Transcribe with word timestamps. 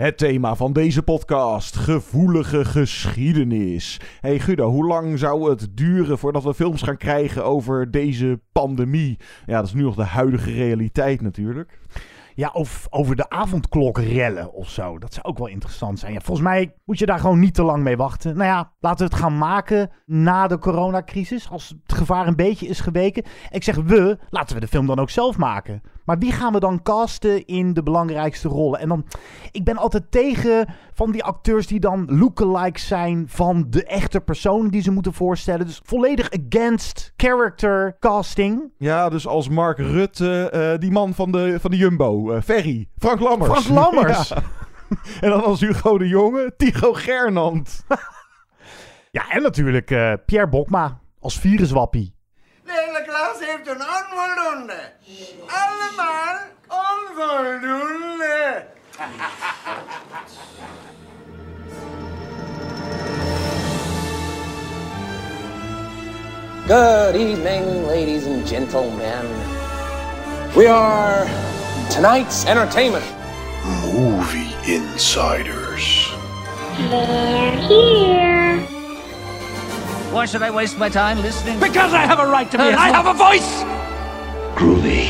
Het 0.00 0.18
thema 0.18 0.54
van 0.54 0.72
deze 0.72 1.02
podcast: 1.02 1.76
gevoelige 1.76 2.64
geschiedenis. 2.64 4.00
Hey 4.20 4.38
Guido, 4.38 4.70
hoe 4.70 4.86
lang 4.86 5.18
zou 5.18 5.50
het 5.50 5.68
duren 5.76 6.18
voordat 6.18 6.42
we 6.42 6.54
films 6.54 6.82
gaan 6.82 6.96
krijgen 6.96 7.44
over 7.44 7.90
deze 7.90 8.40
pandemie? 8.52 9.18
Ja, 9.46 9.56
dat 9.56 9.66
is 9.66 9.72
nu 9.72 9.82
nog 9.82 9.94
de 9.94 10.04
huidige 10.04 10.52
realiteit 10.52 11.20
natuurlijk. 11.20 11.78
Ja, 12.34 12.50
of 12.52 12.86
over 12.90 13.16
de 13.16 13.28
avondklokrellen 13.28 14.52
of 14.52 14.68
zo. 14.68 14.98
Dat 14.98 15.14
zou 15.14 15.26
ook 15.26 15.38
wel 15.38 15.46
interessant 15.46 15.98
zijn. 15.98 16.12
Ja, 16.12 16.20
volgens 16.20 16.46
mij 16.46 16.74
moet 16.84 16.98
je 16.98 17.06
daar 17.06 17.18
gewoon 17.18 17.38
niet 17.38 17.54
te 17.54 17.62
lang 17.62 17.82
mee 17.82 17.96
wachten. 17.96 18.36
Nou 18.36 18.48
ja, 18.48 18.72
laten 18.80 19.06
we 19.06 19.12
het 19.12 19.22
gaan 19.22 19.38
maken 19.38 19.90
na 20.06 20.46
de 20.46 20.58
coronacrisis. 20.58 21.50
Als 21.50 21.68
het 21.68 21.98
gevaar 21.98 22.26
een 22.26 22.36
beetje 22.36 22.66
is 22.66 22.80
geweken. 22.80 23.24
Ik 23.50 23.64
zeg 23.64 23.76
we, 23.76 24.18
laten 24.30 24.54
we 24.54 24.60
de 24.60 24.68
film 24.68 24.86
dan 24.86 24.98
ook 24.98 25.10
zelf 25.10 25.36
maken. 25.36 25.82
Maar 26.10 26.18
wie 26.18 26.32
gaan 26.32 26.52
we 26.52 26.60
dan 26.60 26.82
casten 26.82 27.46
in 27.46 27.72
de 27.72 27.82
belangrijkste 27.82 28.48
rollen? 28.48 28.80
En 28.80 28.88
dan, 28.88 29.04
ik 29.50 29.64
ben 29.64 29.76
altijd 29.76 30.10
tegen 30.10 30.66
van 30.92 31.10
die 31.10 31.24
acteurs 31.24 31.66
die 31.66 31.80
dan 31.80 32.18
lookalikes 32.18 32.86
zijn 32.86 33.24
van 33.28 33.66
de 33.68 33.84
echte 33.84 34.20
personen 34.20 34.70
die 34.70 34.82
ze 34.82 34.90
moeten 34.90 35.12
voorstellen. 35.12 35.66
Dus 35.66 35.80
volledig 35.84 36.30
against 36.30 37.12
character 37.16 37.96
casting. 37.98 38.72
Ja, 38.78 39.08
dus 39.08 39.26
als 39.26 39.48
Mark 39.48 39.78
Rutte, 39.78 40.52
uh, 40.54 40.80
die 40.80 40.90
man 40.90 41.14
van 41.14 41.32
de, 41.32 41.60
van 41.60 41.70
de 41.70 41.76
Jumbo, 41.76 42.32
uh, 42.32 42.40
Ferry, 42.40 42.88
Frank 42.98 43.20
Lammers. 43.20 43.50
Frank 43.50 43.68
Lammers. 43.68 44.28
ja. 44.28 44.36
En 45.20 45.30
dan 45.30 45.44
als 45.44 45.60
Hugo 45.60 45.98
de 45.98 46.08
Jonge, 46.08 46.52
Tycho 46.56 46.92
Gernand. 46.92 47.84
ja, 49.10 49.30
en 49.30 49.42
natuurlijk 49.42 49.90
uh, 49.90 50.12
Pierre 50.26 50.48
Bokma 50.48 51.00
als 51.20 51.38
viruswappie. 51.38 52.14
De 52.70 52.76
hele 52.86 53.02
klas 53.04 53.38
heeft 53.40 53.68
een 53.68 53.82
onvoldoende. 53.82 54.80
Allemaal 55.46 56.36
onvoldoende. 56.68 58.64
Good 66.66 67.14
evening, 67.14 67.86
ladies 67.86 68.26
and 68.26 68.48
gentlemen. 68.48 69.26
We 70.54 70.68
are 70.68 71.26
tonight's 71.88 72.44
entertainment. 72.44 73.04
Movie 73.92 74.54
Insiders. 74.64 76.12
They're 76.76 77.50
here. 77.50 78.79
Why 80.10 80.26
should 80.26 80.42
I 80.42 80.50
waste 80.50 80.78
my 80.78 80.88
time 80.88 81.20
listening? 81.20 81.60
Because 81.60 81.94
I 81.94 82.04
have 82.04 82.18
a 82.18 82.26
right 82.26 82.50
to 82.50 82.56
be. 82.56 82.64
I 82.64 82.90
have 82.90 83.06
a 83.06 83.14
voice. 83.14 83.64
Groovy. 84.54 85.08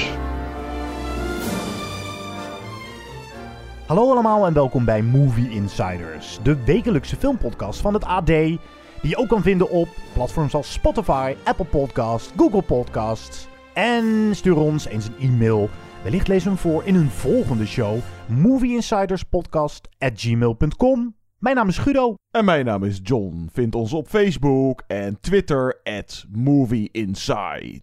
Hallo 3.87 4.11
allemaal 4.11 4.47
en 4.47 4.53
welkom 4.53 4.85
bij 4.85 5.03
Movie 5.03 5.51
Insiders, 5.51 6.39
de 6.43 6.65
wekelijkse 6.65 7.17
filmpodcast 7.17 7.81
van 7.81 7.95
het 7.95 8.05
AD, 8.05 8.27
die 8.27 8.59
je 9.01 9.17
ook 9.17 9.29
kan 9.29 9.43
vinden 9.43 9.71
op 9.71 9.89
platforms 10.13 10.55
als 10.55 10.73
Spotify, 10.73 11.35
Apple 11.45 11.65
Podcasts, 11.65 12.31
Google 12.37 12.63
Podcasts. 12.63 13.49
En 13.73 14.31
stuur 14.33 14.57
ons 14.57 14.87
eens 14.87 15.07
een 15.07 15.17
e-mail. 15.21 15.71
Wellicht 16.03 16.29
lezen 16.29 16.45
we 16.45 16.51
hem 16.55 16.63
voor 16.63 16.85
in 16.85 16.95
een 16.95 17.11
volgende 17.11 17.67
show. 17.67 17.99
movieinsiderspodcast@gmail.com. 18.27 21.15
Mijn 21.41 21.57
naam 21.57 21.69
is 21.69 21.79
Guido. 21.79 22.15
En 22.31 22.45
mijn 22.45 22.65
naam 22.65 22.85
is 22.85 23.01
John. 23.03 23.49
Vind 23.53 23.75
ons 23.75 23.93
op 23.93 24.09
Facebook 24.09 24.83
en 24.87 25.21
Twitter 25.21 25.81
at 25.85 26.27
Movie 26.33 26.89
Inside. 26.93 27.83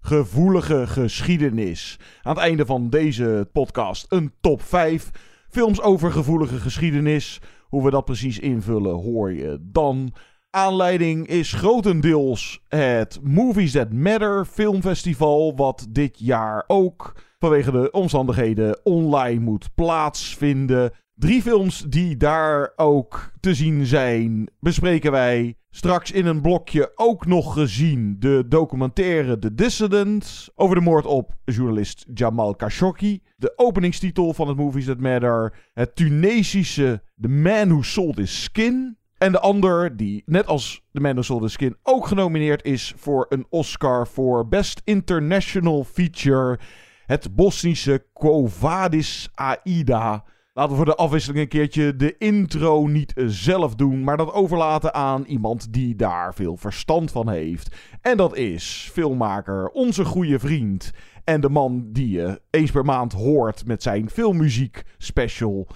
Gevoelige 0.00 0.86
geschiedenis. 0.86 1.98
Aan 2.22 2.34
het 2.34 2.42
einde 2.42 2.66
van 2.66 2.90
deze 2.90 3.48
podcast 3.52 4.06
een 4.08 4.32
top 4.40 4.62
5 4.62 5.10
films 5.48 5.80
over 5.80 6.12
gevoelige 6.12 6.56
geschiedenis. 6.56 7.40
Hoe 7.68 7.84
we 7.84 7.90
dat 7.90 8.04
precies 8.04 8.38
invullen 8.38 8.94
hoor 8.94 9.32
je 9.32 9.58
dan. 9.60 10.12
Aanleiding 10.50 11.26
is 11.26 11.52
grotendeels 11.52 12.62
het 12.68 13.20
Movies 13.22 13.72
That 13.72 13.92
Matter 13.92 14.44
filmfestival, 14.44 15.56
wat 15.56 15.86
dit 15.90 16.18
jaar 16.18 16.64
ook 16.66 17.16
vanwege 17.38 17.70
de 17.70 17.90
omstandigheden 17.90 18.80
online 18.84 19.40
moet 19.40 19.74
plaatsvinden. 19.74 20.92
Drie 21.16 21.42
films 21.42 21.84
die 21.88 22.16
daar 22.16 22.72
ook 22.76 23.32
te 23.40 23.54
zien 23.54 23.86
zijn, 23.86 24.48
bespreken 24.60 25.10
wij 25.10 25.56
straks 25.70 26.10
in 26.12 26.26
een 26.26 26.40
blokje 26.40 26.92
ook 26.94 27.26
nog 27.26 27.52
gezien. 27.52 28.16
De 28.18 28.44
documentaire 28.48 29.38
The 29.38 29.54
Dissident 29.54 30.48
over 30.54 30.76
de 30.76 30.80
moord 30.80 31.06
op 31.06 31.34
journalist 31.44 32.06
Jamal 32.14 32.54
Khashoggi. 32.54 33.22
De 33.36 33.52
openingstitel 33.56 34.34
van 34.34 34.48
het 34.48 34.56
Movies 34.56 34.84
That 34.84 35.00
Matter. 35.00 35.54
Het 35.72 35.96
Tunesische 35.96 37.02
The 37.20 37.28
Man 37.28 37.68
Who 37.68 37.82
Sold 37.82 38.16
His 38.16 38.42
Skin. 38.42 38.96
En 39.18 39.32
de 39.32 39.40
ander, 39.40 39.96
die 39.96 40.22
net 40.26 40.46
als 40.46 40.82
The 40.92 41.00
Man 41.00 41.12
Who 41.12 41.22
Sold 41.22 41.42
His 41.42 41.52
Skin 41.52 41.76
ook 41.82 42.06
genomineerd 42.06 42.64
is 42.64 42.92
voor 42.96 43.26
een 43.28 43.46
Oscar 43.48 44.06
voor 44.06 44.48
Best 44.48 44.80
International 44.84 45.84
Feature. 45.84 46.58
Het 47.06 47.34
Bosnische 47.34 48.06
Quo 48.12 48.46
Vadis 48.46 49.28
Aida. 49.34 50.24
Laten 50.56 50.70
we 50.70 50.76
voor 50.76 50.84
de 50.84 50.94
afwisseling 50.94 51.40
een 51.42 51.48
keertje 51.48 51.96
de 51.96 52.14
intro 52.18 52.86
niet 52.86 53.12
zelf 53.26 53.74
doen, 53.74 54.04
maar 54.04 54.16
dat 54.16 54.32
overlaten 54.32 54.94
aan 54.94 55.24
iemand 55.24 55.72
die 55.72 55.96
daar 55.96 56.34
veel 56.34 56.56
verstand 56.56 57.10
van 57.10 57.28
heeft. 57.28 57.76
En 58.00 58.16
dat 58.16 58.36
is 58.36 58.88
filmmaker, 58.92 59.68
onze 59.68 60.04
goede 60.04 60.38
vriend 60.38 60.90
en 61.24 61.40
de 61.40 61.48
man 61.48 61.84
die 61.92 62.10
je 62.10 62.40
eens 62.50 62.70
per 62.70 62.84
maand 62.84 63.12
hoort 63.12 63.66
met 63.66 63.82
zijn 63.82 64.10
filmmuziek 64.10 64.82
special. 64.98 65.66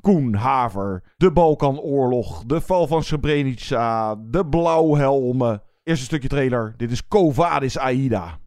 Koen 0.00 0.34
Haver, 0.34 1.02
de 1.16 1.32
Balkanoorlog, 1.32 2.44
de 2.44 2.60
val 2.60 2.86
van 2.86 3.02
Srebrenica, 3.02 4.14
de 4.14 4.46
blauwhelmen. 4.46 5.62
Eerste 5.82 6.04
stukje 6.04 6.28
trailer, 6.28 6.74
dit 6.76 6.90
is 6.90 7.08
Covadis 7.08 7.78
Aida. 7.78 8.38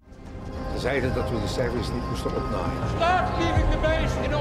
Ze 0.74 0.80
zeiden 0.80 1.14
dat 1.14 1.30
we 1.30 1.40
de 1.40 1.48
cijfers 1.48 1.92
niet 1.92 2.10
moesten 2.10 2.36
opnaaien. 2.36 2.90
Start 2.96 3.38
leaving 3.38 3.70
the 3.72 3.78
base 3.78 4.24
in. 4.24 4.39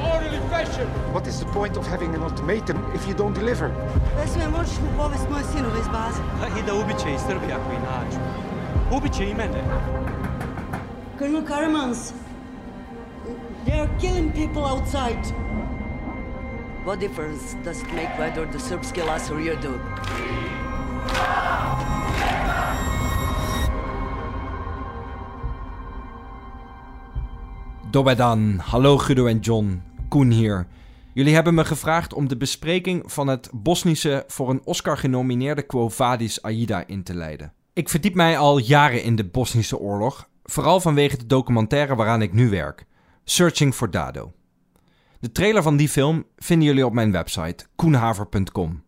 What 1.13 1.27
is 1.27 1.41
the 1.41 1.47
point 1.47 1.77
of 1.77 1.87
having 1.87 2.15
an 2.15 2.23
ultimatum 2.23 2.79
if 2.95 3.09
you 3.09 3.15
don't 3.15 3.35
deliver? 3.35 3.69
Ne 4.17 4.27
sme 4.27 4.49
moći 4.49 4.81
mu 4.83 4.89
povesti 4.97 5.27
moje 5.31 5.45
sinove 5.45 5.81
iz 5.81 5.89
baze. 5.89 6.23
I 6.59 6.63
da 6.67 6.75
ubiće 6.75 7.15
i 7.15 7.19
Srbi 7.19 7.53
ako 7.53 7.73
i 7.73 7.79
nađu. 7.79 8.19
Ubiće 8.97 9.31
i 9.31 9.35
mene. 9.35 9.63
Colonel 11.19 11.47
Karamans, 11.47 12.13
they 13.67 13.81
are 13.81 13.91
killing 14.01 14.33
people 14.33 14.63
outside. 14.63 15.35
What 16.87 17.01
difference 17.01 17.57
does 17.65 17.83
it 17.83 17.93
make 17.93 18.19
whether 18.19 18.47
the 18.53 18.59
Serbs 18.59 18.93
kill 18.93 19.11
us 19.17 19.31
or 19.31 19.41
you 19.41 19.57
do? 19.63 19.75
Dobedan, 27.91 28.61
hallo 28.61 28.97
Guido 28.97 29.29
en 29.29 29.41
John, 29.43 29.83
Koen 30.09 30.31
hier. 30.31 30.67
Jullie 31.15 31.35
hebben 31.35 31.55
me 31.55 31.65
gevraagd 31.65 32.15
om 32.15 32.29
de 32.29 32.37
bespreking 32.37 33.13
van 33.13 33.29
het 33.29 33.51
Bosnische 33.53 34.25
voor 34.27 34.51
een 34.51 34.61
Oscar 34.65 34.99
genomineerde 34.99 35.63
Quo 35.63 35.89
Vadis 35.89 36.43
Aida 36.43 36.87
in 36.87 37.03
te 37.03 37.15
leiden. 37.15 37.53
Ik 37.73 37.89
verdiep 37.89 38.15
mij 38.15 38.39
al 38.39 38.59
jaren 38.59 39.03
in 39.03 39.17
de 39.17 39.25
Bosnische 39.25 39.79
oorlog, 39.79 40.29
vooral 40.45 40.81
vanwege 40.81 41.17
de 41.17 41.27
documentaire 41.27 41.95
waaraan 41.95 42.23
ik 42.23 42.33
nu 42.33 42.51
werk, 42.51 42.87
Searching 43.25 43.75
for 43.75 43.91
Dado. 43.91 44.33
De 45.21 45.33
trailer 45.33 45.63
van 45.63 45.77
die 45.77 45.89
film 45.89 46.25
vinden 46.37 46.67
jullie 46.67 46.87
op 46.87 46.93
mijn 46.93 47.13
website 47.13 47.67
koenhaver.com. 47.77 48.83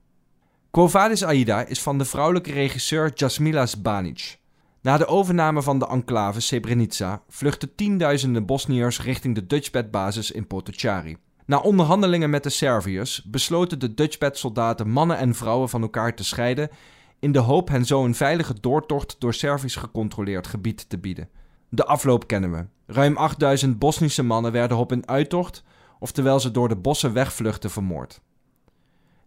Quo 0.70 0.88
Vadis 0.88 1.25
Aida 1.25 1.64
is 1.66 1.82
van 1.82 1.98
de 1.98 2.04
vrouwelijke 2.04 2.52
regisseur 2.52 3.12
Jasmila 3.14 3.66
Zbanic. 3.66 4.39
Na 4.82 4.96
de 4.96 5.06
overname 5.06 5.62
van 5.62 5.78
de 5.78 5.86
enclave 5.86 6.41
Srebrenica 6.41 7.22
vluchtten 7.28 7.74
tienduizenden 7.74 8.46
Bosniërs 8.46 9.02
richting 9.02 9.34
de 9.34 9.46
Dutchbed-basis 9.46 10.30
in 10.30 10.46
Potocari. 10.46 11.16
Na 11.46 11.58
onderhandelingen 11.58 12.30
met 12.30 12.42
de 12.42 12.48
Serviërs 12.48 13.22
besloten 13.22 13.78
de 13.78 13.94
Dutchbed-soldaten 13.94 14.90
mannen 14.90 15.16
en 15.16 15.34
vrouwen 15.34 15.69
van 15.69 15.82
elkaar 15.82 16.14
te 16.14 16.25
scheiden 16.25 16.70
in 17.19 17.32
de 17.32 17.38
hoop 17.38 17.69
hen 17.69 17.84
zo 17.84 18.05
een 18.05 18.14
veilige 18.14 18.55
doortocht 18.60 19.16
door 19.19 19.34
Servisch 19.34 19.76
gecontroleerd 19.76 20.46
gebied 20.46 20.88
te 20.88 20.99
bieden. 20.99 21.28
De 21.69 21.84
afloop 21.84 22.26
kennen 22.26 22.52
we. 22.52 22.66
Ruim 22.87 23.16
8000 23.16 23.78
Bosnische 23.78 24.22
mannen 24.22 24.52
werden 24.52 24.76
op 24.76 24.90
hun 24.90 25.08
uittocht 25.08 25.64
of 25.99 26.12
terwijl 26.12 26.40
ze 26.40 26.50
door 26.50 26.69
de 26.69 26.76
bossen 26.76 27.12
wegvluchten 27.12 27.70
vermoord. 27.70 28.20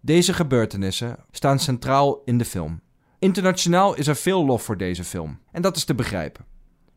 Deze 0.01 0.33
gebeurtenissen 0.33 1.18
staan 1.31 1.60
centraal 1.60 2.22
in 2.25 2.38
de 2.38 2.45
film. 2.45 2.81
Internationaal 3.24 3.96
is 3.96 4.08
er 4.08 4.16
veel 4.16 4.46
lof 4.46 4.64
voor 4.64 4.78
deze 4.78 5.04
film, 5.04 5.40
en 5.52 5.62
dat 5.62 5.75
is 5.75 5.84
te 5.84 5.96
begrijpen. 5.96 6.46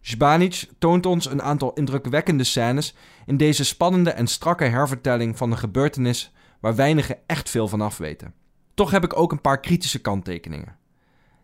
Zbanic 0.00 0.68
toont 0.78 1.06
ons 1.06 1.30
een 1.30 1.42
aantal 1.42 1.72
indrukwekkende 1.72 2.44
scènes 2.44 2.94
in 3.26 3.36
deze 3.36 3.64
spannende 3.64 4.10
en 4.10 4.26
strakke 4.26 4.64
hervertelling 4.64 5.36
van 5.36 5.50
een 5.50 5.58
gebeurtenis 5.58 6.32
waar 6.60 6.74
weinigen 6.74 7.18
echt 7.26 7.50
veel 7.50 7.68
van 7.68 7.80
af 7.80 7.98
weten. 7.98 8.34
Toch 8.74 8.90
heb 8.90 9.04
ik 9.04 9.18
ook 9.18 9.32
een 9.32 9.40
paar 9.40 9.60
kritische 9.60 10.00
kanttekeningen. 10.00 10.76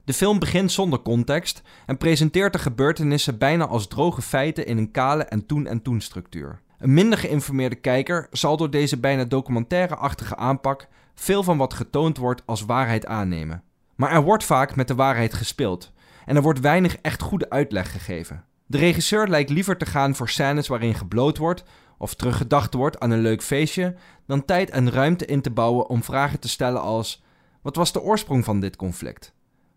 De 0.04 0.12
film 0.12 0.38
begint 0.38 0.72
zonder 0.72 1.02
context 1.02 1.62
en 1.86 1.98
presenteert 1.98 2.52
de 2.52 2.58
gebeurtenissen 2.58 3.38
bijna 3.38 3.66
als 3.66 3.88
droge 3.88 4.22
feiten 4.22 4.66
in 4.66 4.78
een 4.78 4.90
kale 4.90 5.22
en 5.22 5.46
toen 5.46 5.66
en 5.66 5.82
toen 5.82 6.00
structuur. 6.00 6.60
Een 6.78 6.94
minder 6.94 7.18
geïnformeerde 7.18 7.76
kijker 7.76 8.26
zal 8.30 8.56
door 8.56 8.70
deze 8.70 8.98
bijna 8.98 9.24
documentaire-achtige 9.24 10.36
aanpak 10.36 10.88
veel 11.14 11.42
van 11.42 11.58
wat 11.58 11.74
getoond 11.74 12.16
wordt 12.16 12.42
als 12.46 12.64
waarheid 12.64 13.06
aannemen. 13.06 13.62
Maar 14.02 14.12
er 14.12 14.22
wordt 14.22 14.44
vaak 14.44 14.76
met 14.76 14.88
de 14.88 14.94
waarheid 14.94 15.34
gespeeld 15.34 15.92
en 16.26 16.36
er 16.36 16.42
wordt 16.42 16.60
weinig 16.60 16.96
echt 16.96 17.22
goede 17.22 17.50
uitleg 17.50 17.92
gegeven. 17.92 18.44
De 18.66 18.78
regisseur 18.78 19.28
lijkt 19.28 19.50
liever 19.50 19.76
te 19.76 19.86
gaan 19.86 20.14
voor 20.14 20.28
scènes 20.28 20.68
waarin 20.68 20.94
gebloot 20.94 21.38
wordt 21.38 21.64
of 21.98 22.14
teruggedacht 22.14 22.74
wordt 22.74 23.00
aan 23.00 23.10
een 23.10 23.20
leuk 23.20 23.42
feestje, 23.42 23.94
dan 24.26 24.44
tijd 24.44 24.70
en 24.70 24.90
ruimte 24.90 25.26
in 25.26 25.40
te 25.40 25.50
bouwen 25.50 25.88
om 25.88 26.02
vragen 26.02 26.40
te 26.40 26.48
stellen 26.48 26.80
als: 26.80 27.22
wat 27.60 27.76
was 27.76 27.92
de 27.92 28.02
oorsprong 28.02 28.44
van 28.44 28.60
dit 28.60 28.76
conflict? 28.76 29.32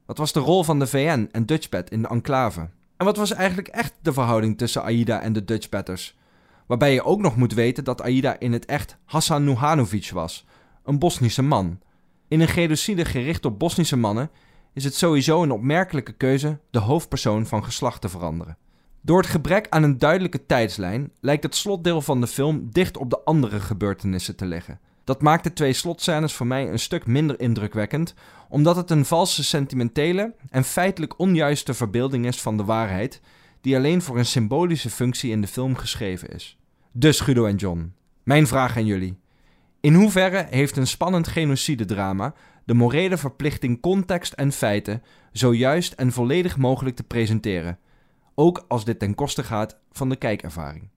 Wat 0.06 0.18
was 0.18 0.34
de 0.34 0.40
rol 0.40 0.64
van 0.64 0.80
de 0.80 0.88
VN 0.88 1.30
en 1.32 1.46
Dutchbat 1.46 1.90
in 1.90 2.02
de 2.02 2.08
enclave? 2.08 2.70
En 2.98 3.06
wat 3.06 3.18
was 3.18 3.32
eigenlijk 3.34 3.68
echt 3.68 3.94
de 4.02 4.14
verhouding 4.14 4.58
tussen 4.58 4.84
Aida 4.84 5.22
en 5.22 5.34
de 5.34 5.46
Dutchbatters? 5.46 6.18
Waarbij 6.66 6.94
je 6.94 7.04
ook 7.04 7.22
nog 7.22 7.36
moet 7.36 7.54
weten 7.54 7.84
dat 7.84 8.02
Aida 8.02 8.40
in 8.40 8.54
het 8.54 8.66
echt 8.66 8.98
Hassan 9.06 9.44
Nuhanovic 9.44 10.10
was, 10.14 10.46
een 10.84 11.00
Bosnische 11.00 11.42
man. 11.42 11.80
In 12.28 12.42
een 12.42 12.48
genocide 12.48 13.06
gericht 13.06 13.46
op 13.46 13.60
Bosnische 13.60 13.98
mannen 13.98 14.30
is 14.74 14.84
het 14.84 14.96
sowieso 14.96 15.44
een 15.44 15.52
opmerkelijke 15.52 16.14
keuze 16.14 16.60
de 16.72 16.80
hoofdpersoon 16.80 17.46
van 17.46 17.64
geslacht 17.64 18.02
te 18.02 18.10
veranderen. 18.10 18.58
Door 19.02 19.18
het 19.18 19.30
gebrek 19.30 19.68
aan 19.70 19.84
een 19.84 19.98
duidelijke 19.98 20.46
tijdslijn 20.46 21.12
lijkt 21.20 21.44
het 21.44 21.56
slotdeel 21.56 22.02
van 22.02 22.22
de 22.22 22.28
film 22.28 22.70
dicht 22.72 22.98
op 22.98 23.10
de 23.10 23.20
andere 23.24 23.60
gebeurtenissen 23.60 24.36
te 24.36 24.46
liggen. 24.46 24.80
Dat 25.04 25.22
maakt 25.22 25.44
de 25.44 25.54
twee 25.54 25.74
slotscènes 25.74 26.34
voor 26.34 26.48
mij 26.48 26.70
een 26.70 26.80
stuk 26.80 27.06
minder 27.06 27.40
indrukwekkend, 27.40 28.14
omdat 28.50 28.76
het 28.76 28.90
een 28.90 29.06
valse 29.06 29.44
sentimentele 29.44 30.36
en 30.50 30.64
feitelijk 30.64 31.20
onjuiste 31.20 31.74
verbeelding 31.74 32.26
is 32.26 32.42
van 32.42 32.58
de 32.58 32.64
waarheid, 32.64 33.22
die 33.62 33.76
alleen 33.76 34.02
voor 34.02 34.18
een 34.18 34.26
symbolische 34.26 34.90
functie 34.90 35.32
in 35.32 35.42
de 35.42 35.48
film 35.48 35.76
geschreven 35.76 36.30
is. 36.30 36.58
Dus 36.92 37.20
Guido 37.20 37.46
en 37.46 37.56
John, 37.56 37.94
mijn 38.24 38.48
vraag 38.48 38.78
aan 38.78 38.86
jullie. 38.86 39.18
In 39.86 39.94
hoeverre 39.94 40.48
heeft 40.50 40.78
een 40.78 40.88
spannend 40.88 41.28
genocidedrama 41.28 42.34
de 42.64 42.74
morele 42.74 43.18
verplichting 43.18 43.82
context 43.82 44.34
en 44.34 44.52
feiten 44.52 45.04
zo 45.32 45.54
juist 45.54 45.94
en 45.94 46.12
volledig 46.12 46.58
mogelijk 46.58 46.96
te 46.96 47.04
presenteren, 47.04 47.80
ook 48.36 48.66
als 48.68 48.86
dit 48.86 49.00
ten 49.00 49.16
koste 49.16 49.44
gaat 49.44 49.80
van 49.92 50.10
de 50.10 50.16
kijkervaring? 50.16 50.90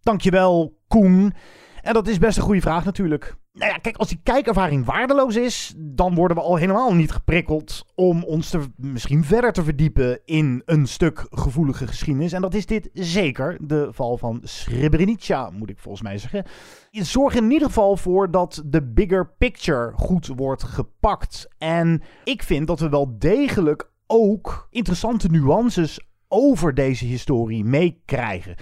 Dankjewel, 0.00 0.78
Koen. 0.88 1.34
En 1.82 1.92
dat 1.92 2.08
is 2.08 2.18
best 2.18 2.36
een 2.36 2.42
goede 2.42 2.60
vraag 2.60 2.84
natuurlijk. 2.84 3.36
Nou 3.52 3.70
ja, 3.70 3.78
kijk, 3.78 3.96
als 3.96 4.08
die 4.08 4.20
kijkervaring 4.22 4.84
waardeloos 4.84 5.36
is, 5.36 5.74
dan 5.76 6.14
worden 6.14 6.36
we 6.36 6.42
al 6.42 6.56
helemaal 6.56 6.94
niet 6.94 7.12
geprikkeld 7.12 7.86
om 7.94 8.24
ons 8.24 8.50
te, 8.50 8.60
misschien 8.76 9.24
verder 9.24 9.52
te 9.52 9.64
verdiepen 9.64 10.20
in 10.24 10.62
een 10.64 10.86
stuk 10.86 11.26
gevoelige 11.30 11.86
geschiedenis. 11.86 12.32
En 12.32 12.40
dat 12.40 12.54
is 12.54 12.66
dit 12.66 12.90
zeker, 12.92 13.56
de 13.60 13.88
val 13.90 14.16
van 14.16 14.40
Srebrenica, 14.42 15.50
moet 15.50 15.70
ik 15.70 15.78
volgens 15.78 16.02
mij 16.02 16.18
zeggen. 16.18 16.44
Zorg 16.90 17.34
in 17.34 17.50
ieder 17.50 17.66
geval 17.68 17.96
voor 17.96 18.30
dat 18.30 18.62
de 18.66 18.82
bigger 18.82 19.34
picture 19.38 19.92
goed 19.94 20.26
wordt 20.26 20.62
gepakt. 20.62 21.48
En 21.58 22.02
ik 22.24 22.42
vind 22.42 22.66
dat 22.66 22.80
we 22.80 22.88
wel 22.88 23.18
degelijk 23.18 23.90
ook 24.06 24.66
interessante 24.70 25.28
nuances 25.28 26.00
over 26.28 26.74
deze 26.74 27.04
historie 27.04 27.64
meekrijgen. 27.64 28.56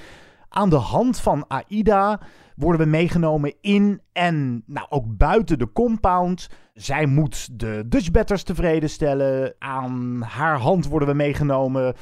Aan 0.53 0.71
de 0.71 0.77
hand 0.77 1.21
van 1.21 1.45
AIDA 1.49 2.21
worden 2.57 2.81
we 2.81 2.87
meegenomen 2.87 3.55
in 3.61 4.01
en 4.13 4.63
nou, 4.67 4.87
ook 4.89 5.17
buiten 5.17 5.59
de 5.59 5.73
compound. 5.73 6.49
Zij 6.75 7.07
moet 7.07 7.59
de 7.61 7.85
Dutchbatters 7.87 8.43
tevreden 8.43 8.91
stellen. 8.91 9.55
Aan 9.59 10.23
haar 10.23 10.59
hand 10.59 10.87
worden 10.87 11.09
we 11.09 11.15
meegenomen. 11.15 11.95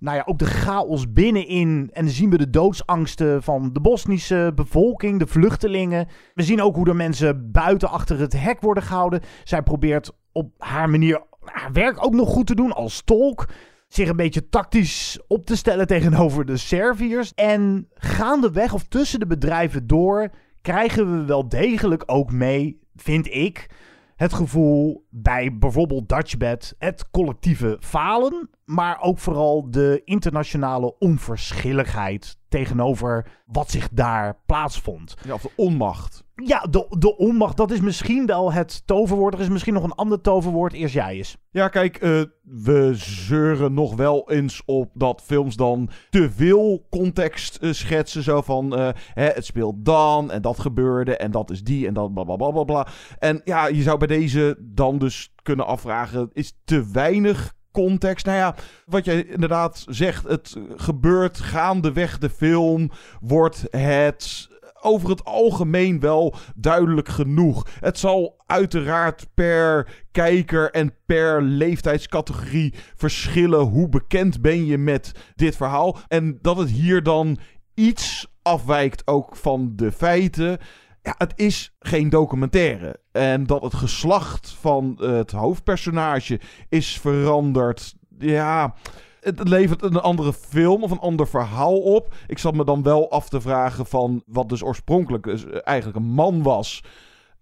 Nou 0.00 0.16
ja, 0.16 0.22
ook 0.26 0.38
de 0.38 0.44
chaos 0.44 1.12
binnenin. 1.12 1.90
En 1.92 2.08
zien 2.08 2.30
we 2.30 2.38
de 2.38 2.50
doodsangsten 2.50 3.42
van 3.42 3.72
de 3.72 3.80
Bosnische 3.80 4.52
bevolking, 4.54 5.18
de 5.18 5.26
vluchtelingen. 5.26 6.08
We 6.34 6.42
zien 6.42 6.62
ook 6.62 6.74
hoe 6.74 6.84
de 6.84 6.94
mensen 6.94 7.50
buiten 7.52 7.90
achter 7.90 8.18
het 8.18 8.40
hek 8.42 8.60
worden 8.60 8.82
gehouden. 8.82 9.20
Zij 9.44 9.62
probeert 9.62 10.12
op 10.32 10.50
haar 10.58 10.90
manier 10.90 11.22
haar 11.44 11.72
werk 11.72 12.04
ook 12.04 12.14
nog 12.14 12.28
goed 12.28 12.46
te 12.46 12.54
doen 12.54 12.72
als 12.72 13.02
tolk 13.04 13.48
zich 13.92 14.08
een 14.08 14.16
beetje 14.16 14.48
tactisch 14.48 15.18
op 15.26 15.46
te 15.46 15.56
stellen 15.56 15.86
tegenover 15.86 16.46
de 16.46 16.56
Serviërs. 16.56 17.32
En 17.34 17.88
gaandeweg 17.94 18.74
of 18.74 18.84
tussen 18.84 19.20
de 19.20 19.26
bedrijven 19.26 19.86
door 19.86 20.30
krijgen 20.62 21.18
we 21.18 21.24
wel 21.24 21.48
degelijk 21.48 22.02
ook 22.06 22.32
mee, 22.32 22.80
vind 22.96 23.34
ik, 23.34 23.70
het 24.16 24.32
gevoel 24.32 25.06
bij 25.10 25.58
bijvoorbeeld 25.58 26.08
Dutchbed, 26.08 26.74
het 26.78 27.10
collectieve 27.10 27.76
falen, 27.80 28.50
maar 28.64 29.00
ook 29.00 29.18
vooral 29.18 29.70
de 29.70 30.02
internationale 30.04 30.98
onverschilligheid 30.98 32.38
tegenover 32.48 33.26
wat 33.46 33.70
zich 33.70 33.88
daar 33.92 34.36
plaatsvond. 34.46 35.16
Ja, 35.24 35.34
of 35.34 35.42
de 35.42 35.50
onmacht. 35.56 36.24
Ja, 36.44 36.66
de, 36.70 36.86
de 36.98 37.16
onmacht, 37.16 37.56
dat 37.56 37.70
is 37.70 37.80
misschien 37.80 38.26
wel 38.26 38.52
het 38.52 38.82
toverwoord. 38.86 39.34
Er 39.34 39.40
is 39.40 39.48
misschien 39.48 39.74
nog 39.74 39.82
een 39.82 39.94
ander 39.94 40.20
toverwoord. 40.20 40.72
Eerst 40.72 40.94
jij 40.94 41.16
eens. 41.16 41.36
Ja, 41.50 41.68
kijk, 41.68 42.02
uh, 42.02 42.22
we 42.42 42.90
zeuren 42.94 43.74
nog 43.74 43.94
wel 43.94 44.30
eens 44.30 44.62
op 44.64 44.90
dat 44.94 45.22
films 45.24 45.56
dan 45.56 45.90
te 46.10 46.30
veel 46.30 46.86
context 46.90 47.58
uh, 47.60 47.72
schetsen. 47.72 48.22
Zo 48.22 48.40
van, 48.40 48.78
uh, 48.78 48.88
hè, 49.14 49.26
het 49.26 49.44
speelt 49.44 49.84
dan 49.84 50.30
en 50.30 50.42
dat 50.42 50.58
gebeurde 50.58 51.16
en 51.16 51.30
dat 51.30 51.50
is 51.50 51.62
die 51.62 51.86
en 51.86 51.94
dat 51.94 52.14
bla 52.14 52.24
bla 52.24 52.36
bla 52.36 52.50
bla 52.50 52.64
bla. 52.64 52.86
En 53.18 53.40
ja, 53.44 53.66
je 53.66 53.82
zou 53.82 53.98
bij 53.98 54.06
deze 54.06 54.56
dan 54.60 54.98
dus 55.00 55.32
kunnen 55.42 55.66
afvragen, 55.66 56.30
is 56.32 56.58
te 56.64 56.90
weinig 56.90 57.54
context. 57.72 58.26
Nou 58.26 58.38
ja, 58.38 58.54
wat 58.86 59.04
jij 59.04 59.24
inderdaad 59.24 59.84
zegt, 59.88 60.28
het 60.28 60.56
gebeurt 60.76 61.40
gaandeweg 61.40 62.18
de 62.18 62.30
film, 62.30 62.90
wordt 63.20 63.64
het 63.70 64.48
over 64.82 65.08
het 65.08 65.24
algemeen 65.24 66.00
wel 66.00 66.34
duidelijk 66.54 67.08
genoeg. 67.08 67.66
Het 67.80 67.98
zal 67.98 68.42
uiteraard 68.46 69.26
per 69.34 69.88
kijker 70.12 70.70
en 70.70 70.94
per 71.06 71.42
leeftijdscategorie 71.42 72.74
verschillen. 72.96 73.60
Hoe 73.60 73.88
bekend 73.88 74.40
ben 74.40 74.66
je 74.66 74.78
met 74.78 75.12
dit 75.34 75.56
verhaal? 75.56 75.98
En 76.08 76.38
dat 76.42 76.56
het 76.56 76.70
hier 76.70 77.02
dan 77.02 77.38
iets 77.74 78.26
afwijkt 78.42 79.06
ook 79.06 79.36
van 79.36 79.72
de 79.76 79.92
feiten. 79.92 80.58
Ja, 81.02 81.14
het 81.18 81.32
is 81.36 81.74
geen 81.78 82.08
documentaire. 82.08 83.00
En 83.12 83.46
dat 83.46 83.62
het 83.62 83.74
geslacht 83.74 84.50
van 84.60 84.96
het 85.00 85.30
hoofdpersonage 85.30 86.40
is 86.68 86.98
veranderd. 87.00 87.94
Ja, 88.18 88.74
het 89.20 89.48
levert 89.48 89.82
een 89.82 90.00
andere 90.00 90.32
film 90.32 90.82
of 90.82 90.90
een 90.90 90.98
ander 90.98 91.28
verhaal 91.28 91.78
op. 91.80 92.14
Ik 92.26 92.38
zat 92.38 92.54
me 92.54 92.64
dan 92.64 92.82
wel 92.82 93.10
af 93.10 93.28
te 93.28 93.40
vragen 93.40 93.86
van 93.86 94.22
wat 94.26 94.48
dus 94.48 94.62
oorspronkelijk 94.62 95.24
dus 95.24 95.44
eigenlijk 95.46 95.98
een 95.98 96.12
man 96.12 96.42
was 96.42 96.82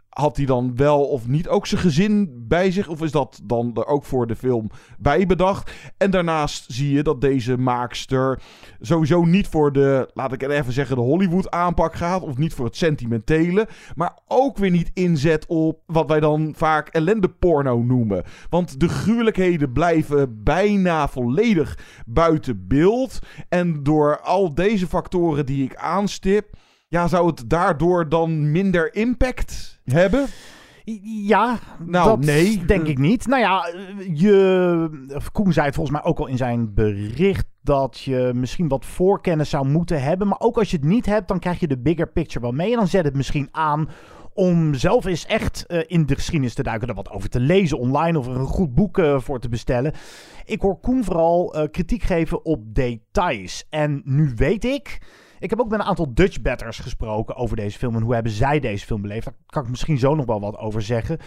had 0.09 0.37
hij 0.37 0.47
dan 0.47 0.77
wel 0.77 1.05
of 1.05 1.27
niet 1.27 1.49
ook 1.49 1.67
zijn 1.67 1.81
gezin 1.81 2.45
bij 2.49 2.71
zich? 2.71 2.89
Of 2.89 3.03
is 3.03 3.11
dat 3.11 3.41
dan 3.45 3.71
er 3.75 3.87
ook 3.87 4.05
voor 4.05 4.27
de 4.27 4.37
film 4.37 4.71
bij 4.99 5.27
bedacht? 5.27 5.73
En 5.97 6.11
daarnaast 6.11 6.65
zie 6.69 6.93
je 6.93 7.03
dat 7.03 7.21
deze 7.21 7.59
maakster 7.59 8.41
sowieso 8.81 9.25
niet 9.25 9.49
voor 9.49 9.73
de, 9.73 10.11
laat 10.15 10.33
ik 10.33 10.41
het 10.41 10.51
even 10.51 10.73
zeggen, 10.73 10.97
de 10.97 11.03
Hollywood 11.03 11.51
aanpak 11.51 11.95
gaat. 11.95 12.23
Of 12.23 12.37
niet 12.37 12.55
voor 12.55 12.65
het 12.65 12.77
sentimentele. 12.77 13.69
Maar 13.95 14.19
ook 14.27 14.59
weer 14.59 14.71
niet 14.71 14.91
inzet 14.95 15.47
op 15.47 15.81
wat 15.87 16.09
wij 16.09 16.21
dan 16.21 16.53
vaak 16.57 16.89
ellende 16.89 17.29
porno 17.29 17.83
noemen. 17.83 18.25
Want 18.51 18.81
de 18.81 18.89
gruwelijkheden 18.89 19.73
blijven 19.73 20.43
bijna 20.43 21.09
volledig 21.09 21.79
buiten 22.07 22.67
beeld. 22.67 23.19
En 23.49 23.83
door 23.83 24.21
al 24.21 24.55
deze 24.55 24.87
factoren 24.87 25.47
die 25.47 25.65
ik 25.65 25.77
aanstip 25.77 26.57
ja, 26.89 27.09
zou 27.09 27.27
het 27.27 27.45
daardoor 27.47 28.09
dan 28.09 28.51
minder 28.51 28.95
impact 28.95 29.81
hebben? 29.85 30.27
Ja, 31.03 31.59
nou, 31.79 32.09
dat 32.09 32.25
nee. 32.25 32.65
denk 32.65 32.87
ik 32.87 32.99
niet. 32.99 33.27
Nou 33.27 33.43
ja, 33.43 33.67
je, 34.13 35.21
Koen 35.33 35.53
zei 35.53 35.67
het 35.67 35.75
volgens 35.75 35.97
mij 35.97 36.05
ook 36.11 36.19
al 36.19 36.27
in 36.27 36.37
zijn 36.37 36.75
bericht 36.75 37.47
dat 37.63 38.01
je 38.01 38.31
misschien 38.35 38.69
wat 38.69 38.85
voorkennis 38.85 39.51
zou 39.51 39.67
moeten 39.67 40.03
hebben. 40.03 40.29
Maar 40.29 40.41
ook 40.41 40.59
als 40.59 40.71
je 40.71 40.77
het 40.77 40.87
niet 40.87 41.07
hebt, 41.07 41.29
dan 41.29 41.39
krijg 41.39 41.61
je 41.61 41.69
de 41.69 41.79
bigger 41.79 42.09
picture 42.09 42.41
wel 42.41 42.53
mee. 42.53 42.71
En 42.71 42.77
dan 42.77 42.89
zet 42.89 43.05
het 43.05 43.17
misschien 43.17 43.49
aan 43.51 43.89
om 44.35 44.75
zelf 44.75 45.05
eens 45.05 45.27
echt 45.27 45.65
uh, 45.69 45.81
in 45.87 46.07
de 46.07 46.15
geschiedenis 46.15 46.55
te 46.55 46.63
duiken, 46.63 46.89
er 46.89 46.95
wat 46.95 47.11
over 47.11 47.29
te 47.29 47.41
lezen 47.41 47.79
online 47.79 48.19
of 48.19 48.27
er 48.27 48.37
een 48.37 48.47
goed 48.47 48.75
boek 48.75 48.99
uh, 48.99 49.21
voor 49.21 49.41
te 49.41 49.49
bestellen. 49.49 49.93
Ik 50.45 50.61
hoor 50.61 50.81
Koen 50.81 51.05
vooral 51.05 51.57
uh, 51.57 51.63
kritiek 51.71 52.03
geven 52.03 52.45
op 52.45 52.75
details. 52.75 53.67
En 53.71 54.03
nu 54.05 54.33
weet 54.37 54.65
ik 54.65 54.99
ik 55.39 55.51
heb 55.51 55.61
ook 55.61 55.71
met 55.71 55.81
een 55.81 55.87
aantal 55.87 56.15
Dutch 56.15 56.43
batters 56.43 56.79
gesproken 56.79 57.37
over 57.37 57.57
deze 57.57 57.79
film 57.79 57.95
en 57.95 58.03
hoe 58.03 58.15
hebben 58.15 58.33
zij 58.33 58.61
deze 58.61 58.87
film 58.87 59.03
beleefd. 59.03 59.25
Daar 59.25 59.35
kan 59.47 59.63
ik 59.63 59.69
misschien 59.69 59.99
zo 59.99 60.15
nog 60.15 60.27
wel 60.27 60.41
wat 60.41 60.57
over 60.57 60.83
zeggen. 60.83 61.19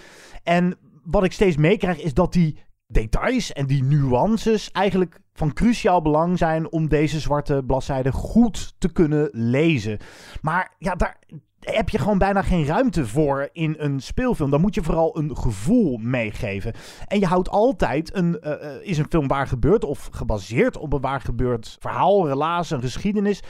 En 0.44 0.78
wat 1.04 1.24
ik 1.24 1.32
steeds 1.32 1.58
meekrijg 1.58 2.02
is 2.02 2.14
dat 2.14 2.34
die 2.34 2.58
details 2.88 3.54
en 3.54 3.68
die 3.68 3.84
nuances 3.84 4.72
eigenlijk 4.72 5.20
van 5.34 5.54
cruciaal 5.54 6.02
belang 6.02 6.38
zijn 6.38 6.72
om 6.72 6.90
deze 6.90 7.20
zwarte 7.20 7.64
bladzijde 7.66 8.12
goed 8.12 8.74
te 8.78 8.92
kunnen 8.92 9.30
lezen. 9.32 9.98
Maar 10.42 10.76
ja, 10.78 10.96
daar 10.96 11.20
heb 11.60 11.90
je 11.90 11.98
gewoon 11.98 12.18
bijna 12.18 12.42
geen 12.42 12.66
ruimte 12.66 13.08
voor 13.08 13.50
in 13.52 13.76
een 13.78 14.00
speelfilm. 14.00 14.50
Dan 14.50 14.62
moet 14.62 14.76
je 14.76 14.84
vooral 14.84 15.18
een 15.18 15.38
gevoel 15.38 15.98
meegeven. 15.98 16.74
En 17.08 17.20
je 17.20 17.26
houdt 17.26 17.50
altijd 17.50 18.16
een. 18.16 18.40
Uh, 18.44 18.54
is 18.82 18.98
een 18.98 19.10
film 19.10 19.28
waar 19.28 19.48
gebeurd 19.48 19.84
of 19.84 20.10
gebaseerd 20.12 20.78
op 20.78 20.94
een 20.94 21.02
waar 21.02 21.22
gebeurd 21.22 21.78
verhaal, 21.80 22.28
relaas, 22.28 22.72
een 22.72 22.82
geschiedenis 22.82 23.42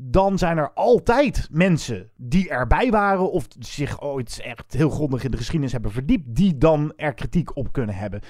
dan 0.00 0.38
zijn 0.38 0.58
er 0.58 0.72
altijd 0.72 1.48
mensen 1.50 2.10
die 2.16 2.48
erbij 2.48 2.90
waren 2.90 3.32
of 3.32 3.46
zich 3.58 4.00
ooit 4.00 4.40
echt 4.42 4.72
heel 4.72 4.90
grondig 4.90 5.24
in 5.24 5.30
de 5.30 5.36
geschiedenis 5.36 5.72
hebben 5.72 5.90
verdiept, 5.90 6.24
die 6.36 6.58
dan 6.58 6.92
er 6.96 7.14
kritiek 7.14 7.56
op 7.56 7.72
kunnen 7.72 7.94
hebben. 7.94 8.20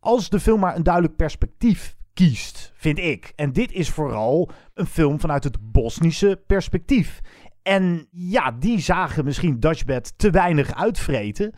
Als 0.00 0.28
de 0.28 0.40
film 0.40 0.60
maar 0.60 0.76
een 0.76 0.82
duidelijk 0.82 1.16
perspectief 1.16 1.96
kiest, 2.14 2.72
vind 2.74 2.98
ik. 2.98 3.32
En 3.36 3.52
dit 3.52 3.72
is 3.72 3.90
vooral 3.90 4.50
een 4.74 4.86
film 4.86 5.20
vanuit 5.20 5.44
het 5.44 5.72
Bosnische 5.72 6.42
perspectief. 6.46 7.20
En 7.62 8.08
ja, 8.10 8.50
die 8.50 8.80
zagen 8.80 9.24
misschien 9.24 9.60
Dutchbed 9.60 10.12
te 10.16 10.30
weinig 10.30 10.74
uitvreten 10.74 11.52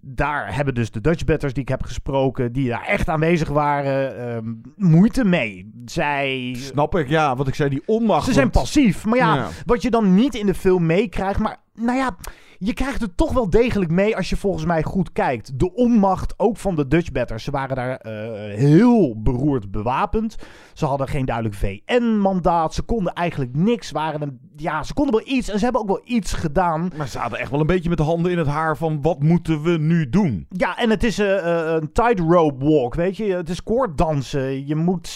daar 0.00 0.54
hebben 0.54 0.74
dus 0.74 0.90
de 0.90 1.00
Dutchbatters 1.00 1.52
die 1.52 1.62
ik 1.62 1.68
heb 1.68 1.82
gesproken, 1.82 2.52
die 2.52 2.68
daar 2.68 2.84
echt 2.84 3.08
aanwezig 3.08 3.48
waren, 3.48 4.16
ehm, 4.34 4.52
moeite 4.76 5.24
mee. 5.24 5.72
Zij... 5.84 6.54
Snap 6.58 6.96
ik, 6.96 7.08
ja. 7.08 7.36
Wat 7.36 7.48
ik 7.48 7.54
zei, 7.54 7.68
die 7.68 7.82
onmacht. 7.86 8.24
Ze 8.26 8.32
zijn 8.32 8.50
passief. 8.50 9.04
Maar 9.04 9.16
ja, 9.18 9.34
Ja. 9.34 9.48
wat 9.66 9.82
je 9.82 9.90
dan 9.90 10.14
niet 10.14 10.34
in 10.34 10.46
de 10.46 10.54
film 10.54 10.86
meekrijgt, 10.86 11.38
maar 11.40 11.56
nou 11.74 11.98
ja... 11.98 12.16
Je 12.60 12.72
krijgt 12.72 13.00
het 13.00 13.16
toch 13.16 13.32
wel 13.32 13.50
degelijk 13.50 13.90
mee 13.90 14.16
als 14.16 14.30
je 14.30 14.36
volgens 14.36 14.64
mij 14.64 14.82
goed 14.82 15.12
kijkt. 15.12 15.58
De 15.58 15.74
onmacht 15.74 16.34
ook 16.36 16.56
van 16.56 16.74
de 16.74 16.88
Dutchbatters. 16.88 17.44
Ze 17.44 17.50
waren 17.50 17.76
daar 17.76 17.96
eh, 17.96 18.58
heel 18.58 19.22
beroerd 19.22 19.70
bewapend. 19.70 20.36
Ze 20.74 20.86
hadden 20.86 21.08
geen 21.08 21.24
duidelijk 21.24 21.54
VN-mandaat. 21.56 22.74
Ze 22.74 22.82
konden 22.82 23.12
eigenlijk 23.12 23.56
niks. 23.56 23.90
Waren 23.90 24.22
een, 24.22 24.38
ja, 24.56 24.82
ze 24.82 24.94
konden 24.94 25.14
wel 25.14 25.36
iets 25.36 25.48
en 25.48 25.58
ze 25.58 25.64
hebben 25.64 25.82
ook 25.82 25.88
wel 25.88 26.02
iets 26.04 26.32
gedaan. 26.32 26.90
Maar 26.96 27.08
ze 27.08 27.18
hadden 27.18 27.38
echt 27.38 27.50
wel 27.50 27.60
een 27.60 27.66
beetje 27.66 27.88
met 27.88 27.98
de 27.98 28.04
handen 28.04 28.32
in 28.32 28.38
het 28.38 28.46
haar 28.46 28.76
van 28.76 29.02
wat 29.02 29.22
moeten 29.22 29.62
we 29.62 29.78
nu 29.78 30.08
doen? 30.08 30.46
Ja, 30.48 30.78
en 30.78 30.90
het 30.90 31.04
is 31.04 31.18
eh, 31.18 31.38
eh, 31.38 31.74
een 31.80 31.92
tightrope 31.92 32.64
walk, 32.64 32.94
weet 32.94 33.16
je. 33.16 33.24
Het 33.24 33.48
is 33.48 33.62
koorddansen. 33.62 34.66
Je 34.66 34.74
moet 34.74 35.06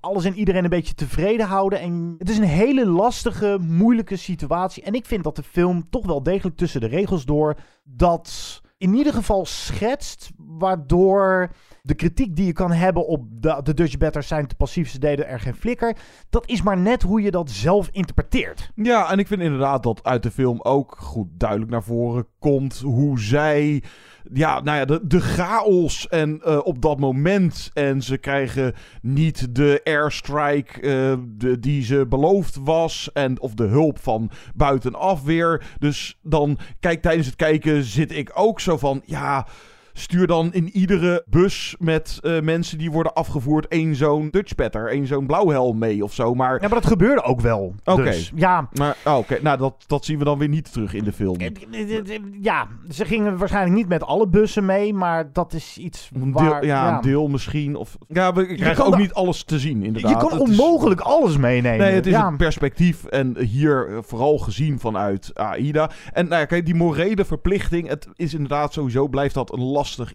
alles 0.00 0.24
en 0.24 0.34
iedereen 0.34 0.64
een 0.64 0.70
beetje 0.70 0.94
tevreden 0.94 1.46
houden. 1.46 1.80
En 1.80 2.14
het 2.18 2.28
is 2.30 2.38
een 2.38 2.44
hele 2.44 2.86
lastige, 2.86 3.58
moeilijke 3.60 4.16
situatie. 4.16 4.82
En 4.82 4.94
ik 4.94 5.06
vind 5.06 5.24
dat 5.24 5.36
de 5.36 5.42
film 5.42 5.86
toch 5.90 6.06
wel 6.06 6.22
degelijk 6.22 6.56
tussen 6.56 6.80
de 6.80 6.86
regels 6.86 7.24
door... 7.24 7.56
dat 7.84 8.60
in 8.80 8.94
ieder 8.94 9.12
geval 9.12 9.46
schetst 9.46 10.30
waardoor 10.36 11.50
de 11.82 11.94
kritiek 11.94 12.36
die 12.36 12.46
je 12.46 12.52
kan 12.52 12.72
hebben 12.72 13.06
op 13.06 13.24
de, 13.30 13.60
de 13.62 13.74
Dutch 13.74 13.96
Batters 13.96 14.28
zijn 14.28 14.46
te 14.46 14.54
passief, 14.54 14.98
deden 14.98 15.28
er 15.28 15.40
geen 15.40 15.54
flikker. 15.54 15.96
Dat 16.30 16.48
is 16.48 16.62
maar 16.62 16.78
net 16.78 17.02
hoe 17.02 17.22
je 17.22 17.30
dat 17.30 17.50
zelf 17.50 17.88
interpreteert. 17.92 18.70
Ja, 18.74 19.10
en 19.10 19.18
ik 19.18 19.26
vind 19.26 19.40
inderdaad 19.40 19.82
dat 19.82 20.04
uit 20.04 20.22
de 20.22 20.30
film 20.30 20.60
ook 20.62 20.96
goed 20.98 21.28
duidelijk 21.30 21.70
naar 21.70 21.82
voren 21.82 22.26
komt 22.38 22.78
hoe 22.78 23.20
zij. 23.20 23.82
Ja, 24.32 24.60
nou 24.60 24.78
ja, 24.78 24.84
de, 24.84 25.00
de 25.02 25.20
chaos 25.20 26.08
en 26.08 26.40
eh, 26.42 26.58
op 26.62 26.82
dat 26.82 26.98
moment. 26.98 27.70
En 27.74 28.02
ze 28.02 28.18
krijgen 28.18 28.74
niet 29.02 29.54
de 29.54 29.80
airstrike 29.84 30.80
eh, 30.80 31.14
de, 31.28 31.58
die 31.58 31.84
ze 31.84 32.06
beloofd 32.06 32.58
was. 32.62 33.10
En, 33.12 33.40
of 33.40 33.54
de 33.54 33.66
hulp 33.66 33.98
van 33.98 34.30
buitenaf 34.54 35.22
weer. 35.22 35.64
Dus 35.78 36.18
dan, 36.22 36.58
kijk, 36.80 37.02
tijdens 37.02 37.26
het 37.26 37.36
kijken 37.36 37.82
zit 37.82 38.12
ik 38.12 38.30
ook 38.34 38.60
zo 38.60 38.76
van. 38.76 39.02
Ja. 39.04 39.46
Stuur 40.00 40.26
dan 40.26 40.52
in 40.52 40.68
iedere 40.68 41.24
bus 41.26 41.74
met 41.78 42.18
eh, 42.22 42.40
mensen 42.40 42.78
die 42.78 42.90
worden 42.90 43.12
afgevoerd 43.14 43.68
één 43.68 43.94
zo'n 43.96 44.28
Dutchbatter, 44.30 44.88
één 44.88 45.06
zo'n 45.06 45.26
blauwhelm 45.26 45.78
mee 45.78 46.04
of 46.04 46.14
zo. 46.14 46.34
Maar 46.34 46.52
Ja, 46.62 46.68
maar 46.68 46.80
dat 46.80 46.86
gebeurde 46.86 47.22
ook 47.22 47.40
wel. 47.40 47.74
Oké. 47.84 48.02
Dus, 48.02 48.32
ja, 48.34 48.68
maar, 48.72 48.96
oh, 49.04 49.16
oké, 49.16 49.38
nou 49.42 49.58
dat, 49.58 49.84
dat 49.86 50.04
zien 50.04 50.18
we 50.18 50.24
dan 50.24 50.38
weer 50.38 50.48
niet 50.48 50.72
terug 50.72 50.94
in 50.94 51.04
de 51.04 51.12
film. 51.12 51.36
Ja, 52.40 52.66
ze 52.90 53.04
gingen 53.04 53.36
waarschijnlijk 53.38 53.76
niet 53.76 53.88
met 53.88 54.02
alle 54.04 54.28
bussen 54.28 54.64
mee, 54.64 54.94
maar 54.94 55.32
dat 55.32 55.52
is 55.52 55.78
iets 55.78 56.10
Een 56.14 56.32
waar... 56.32 56.60
deel, 56.60 56.68
ja, 56.70 56.94
een 56.94 57.00
deel 57.00 57.28
misschien. 57.28 57.76
Of, 57.76 57.96
ja, 58.08 58.32
we 58.32 58.54
krijgen 58.54 58.84
ook 58.86 58.98
niet 58.98 59.12
alles 59.12 59.44
te 59.44 59.58
zien, 59.58 59.82
inderdaad. 59.82 60.10
Je 60.10 60.16
kan 60.28 60.38
Het 60.40 60.48
is- 60.48 60.58
onmogelijk 60.58 61.00
alles 61.00 61.36
meenemen. 61.36 61.78
Nee, 61.86 61.94
het 61.94 62.06
is 62.06 62.12
ja. 62.12 62.28
het 62.28 62.36
perspectief 62.36 63.04
en 63.04 63.38
hier 63.38 63.88
eh, 63.88 63.98
vooral 64.02 64.38
gezien 64.38 64.80
vanuit 64.80 65.30
AIDA. 65.34 65.90
En 66.12 66.28
nou 66.28 66.40
ja, 66.40 66.44
kijk, 66.46 66.64
die 66.66 66.74
morele 66.74 67.24
verplichting, 67.24 67.88
het 67.88 68.08
is 68.16 68.34
inderdaad 68.34 68.72
sowieso, 68.72 69.08
blijft 69.08 69.34
dat 69.34 69.52
een 69.52 69.60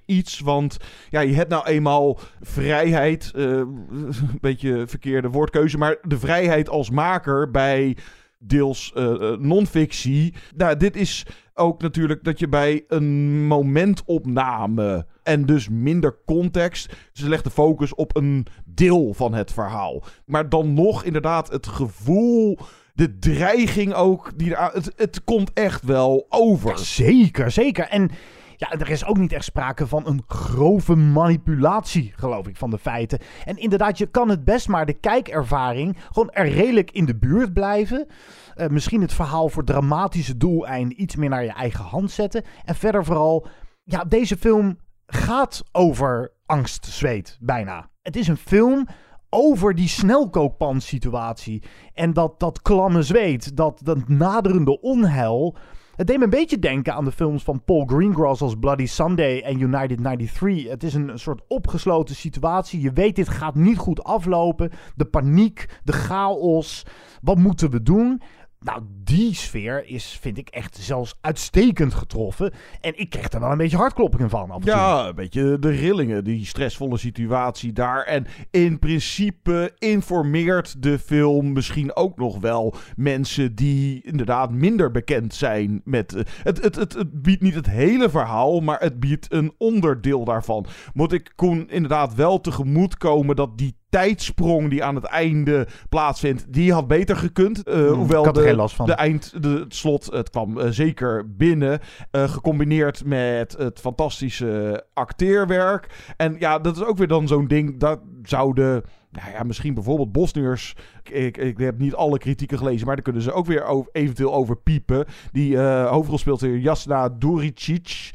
iets. 0.05 0.39
Want 0.39 0.77
ja, 1.09 1.19
je 1.19 1.33
hebt 1.33 1.49
nou 1.49 1.65
eenmaal 1.65 2.19
vrijheid, 2.41 3.31
eh, 3.35 3.43
een 3.43 4.13
beetje 4.41 4.87
verkeerde 4.87 5.29
woordkeuze, 5.29 5.77
maar 5.77 5.97
de 6.01 6.19
vrijheid 6.19 6.69
als 6.69 6.89
maker 6.89 7.51
bij 7.51 7.97
deels 8.39 8.91
eh, 8.93 9.31
non-fictie. 9.37 10.33
Nou, 10.55 10.77
dit 10.77 10.95
is 10.95 11.25
ook 11.53 11.81
natuurlijk 11.81 12.23
dat 12.23 12.39
je 12.39 12.47
bij 12.47 12.83
een 12.87 13.45
momentopname 13.47 15.05
en 15.23 15.45
dus 15.45 15.69
minder 15.69 16.17
context. 16.25 16.93
Ze 17.11 17.29
legt 17.29 17.43
de 17.43 17.49
focus 17.49 17.95
op 17.95 18.15
een 18.15 18.45
deel 18.65 19.13
van 19.13 19.33
het 19.33 19.53
verhaal. 19.53 20.03
Maar 20.25 20.49
dan 20.49 20.73
nog 20.73 21.03
inderdaad 21.03 21.51
het 21.51 21.67
gevoel, 21.67 22.57
de 22.93 23.19
dreiging 23.19 23.93
ook. 23.93 24.31
Die 24.37 24.55
het, 24.55 24.91
het 24.95 25.23
komt 25.23 25.51
echt 25.53 25.83
wel 25.83 26.25
over. 26.29 26.77
Zeker, 26.77 27.51
zeker. 27.51 27.87
En 27.87 28.09
ja, 28.57 28.71
er 28.71 28.89
is 28.89 29.05
ook 29.05 29.17
niet 29.17 29.33
echt 29.33 29.45
sprake 29.45 29.87
van 29.87 30.07
een 30.07 30.23
grove 30.27 30.95
manipulatie, 30.95 32.13
geloof 32.15 32.47
ik, 32.47 32.57
van 32.57 32.69
de 32.69 32.77
feiten. 32.77 33.19
En 33.45 33.57
inderdaad, 33.57 33.97
je 33.97 34.05
kan 34.05 34.29
het 34.29 34.43
best 34.43 34.67
maar 34.67 34.85
de 34.85 34.93
kijkervaring 34.93 35.97
gewoon 36.11 36.31
er 36.31 36.47
redelijk 36.47 36.91
in 36.91 37.05
de 37.05 37.15
buurt 37.15 37.53
blijven. 37.53 38.07
Eh, 38.53 38.67
misschien 38.67 39.01
het 39.01 39.13
verhaal 39.13 39.49
voor 39.49 39.63
dramatische 39.63 40.37
doeleinden 40.37 41.01
iets 41.01 41.15
meer 41.15 41.29
naar 41.29 41.43
je 41.43 41.53
eigen 41.53 41.83
hand 41.83 42.11
zetten. 42.11 42.43
En 42.65 42.75
verder 42.75 43.05
vooral, 43.05 43.47
ja, 43.83 44.03
deze 44.03 44.37
film 44.37 44.77
gaat 45.05 45.63
over 45.71 46.31
angst, 46.45 46.85
zweet, 46.85 47.37
bijna. 47.41 47.89
Het 48.01 48.15
is 48.15 48.27
een 48.27 48.37
film 48.37 48.87
over 49.29 49.75
die 49.75 49.87
snelkookpan-situatie. 49.87 51.63
En 51.93 52.13
dat, 52.13 52.39
dat 52.39 52.61
klamme 52.61 53.01
zweet, 53.01 53.57
dat, 53.57 53.81
dat 53.83 54.07
naderende 54.07 54.81
onheil. 54.81 55.55
Het 55.95 56.07
deed 56.07 56.17
me 56.17 56.23
een 56.23 56.29
beetje 56.29 56.59
denken 56.59 56.93
aan 56.93 57.05
de 57.05 57.11
films 57.11 57.43
van 57.43 57.63
Paul 57.63 57.85
Greengrass 57.85 58.41
als 58.41 58.55
Bloody 58.59 58.85
Sunday 58.85 59.41
en 59.41 59.59
United 59.59 59.97
93. 59.97 60.69
Het 60.69 60.83
is 60.83 60.93
een, 60.93 61.19
soort 61.19 61.41
opgesloten 61.47 62.15
situatie. 62.15 62.81
Je 62.81 62.91
weet, 62.91 63.15
dit 63.15 63.29
gaat 63.29 63.55
niet 63.55 63.77
goed 63.77 64.03
aflopen. 64.03 64.71
De 64.95 65.05
paniek, 65.05 65.79
de 65.83 65.91
chaos. 65.91 66.85
Wat 67.21 67.37
moeten 67.37 67.71
we 67.71 67.83
doen? 67.83 68.21
Nou, 68.65 68.81
die 69.03 69.35
sfeer 69.35 69.87
is, 69.87 70.17
vind 70.21 70.37
ik, 70.37 70.49
echt 70.49 70.77
zelfs 70.77 71.15
uitstekend 71.21 71.93
getroffen. 71.93 72.53
En 72.81 72.99
ik 72.99 73.09
kreeg 73.09 73.31
er 73.31 73.39
wel 73.39 73.51
een 73.51 73.57
beetje 73.57 73.77
hartkloppingen 73.77 74.29
van 74.29 74.49
af 74.51 74.55
en 74.55 74.61
toe. 74.61 74.71
Ja, 74.71 75.07
een 75.07 75.15
beetje 75.15 75.59
de 75.59 75.69
rillingen, 75.69 76.23
die 76.23 76.45
stressvolle 76.45 76.97
situatie 76.97 77.73
daar. 77.73 78.03
En 78.03 78.25
in 78.51 78.79
principe 78.79 79.71
informeert 79.77 80.81
de 80.83 80.99
film 80.99 81.53
misschien 81.53 81.95
ook 81.95 82.17
nog 82.17 82.39
wel 82.39 82.75
mensen 82.95 83.55
die 83.55 84.01
inderdaad 84.03 84.51
minder 84.51 84.91
bekend 84.91 85.33
zijn 85.33 85.81
met. 85.83 86.13
eh, 86.13 86.23
het, 86.43 86.63
het, 86.63 86.75
het, 86.75 86.93
het 86.93 87.21
biedt 87.21 87.41
niet 87.41 87.55
het 87.55 87.69
hele 87.69 88.09
verhaal, 88.09 88.59
maar 88.59 88.79
het 88.79 88.99
biedt 88.99 89.33
een 89.33 89.53
onderdeel 89.57 90.23
daarvan. 90.23 90.65
Moet 90.93 91.11
ik 91.11 91.31
Koen 91.35 91.69
inderdaad 91.69 92.15
wel 92.15 92.41
tegemoet 92.41 92.97
komen 92.97 93.35
dat 93.35 93.57
die 93.57 93.75
tijdsprong 93.89 94.69
die 94.69 94.83
aan 94.83 94.95
het 94.95 95.03
einde 95.03 95.67
plaatsvindt, 95.89 96.53
die 96.53 96.73
had 96.73 96.87
beter 96.87 97.15
gekund. 97.15 97.61
Hmm, 97.65 97.87
hoewel 97.87 98.19
ik 98.19 98.25
had 98.25 98.37
er 98.37 98.41
de, 98.41 98.47
geen 98.47 98.57
last 98.57 98.75
van. 98.75 98.85
de 98.85 98.93
eind, 98.93 99.43
de, 99.43 99.49
het 99.49 99.75
slot, 99.75 100.05
het 100.05 100.29
kwam 100.29 100.59
eh, 100.59 100.69
zeker 100.69 101.35
binnen. 101.35 101.79
eh, 102.11 102.29
gecombineerd 102.29 103.05
met 103.05 103.55
het 103.57 103.79
fantastische 103.79 104.85
acteerwerk. 104.93 106.13
En 106.17 106.35
ja, 106.39 106.59
dat 106.59 106.75
is 106.75 106.83
ook 106.83 106.97
weer 106.97 107.07
dan 107.07 107.27
zo'n 107.27 107.47
ding. 107.47 107.79
Dat 107.79 107.99
zouden, 108.23 108.83
nou 109.11 109.31
ja, 109.31 109.43
misschien 109.43 109.73
bijvoorbeeld 109.73 110.11
Bosniërs. 110.11 110.75
Ik, 111.03 111.37
ik 111.37 111.57
heb 111.57 111.79
niet 111.79 111.93
alle 111.93 112.17
kritieken 112.17 112.57
gelezen, 112.57 112.85
maar 112.85 112.95
daar 112.95 113.03
kunnen 113.03 113.21
ze 113.21 113.31
ook 113.31 113.45
weer 113.45 113.63
over, 113.63 113.89
eventueel 113.91 114.33
over 114.33 114.57
piepen. 114.57 115.05
Die 115.31 115.57
hoofdrol 115.59 116.17
speelt 116.17 116.41
hier 116.41 116.57
Jasna 116.57 117.09
Duricic. 117.09 118.11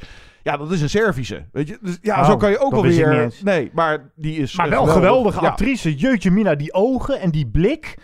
Ja, 0.51 0.57
dat 0.57 0.71
is 0.71 0.81
een 0.83 0.91
Servische. 0.91 1.45
Weet 1.53 1.69
je? 1.69 1.79
Dus 1.81 1.99
ja, 2.03 2.21
Oh, 2.21 2.27
zo 2.27 2.37
kan 2.37 2.51
je 2.51 2.59
ook 2.59 2.73
alweer. 2.73 3.33
Nee, 3.45 3.71
maar 3.75 4.11
die 4.17 4.37
is. 4.37 4.57
Maar 4.57 4.69
wel 4.71 4.79
geweldig. 4.87 5.05
geweldige 5.05 5.41
Ja. 5.45 5.49
actrice. 5.51 5.95
Jeutje 5.95 6.31
Mina, 6.31 6.55
die 6.55 6.73
ogen 6.73 7.21
en 7.21 7.31
die 7.31 7.47
blik. 7.47 7.95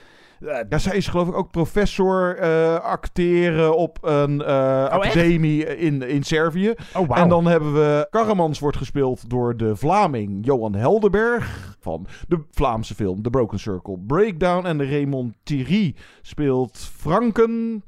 Ja, 0.68 0.78
zij 0.78 0.96
is 0.96 1.08
geloof 1.08 1.28
ik 1.28 1.34
ook 1.34 1.50
professor 1.50 2.36
eh, 2.38 2.74
acteren 2.74 3.76
op 3.76 3.98
een 4.02 4.42
eh, 4.42 4.82
echt? 4.82 4.90
academie 4.92 5.76
in, 5.76 6.02
in 6.02 6.22
Servië. 6.22 6.74
Oh, 6.94 7.08
wauw. 7.08 7.22
En 7.22 7.28
dan 7.28 7.46
hebben 7.46 7.74
we... 7.74 8.06
Karamans 8.10 8.58
wordt 8.58 8.76
gespeeld 8.76 9.30
door 9.30 9.56
de 9.56 9.76
Vlaming 9.76 10.46
Johan 10.46 10.74
Heldenberg 10.74 11.76
van 11.80 12.06
de 12.28 12.40
Vlaamse 12.50 12.94
film 12.94 13.22
The 13.22 13.30
Broken 13.30 13.58
Circle 13.58 13.98
Breakdown. 14.06 14.66
En 14.66 14.78
de 14.78 14.88
Raymond 14.90 15.34
Thierry 15.42 15.94
speelt 16.22 16.90
Franken. 16.96 17.82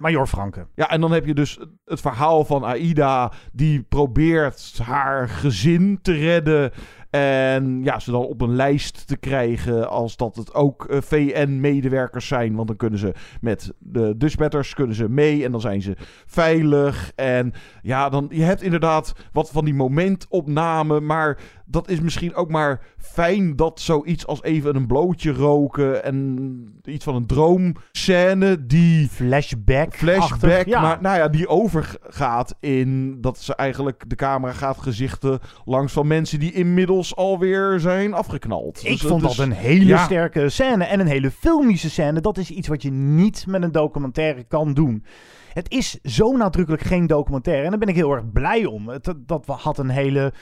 Major 0.00 0.26
Franke. 0.26 0.66
Ja, 0.74 0.90
en 0.90 1.00
dan 1.00 1.12
heb 1.12 1.26
je 1.26 1.34
dus 1.34 1.58
het 1.84 2.00
verhaal 2.00 2.44
van 2.44 2.64
Aida 2.64 3.32
die 3.52 3.82
probeert 3.82 4.80
haar 4.82 5.28
gezin 5.28 5.98
te 6.02 6.12
redden. 6.12 6.72
En 7.10 7.80
ja, 7.84 7.98
ze 7.98 8.10
dan 8.10 8.26
op 8.26 8.40
een 8.40 8.54
lijst 8.54 9.06
te 9.06 9.16
krijgen 9.16 9.90
als 9.90 10.16
dat 10.16 10.36
het 10.36 10.54
ook 10.54 10.84
eh, 10.84 11.00
VN-medewerkers 11.00 12.26
zijn. 12.26 12.54
Want 12.54 12.68
dan 12.68 12.76
kunnen 12.76 12.98
ze 12.98 13.14
met 13.40 13.72
de 13.78 14.14
Dutchbatters 14.16 14.74
kunnen 14.74 14.96
ze 14.96 15.08
mee 15.08 15.44
en 15.44 15.50
dan 15.52 15.60
zijn 15.60 15.82
ze 15.82 15.96
veilig. 16.26 17.12
En 17.14 17.52
ja, 17.82 18.08
dan, 18.08 18.26
je 18.30 18.42
hebt 18.42 18.62
inderdaad 18.62 19.12
wat 19.32 19.50
van 19.50 19.64
die 19.64 19.74
momentopname, 19.74 21.00
maar 21.00 21.38
dat 21.64 21.88
is 21.88 22.00
misschien 22.00 22.34
ook 22.34 22.50
maar 22.50 22.80
fijn 22.98 23.56
dat 23.56 23.80
zoiets 23.80 24.26
als 24.26 24.42
even 24.42 24.76
een 24.76 24.86
blootje 24.86 25.32
roken 25.32 26.04
en 26.04 26.80
iets 26.84 27.04
van 27.04 27.14
een 27.14 27.26
droomscène 27.26 28.66
die... 28.66 29.08
Flashback. 29.08 29.94
Flashback, 29.94 30.66
ja. 30.66 30.80
maar 30.80 30.98
nou 31.00 31.16
ja, 31.16 31.28
die 31.28 31.48
overgaat 31.48 32.54
in 32.60 33.20
dat 33.20 33.38
ze 33.38 33.54
eigenlijk 33.54 34.04
de 34.06 34.16
camera 34.16 34.52
gaat 34.52 34.78
gezichten 34.78 35.38
langs 35.64 35.92
van 35.92 36.06
mensen 36.06 36.38
die 36.38 36.52
inmiddels 36.52 36.99
alweer 37.14 37.80
zijn 37.80 38.14
afgeknald. 38.14 38.84
Ik 38.84 38.90
Dus 38.90 39.00
vond 39.00 39.22
dat 39.22 39.38
een 39.38 39.52
hele 39.52 39.84
ja. 39.84 40.04
sterke 40.04 40.48
scène 40.48 40.84
en 40.84 41.00
een 41.00 41.06
hele 41.06 41.30
filmische 41.30 41.90
scène. 41.90 42.20
Dat 42.20 42.38
is 42.38 42.50
iets 42.50 42.68
wat 42.68 42.82
je 42.82 42.90
niet 42.90 43.44
met 43.48 43.62
een 43.62 43.72
documentaire 43.72 44.44
kan 44.44 44.74
doen. 44.74 45.04
Het 45.52 45.70
is 45.70 45.98
zo 46.02 46.36
nadrukkelijk 46.36 46.82
geen 46.82 47.06
documentaire. 47.06 47.64
En 47.64 47.70
daar 47.70 47.78
ben 47.78 47.88
ik 47.88 47.94
heel 47.94 48.12
erg 48.12 48.32
blij 48.32 48.64
om. 48.64 48.88
Het, 48.88 49.14
dat 49.26 49.46
had 49.46 49.78
een 49.78 49.88
hele 49.88 50.32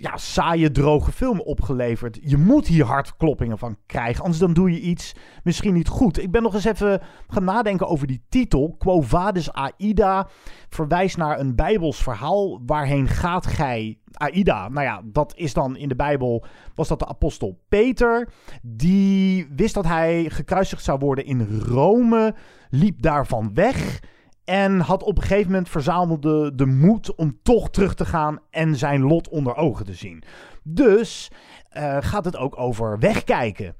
ja, 0.00 0.16
saaie, 0.16 0.70
droge 0.70 1.12
film 1.12 1.40
opgeleverd. 1.40 2.18
Je 2.22 2.36
moet 2.36 2.66
hier 2.66 2.84
hartkloppingen 2.84 3.58
van 3.58 3.76
krijgen. 3.86 4.22
Anders 4.22 4.40
dan 4.40 4.52
doe 4.52 4.72
je 4.72 4.80
iets 4.80 5.14
misschien 5.44 5.74
niet 5.74 5.88
goed. 5.88 6.22
Ik 6.22 6.30
ben 6.30 6.42
nog 6.42 6.54
eens 6.54 6.64
even 6.64 7.02
gaan 7.28 7.44
nadenken 7.44 7.88
over 7.88 8.06
die 8.06 8.24
titel. 8.28 8.74
Quo 8.78 9.00
vadis 9.00 9.52
Aida 9.52 10.28
verwijst 10.68 11.16
naar 11.16 11.40
een 11.40 11.54
bijbels 11.54 12.02
verhaal. 12.02 12.60
Waarheen 12.66 13.08
gaat 13.08 13.46
gij? 13.46 13.98
Aida, 14.12 14.68
nou 14.68 14.86
ja, 14.86 15.02
dat 15.04 15.34
is 15.36 15.52
dan 15.52 15.76
in 15.76 15.88
de 15.88 15.96
Bijbel, 15.96 16.44
was 16.74 16.88
dat 16.88 16.98
de 16.98 17.06
apostel 17.06 17.60
Peter. 17.68 18.28
Die 18.62 19.48
wist 19.56 19.74
dat 19.74 19.84
hij 19.84 20.24
gekruisigd 20.28 20.84
zou 20.84 20.98
worden 20.98 21.24
in 21.24 21.60
Rome, 21.60 22.34
liep 22.70 23.02
daarvan 23.02 23.54
weg. 23.54 24.00
En 24.46 24.80
had 24.80 25.02
op 25.02 25.16
een 25.16 25.22
gegeven 25.22 25.50
moment 25.50 25.68
verzamelde 25.68 26.54
de 26.54 26.66
moed 26.66 27.14
om 27.14 27.38
toch 27.42 27.70
terug 27.70 27.94
te 27.94 28.04
gaan 28.04 28.38
en 28.50 28.76
zijn 28.76 29.02
lot 29.02 29.28
onder 29.28 29.56
ogen 29.56 29.84
te 29.84 29.94
zien. 29.94 30.22
Dus 30.62 31.30
eh, 31.68 31.96
gaat 32.00 32.24
het 32.24 32.36
ook 32.36 32.58
over 32.58 32.98
wegkijken. 32.98 33.74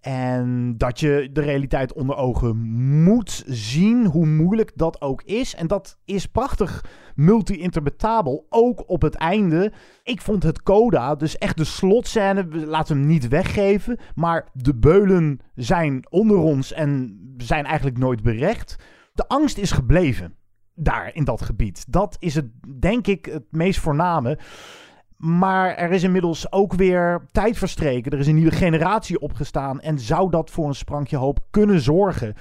En 0.00 0.74
dat 0.76 1.00
je 1.00 1.28
de 1.32 1.40
realiteit 1.40 1.92
onder 1.92 2.16
ogen 2.16 2.56
moet 3.02 3.44
zien, 3.46 4.06
hoe 4.06 4.26
moeilijk 4.26 4.72
dat 4.74 5.00
ook 5.00 5.22
is. 5.22 5.54
En 5.54 5.66
dat 5.66 5.98
is 6.04 6.26
prachtig 6.26 6.84
multi-interpretabel, 7.14 8.46
ook 8.48 8.88
op 8.88 9.02
het 9.02 9.14
einde. 9.14 9.72
Ik 10.02 10.20
vond 10.20 10.42
het 10.42 10.62
coda, 10.62 11.14
dus 11.14 11.38
echt 11.38 11.56
de 11.56 11.64
slotscène, 11.64 12.46
we 12.48 12.66
laten 12.66 12.96
hem 12.96 13.06
niet 13.06 13.28
weggeven. 13.28 13.98
Maar 14.14 14.48
de 14.52 14.74
beulen 14.74 15.40
zijn 15.54 16.06
onder 16.10 16.36
ons 16.36 16.72
en 16.72 17.18
zijn 17.36 17.64
eigenlijk 17.64 17.98
nooit 17.98 18.22
berecht. 18.22 18.76
De 19.18 19.28
angst 19.28 19.58
is 19.58 19.70
gebleven 19.70 20.34
daar 20.74 21.14
in 21.14 21.24
dat 21.24 21.42
gebied. 21.42 21.84
Dat 21.88 22.16
is 22.18 22.34
het, 22.34 22.46
denk 22.80 23.06
ik, 23.06 23.24
het 23.24 23.44
meest 23.50 23.80
voorname. 23.80 24.38
Maar 25.16 25.74
er 25.74 25.90
is 25.90 26.02
inmiddels 26.02 26.52
ook 26.52 26.74
weer 26.74 27.26
tijd 27.32 27.58
verstreken. 27.58 28.12
Er 28.12 28.18
is 28.18 28.26
een 28.26 28.34
nieuwe 28.34 28.50
generatie 28.50 29.20
opgestaan. 29.20 29.80
En 29.80 29.98
zou 29.98 30.30
dat 30.30 30.50
voor 30.50 30.66
een 30.66 30.74
sprankje 30.74 31.16
hoop 31.16 31.38
kunnen 31.50 31.80
zorgen? 31.80 32.34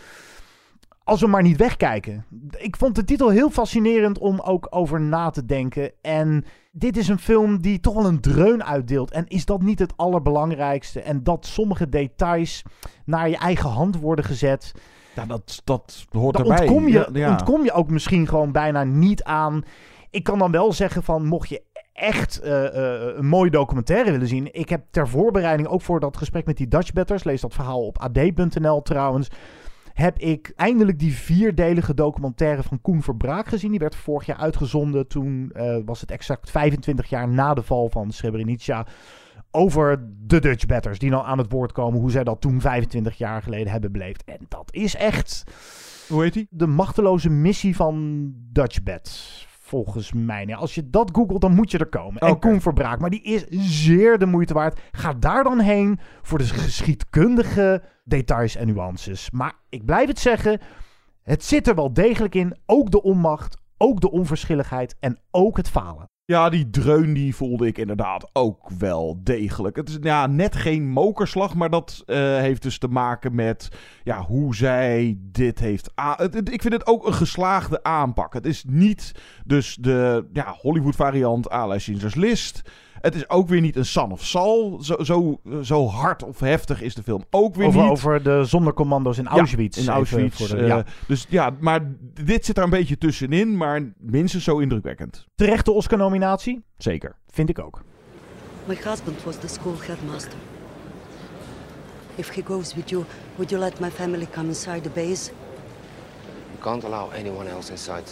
Als 1.04 1.22
we 1.22 1.28
maar 1.28 1.42
niet 1.42 1.58
wegkijken. 1.58 2.26
Ik 2.58 2.76
vond 2.76 2.96
de 2.96 3.04
titel 3.04 3.30
heel 3.30 3.50
fascinerend 3.50 4.18
om 4.18 4.40
ook 4.40 4.68
over 4.70 5.02
na 5.02 5.30
te 5.30 5.46
denken. 5.46 5.92
En 6.02 6.46
dit 6.72 6.98
is 6.98 7.08
een 7.08 7.20
film 7.20 7.62
die 7.62 7.80
toch 7.80 7.94
wel 7.94 8.06
een 8.06 8.22
dreun 8.22 8.64
uitdeelt. 8.64 9.12
En 9.12 9.28
is 9.28 9.46
dat 9.46 9.62
niet 9.62 9.80
het 9.80 9.94
allerbelangrijkste? 9.96 11.02
En 11.02 11.24
dat 11.24 11.46
sommige 11.46 11.90
details 11.90 12.64
naar 13.06 13.30
je 13.30 13.38
eigen 13.38 13.70
hand 13.70 14.00
worden 14.00 14.26
gezet. 14.26 14.74
Ja, 15.18 15.26
dat, 15.26 15.62
dat 15.64 16.06
hoort 16.12 16.36
Daar 16.36 16.46
erbij. 16.46 16.60
ontkom 16.68 16.88
je, 16.88 16.94
Ja, 16.94 17.08
ja. 17.14 17.30
ontkom 17.30 17.64
je 17.64 17.72
ook 17.72 17.90
misschien 17.90 18.28
gewoon 18.28 18.52
bijna 18.52 18.84
niet 18.84 19.24
aan. 19.24 19.64
Ik 20.10 20.24
kan 20.24 20.40
dan 20.40 20.52
wel 20.52 20.74
zeggen 20.74 21.04
van, 21.04 21.26
mocht 21.26 21.50
je 21.50 21.64
echt 21.94 22.40
eh, 22.40 22.66
eh, 22.66 23.16
een 23.18 23.28
mooie 23.28 23.50
documentaire 23.52 24.12
willen 24.12 24.28
zien. 24.28 24.54
Ik 24.54 24.70
heb 24.70 24.84
ter 24.92 25.08
voorbereiding, 25.08 25.68
ook 25.68 25.82
voor 25.82 26.00
dat 26.00 26.18
gesprek 26.18 26.46
met 26.46 26.58
die 26.58 26.68
Dutchbatters, 26.68 27.24
lees 27.24 27.42
dat 27.42 27.54
verhaal 27.54 27.86
op 27.86 27.98
ad.nl 27.98 28.82
trouwens, 28.82 29.30
heb 29.94 30.20
ik 30.20 30.54
eindelijk 30.56 31.00
die 31.00 31.14
vierdelige 31.14 31.94
documentaire 31.94 32.64
van 32.64 32.82
Koen 32.82 33.02
Verbraak 33.04 33.48
gezien. 33.48 33.72
Die 33.72 33.80
werd 33.80 33.96
vorig 33.96 34.26
jaar 34.26 34.38
uitgezonden. 34.38 35.08
Toen 35.08 35.50
eh, 35.54 35.78
was 35.86 36.02
het 36.02 36.12
exact 36.12 36.52
25 36.52 37.10
jaar 37.10 37.28
na 37.28 37.54
de 37.54 37.64
val 37.64 37.90
van 37.90 38.12
Srebrenica. 38.12 38.86
Over 39.52 40.10
de 40.28 40.40
Dutchbatters 40.40 41.00
die 41.00 41.10
nou 41.10 41.26
aan 41.26 41.38
het 41.38 41.52
woord 41.52 41.72
komen. 41.72 42.00
Hoe 42.00 42.12
zij 42.12 42.24
dat 42.24 42.42
toen 42.42 42.62
25 42.62 43.18
jaar 43.18 43.42
geleden 43.42 43.72
hebben 43.72 43.92
beleefd. 43.92 44.24
En 44.24 44.46
dat 44.48 44.74
is 44.74 44.96
echt... 44.96 45.44
Hoe 46.08 46.24
heet 46.24 46.34
die? 46.34 46.48
De 46.50 46.68
machteloze 46.68 47.30
missie 47.30 47.76
van 47.76 48.28
Dutchbat. 48.52 49.46
Volgens 49.60 50.14
mij. 50.14 50.46
Nou, 50.46 50.60
als 50.60 50.76
je 50.76 50.90
dat 50.90 51.10
googelt, 51.14 51.42
dan 51.42 51.56
moet 51.56 51.72
je 51.72 51.78
er 51.78 51.90
komen. 51.90 52.22
En. 52.22 52.40
Koen 52.40 52.62
Verbraak. 52.62 53.00
Maar 53.00 53.10
die 53.10 53.22
is 53.22 53.46
zeer 53.86 54.18
de 54.18 54.26
moeite 54.26 54.54
waard. 54.54 54.80
Ga 54.92 55.14
daar 55.14 55.44
dan 55.44 55.60
heen 55.60 56.00
voor 56.22 56.38
de 56.38 56.46
geschiedkundige 56.46 57.84
details 58.04 58.56
en 58.56 58.68
nuances. 58.68 59.32
Maar 59.32 59.54
ik 59.70 59.86
blijf 59.86 60.08
het 60.08 60.20
zeggen. 60.20 60.60
Het 61.24 61.44
zit 61.44 61.68
er 61.68 61.76
wel 61.76 61.94
degelijk 61.94 62.36
in. 62.36 62.58
Ook 62.66 62.92
de 62.92 63.02
onmacht. 63.02 63.62
Ook 63.78 64.02
de 64.02 64.12
onverschilligheid. 64.12 64.96
En 65.00 65.20
ook 65.32 65.58
het 65.58 65.70
falen. 65.70 66.10
Ja, 66.32 66.50
die 66.50 66.70
dreun 66.70 67.14
die 67.14 67.36
voelde 67.36 67.68
ik 67.68 67.78
inderdaad 67.78 68.30
ook 68.34 68.70
wel 68.78 69.20
degelijk. 69.24 69.76
Het 69.76 69.90
is 69.90 69.98
ja, 70.02 70.26
net 70.28 70.56
geen 70.56 70.90
mokerslag, 70.90 71.56
maar 71.56 71.70
dat 71.70 72.04
eh, 72.06 72.18
heeft 72.18 72.62
dus 72.62 72.78
te 72.78 72.88
maken 72.88 73.36
met 73.36 73.70
ja, 74.04 74.22
hoe 74.22 74.56
zij 74.56 75.18
dit 75.22 75.60
heeft 75.60 75.92
a- 76.00 76.16
het- 76.18 76.34
het- 76.34 76.52
Ik 76.54 76.62
vind 76.62 76.74
het 76.74 76.88
ook 76.88 77.06
een 77.08 77.14
geslaagde 77.14 77.84
aanpak. 77.84 78.34
Het 78.34 78.46
is 78.46 78.64
niet 78.68 79.12
dus 79.46 79.78
de 79.82 80.26
ja, 80.34 80.56
Hollywood 80.62 80.96
variant 80.96 81.52
à 81.52 81.68
la 81.68 81.80
Schindler's 81.80 82.16
List. 82.16 82.62
Het 83.02 83.16
is 83.16 83.30
ook 83.30 83.48
weer 83.48 83.62
niet 83.62 83.76
een 83.76 83.86
Son 83.86 84.12
of 84.12 84.26
Saul. 84.26 84.80
Zo, 84.84 85.04
zo, 85.04 85.40
zo 85.64 85.88
hard 85.88 86.24
of 86.24 86.40
heftig 86.40 86.82
is 86.82 86.96
de 86.96 87.04
film 87.04 87.24
ook 87.30 87.56
weer 87.56 87.68
Over, 87.68 87.82
niet. 87.82 87.90
over 87.92 88.24
de 88.24 88.46
zondercommando's 88.46 89.18
in 89.18 89.24
Ja, 89.24 89.30
Auschwitz. 89.30 89.78
in 89.78 89.90
Auschwitz. 89.90 90.38
voor 90.38 90.48
de- 90.58 90.62
eh, 90.62 90.68
ja. 90.68 90.84
Dus 91.08 91.26
ja, 91.30 91.52
maar 91.60 91.80
dit 92.24 92.46
zit 92.46 92.58
er 92.58 92.64
een 92.64 92.70
beetje 92.70 92.98
tussenin, 92.98 93.58
maar 93.58 93.94
minstens 93.98 94.44
zo 94.44 94.58
indrukwekkend. 94.58 95.28
Terechte 95.36 95.72
Oscar-nominatie? 95.72 96.64
Zeker. 96.78 97.16
Vind 97.28 97.50
ik 97.50 97.60
ook. 97.60 97.84
My 98.66 98.76
husband 98.84 99.24
was 99.24 99.36
the 99.38 99.48
school 99.48 99.76
headmaster. 99.82 100.38
If 102.16 102.36
he 102.36 102.42
goes 102.46 102.74
with 102.76 102.90
you, 102.90 103.04
would 103.36 103.50
you 103.50 103.62
let 103.62 103.80
my 103.80 103.90
family 103.90 104.28
come 104.32 104.48
inside 104.48 104.82
the 104.82 104.90
base? 104.90 105.32
You 106.52 106.60
can't 106.62 106.84
allow 106.84 107.12
anyone 107.14 107.50
else 107.50 107.72
inside. 107.72 108.04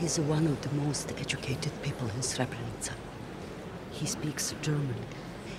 He's 0.00 0.18
one 0.28 0.48
of 0.48 0.60
the 0.60 0.68
most 0.86 1.10
educated 1.20 1.72
people 1.80 2.06
in 2.16 2.22
Srebrenica. 2.22 2.92
He 4.00 4.06
speaks 4.06 4.54
German. 4.62 4.94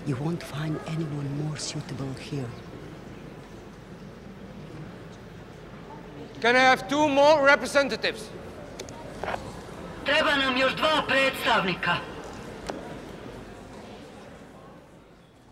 You 0.07 0.15
won't 0.15 0.41
find 0.41 0.79
anyone 0.87 1.27
more 1.43 1.57
suitable 1.57 2.13
here. 2.19 2.49
Can 6.41 6.55
I 6.55 6.59
have 6.59 6.87
two 6.87 7.09
more 7.09 7.45
representatives? 7.45 8.29
Treba 10.05 10.35
nam 10.35 10.57
još 10.57 10.75
dva 10.75 11.03
predstavnika. 11.07 11.95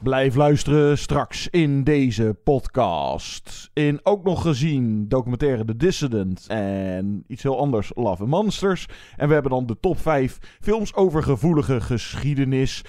Blijf 0.03 0.35
luisteren 0.35 0.97
straks 0.97 1.47
in 1.47 1.83
deze 1.83 2.35
podcast. 2.43 3.69
In 3.73 3.99
ook 4.03 4.23
nog 4.23 4.41
gezien 4.41 5.07
documentaire 5.07 5.65
The 5.65 5.75
Dissident 5.75 6.45
en 6.47 7.23
iets 7.27 7.43
heel 7.43 7.59
anders 7.59 7.91
Love 7.95 8.21
and 8.21 8.31
Monsters. 8.31 8.85
En 9.15 9.27
we 9.27 9.33
hebben 9.33 9.51
dan 9.51 9.65
de 9.65 9.77
top 9.79 9.99
5 9.99 10.37
films 10.59 10.95
over 10.95 11.23
gevoelige 11.23 11.81
geschiedenis. 11.81 12.83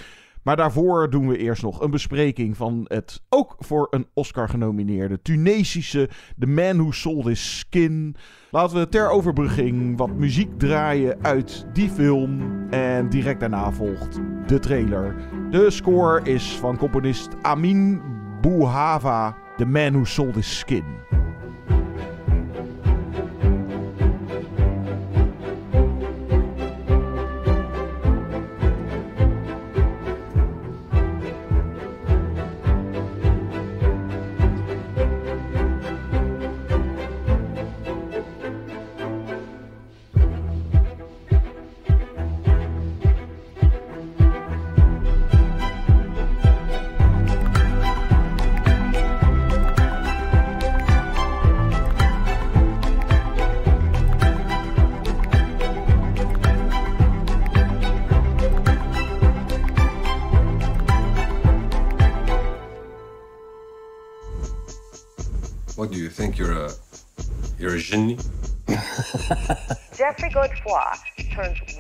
Maar 0.49 0.57
daarvoor 0.57 1.11
doen 1.11 1.29
we 1.29 1.37
eerst 1.37 1.63
nog 1.63 1.81
een 1.81 1.91
bespreking 1.91 2.57
van 2.57 2.85
het 2.87 3.23
ook 3.29 3.57
voor 3.59 3.87
een 3.91 4.07
Oscar 4.15 4.49
genomineerde 4.49 5.23
Tunesische 5.23 6.09
The 6.39 6.47
Man 6.47 6.77
Who 6.77 6.91
Sold 6.91 7.25
His 7.25 7.59
Skin. 7.59 8.17
Laten 8.51 8.79
we 8.79 8.89
ter 8.89 9.11
overbrugging 9.11 9.97
wat 9.97 10.11
muziek 10.11 10.59
draaien 10.59 11.19
uit 11.23 11.67
die 11.73 11.91
film. 11.91 12.41
En 12.71 13.09
direct 13.09 13.41
daarna 13.41 13.73
volgt 13.73 14.21
de 14.47 14.59
trailer. 14.59 15.15
De 15.51 15.71
score 15.71 16.23
is 16.23 16.57
van 16.57 16.77
componist 16.77 17.29
Amin 17.43 18.01
Bouhava, 18.41 19.37
The 19.57 19.67
Man 19.67 19.93
Who 19.93 20.05
Sold 20.05 20.35
His 20.35 20.59
Skin. 20.59 20.85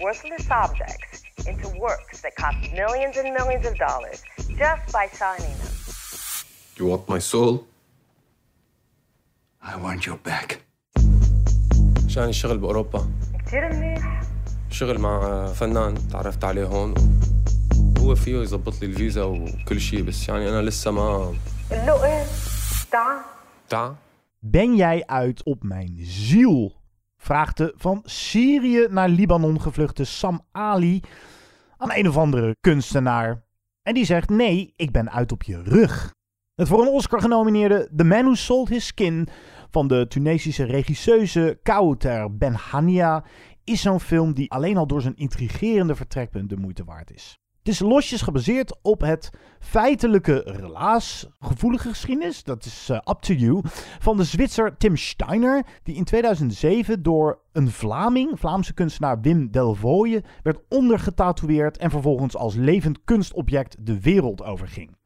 worthless 0.07 0.45
objects 0.63 1.23
into 1.51 1.67
works 1.87 2.17
that 2.23 2.33
cost 2.43 2.59
millions 2.81 3.15
and 3.21 3.27
millions 3.39 3.65
of 3.71 3.75
dollars 3.87 4.19
just 4.63 4.83
by 4.97 5.05
signing 5.21 5.55
them. 5.61 5.73
You 6.77 6.85
want 6.91 7.03
my 7.15 7.19
soul? 7.19 7.53
I 9.71 9.75
want 9.85 10.05
your 10.07 10.17
back. 10.29 10.59
عشان 12.07 12.23
الشغل 12.29 12.57
بأوروبا 12.57 13.09
كتير 13.45 13.73
منيح 13.73 14.21
شغل 14.69 14.99
مع 14.99 15.45
فنان 15.53 16.07
تعرفت 16.07 16.43
عليه 16.43 16.65
هون 16.65 16.93
هو 17.99 18.15
فيه 18.15 18.35
يظبط 18.41 18.81
لي 18.81 18.87
الفيزا 18.87 19.23
وكل 19.23 19.81
شيء 19.81 20.01
بس 20.01 20.29
يعني 20.29 20.49
أنا 20.49 20.61
لسه 20.61 20.91
ما 20.91 21.35
اللو 21.71 22.03
ايه 22.03 22.25
تعال 22.91 23.21
تعال 23.69 23.95
Ben 24.55 24.75
jij 24.75 25.03
uit 25.05 25.43
op 25.43 25.63
mijn 25.63 25.97
ziel? 26.01 26.71
Vraagt 27.18 27.56
de 27.56 27.72
van 27.76 28.02
Syrië 28.04 28.86
naar 28.90 29.08
Libanon 29.08 29.60
gevluchte 29.60 30.04
Sam 30.04 30.40
Ali 30.52 31.00
aan 31.76 31.92
een 31.92 32.08
of 32.08 32.16
andere 32.16 32.56
kunstenaar. 32.60 33.42
En 33.82 33.94
die 33.94 34.04
zegt: 34.04 34.28
Nee, 34.28 34.72
ik 34.76 34.90
ben 34.92 35.10
uit 35.10 35.32
op 35.32 35.42
je 35.42 35.62
rug. 35.62 36.14
Het 36.54 36.68
voor 36.68 36.82
een 36.82 36.92
Oscar 36.92 37.20
genomineerde 37.20 37.90
The 37.96 38.04
Man 38.04 38.22
Who 38.22 38.34
Sold 38.34 38.68
His 38.68 38.86
Skin 38.86 39.28
van 39.70 39.88
de 39.88 40.06
Tunesische 40.08 40.64
regisseuse 40.64 41.58
Kouter 41.62 42.36
Benhania 42.36 43.24
is 43.64 43.80
zo'n 43.80 44.00
film 44.00 44.34
die 44.34 44.50
alleen 44.50 44.76
al 44.76 44.86
door 44.86 45.02
zijn 45.02 45.16
intrigerende 45.16 45.94
vertrekpunt 45.94 46.48
de 46.48 46.56
moeite 46.56 46.84
waard 46.84 47.12
is. 47.12 47.38
Het 47.68 47.80
is 47.80 47.88
losjes 47.88 48.22
gebaseerd 48.22 48.76
op 48.82 49.00
het 49.00 49.30
feitelijke 49.60 50.42
relaas, 50.46 51.26
gevoelige 51.40 51.88
geschiedenis, 51.88 52.44
dat 52.44 52.64
is 52.64 52.88
eh, 52.88 52.96
up 52.96 53.18
to 53.20 53.34
you, 53.34 53.60
van 53.98 54.16
de 54.16 54.24
Zwitser 54.24 54.76
Tim 54.76 54.96
Steiner, 54.96 55.66
die 55.82 55.94
in 55.94 56.04
2007 56.04 57.02
door 57.02 57.40
een 57.52 57.70
Vlaming, 57.70 58.38
Vlaamse 58.38 58.74
kunstenaar 58.74 59.20
Wim 59.20 59.50
Delvoye, 59.50 60.24
werd 60.42 60.58
ondergetatoeëerd 60.68 61.76
en 61.76 61.90
vervolgens 61.90 62.36
als 62.36 62.54
levend 62.54 62.98
kunstobject 63.04 63.76
de 63.80 64.00
wereld 64.00 64.42
overging. 64.44 64.96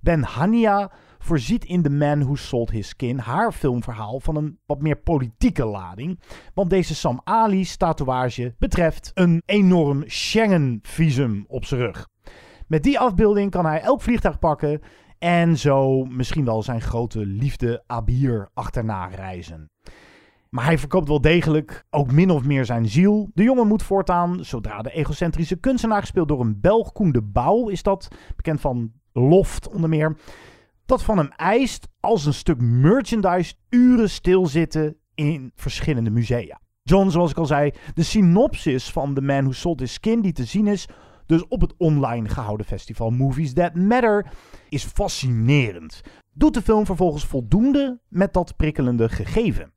Ben 0.00 0.22
Hania 0.22 0.90
voorziet 1.24 1.64
in 1.64 1.82
The 1.82 1.90
Man 1.90 2.22
Who 2.22 2.34
Sold 2.34 2.70
His 2.70 2.88
Skin 2.88 3.18
haar 3.18 3.52
filmverhaal 3.52 4.20
van 4.20 4.36
een 4.36 4.58
wat 4.66 4.82
meer 4.82 4.96
politieke 4.96 5.64
lading. 5.64 6.20
Want 6.54 6.70
deze 6.70 6.94
Sam 6.94 7.20
Ali's 7.24 7.76
tatoeage 7.76 8.54
betreft 8.58 9.10
een 9.14 9.42
enorm 9.46 10.02
Schengen-visum 10.06 11.44
op 11.48 11.64
zijn 11.64 11.80
rug. 11.80 12.08
Met 12.66 12.82
die 12.82 12.98
afbeelding 12.98 13.50
kan 13.50 13.66
hij 13.66 13.80
elk 13.80 14.02
vliegtuig 14.02 14.38
pakken 14.38 14.80
en 15.18 15.58
zo 15.58 16.04
misschien 16.04 16.44
wel 16.44 16.62
zijn 16.62 16.80
grote 16.80 17.26
liefde 17.26 17.82
Abir 17.86 18.50
achterna 18.54 19.06
reizen. 19.06 19.70
Maar 20.50 20.64
hij 20.64 20.78
verkoopt 20.78 21.08
wel 21.08 21.20
degelijk 21.20 21.84
ook 21.90 22.12
min 22.12 22.30
of 22.30 22.44
meer 22.44 22.64
zijn 22.64 22.88
ziel. 22.88 23.30
De 23.34 23.42
jongen 23.42 23.66
moet 23.66 23.82
voortaan, 23.82 24.44
zodra 24.44 24.82
de 24.82 24.92
egocentrische 24.92 25.56
kunstenaar 25.56 26.00
gespeeld 26.00 26.28
door 26.28 26.40
een 26.40 26.60
Belg, 26.60 26.92
Koen 26.92 27.12
de 27.12 27.22
Bouw, 27.22 27.68
is 27.68 27.82
dat 27.82 28.08
bekend 28.36 28.60
van 28.60 28.92
Loft 29.12 29.68
onder 29.68 29.88
meer, 29.88 30.16
dat 30.86 31.02
van 31.02 31.18
hem 31.18 31.30
eist 31.36 31.88
als 32.00 32.26
een 32.26 32.34
stuk 32.34 32.60
merchandise 32.60 33.54
uren 33.68 34.10
stilzitten 34.10 34.96
in 35.14 35.52
verschillende 35.54 36.10
musea. 36.10 36.60
John, 36.82 37.08
zoals 37.08 37.30
ik 37.30 37.36
al 37.36 37.46
zei, 37.46 37.72
de 37.94 38.02
synopsis 38.02 38.90
van 38.90 39.14
The 39.14 39.20
Man 39.20 39.42
Who 39.42 39.52
Sold 39.52 39.80
His 39.80 39.92
Skin 39.92 40.20
die 40.20 40.32
te 40.32 40.44
zien 40.44 40.66
is, 40.66 40.88
dus 41.26 41.48
op 41.48 41.60
het 41.60 41.74
online 41.76 42.28
gehouden 42.28 42.66
festival 42.66 43.10
Movies 43.10 43.52
That 43.52 43.74
Matter, 43.74 44.32
is 44.68 44.84
fascinerend. 44.84 46.00
Doet 46.32 46.54
de 46.54 46.62
film 46.62 46.86
vervolgens 46.86 47.24
voldoende 47.24 48.00
met 48.08 48.32
dat 48.32 48.56
prikkelende 48.56 49.08
gegeven? 49.08 49.72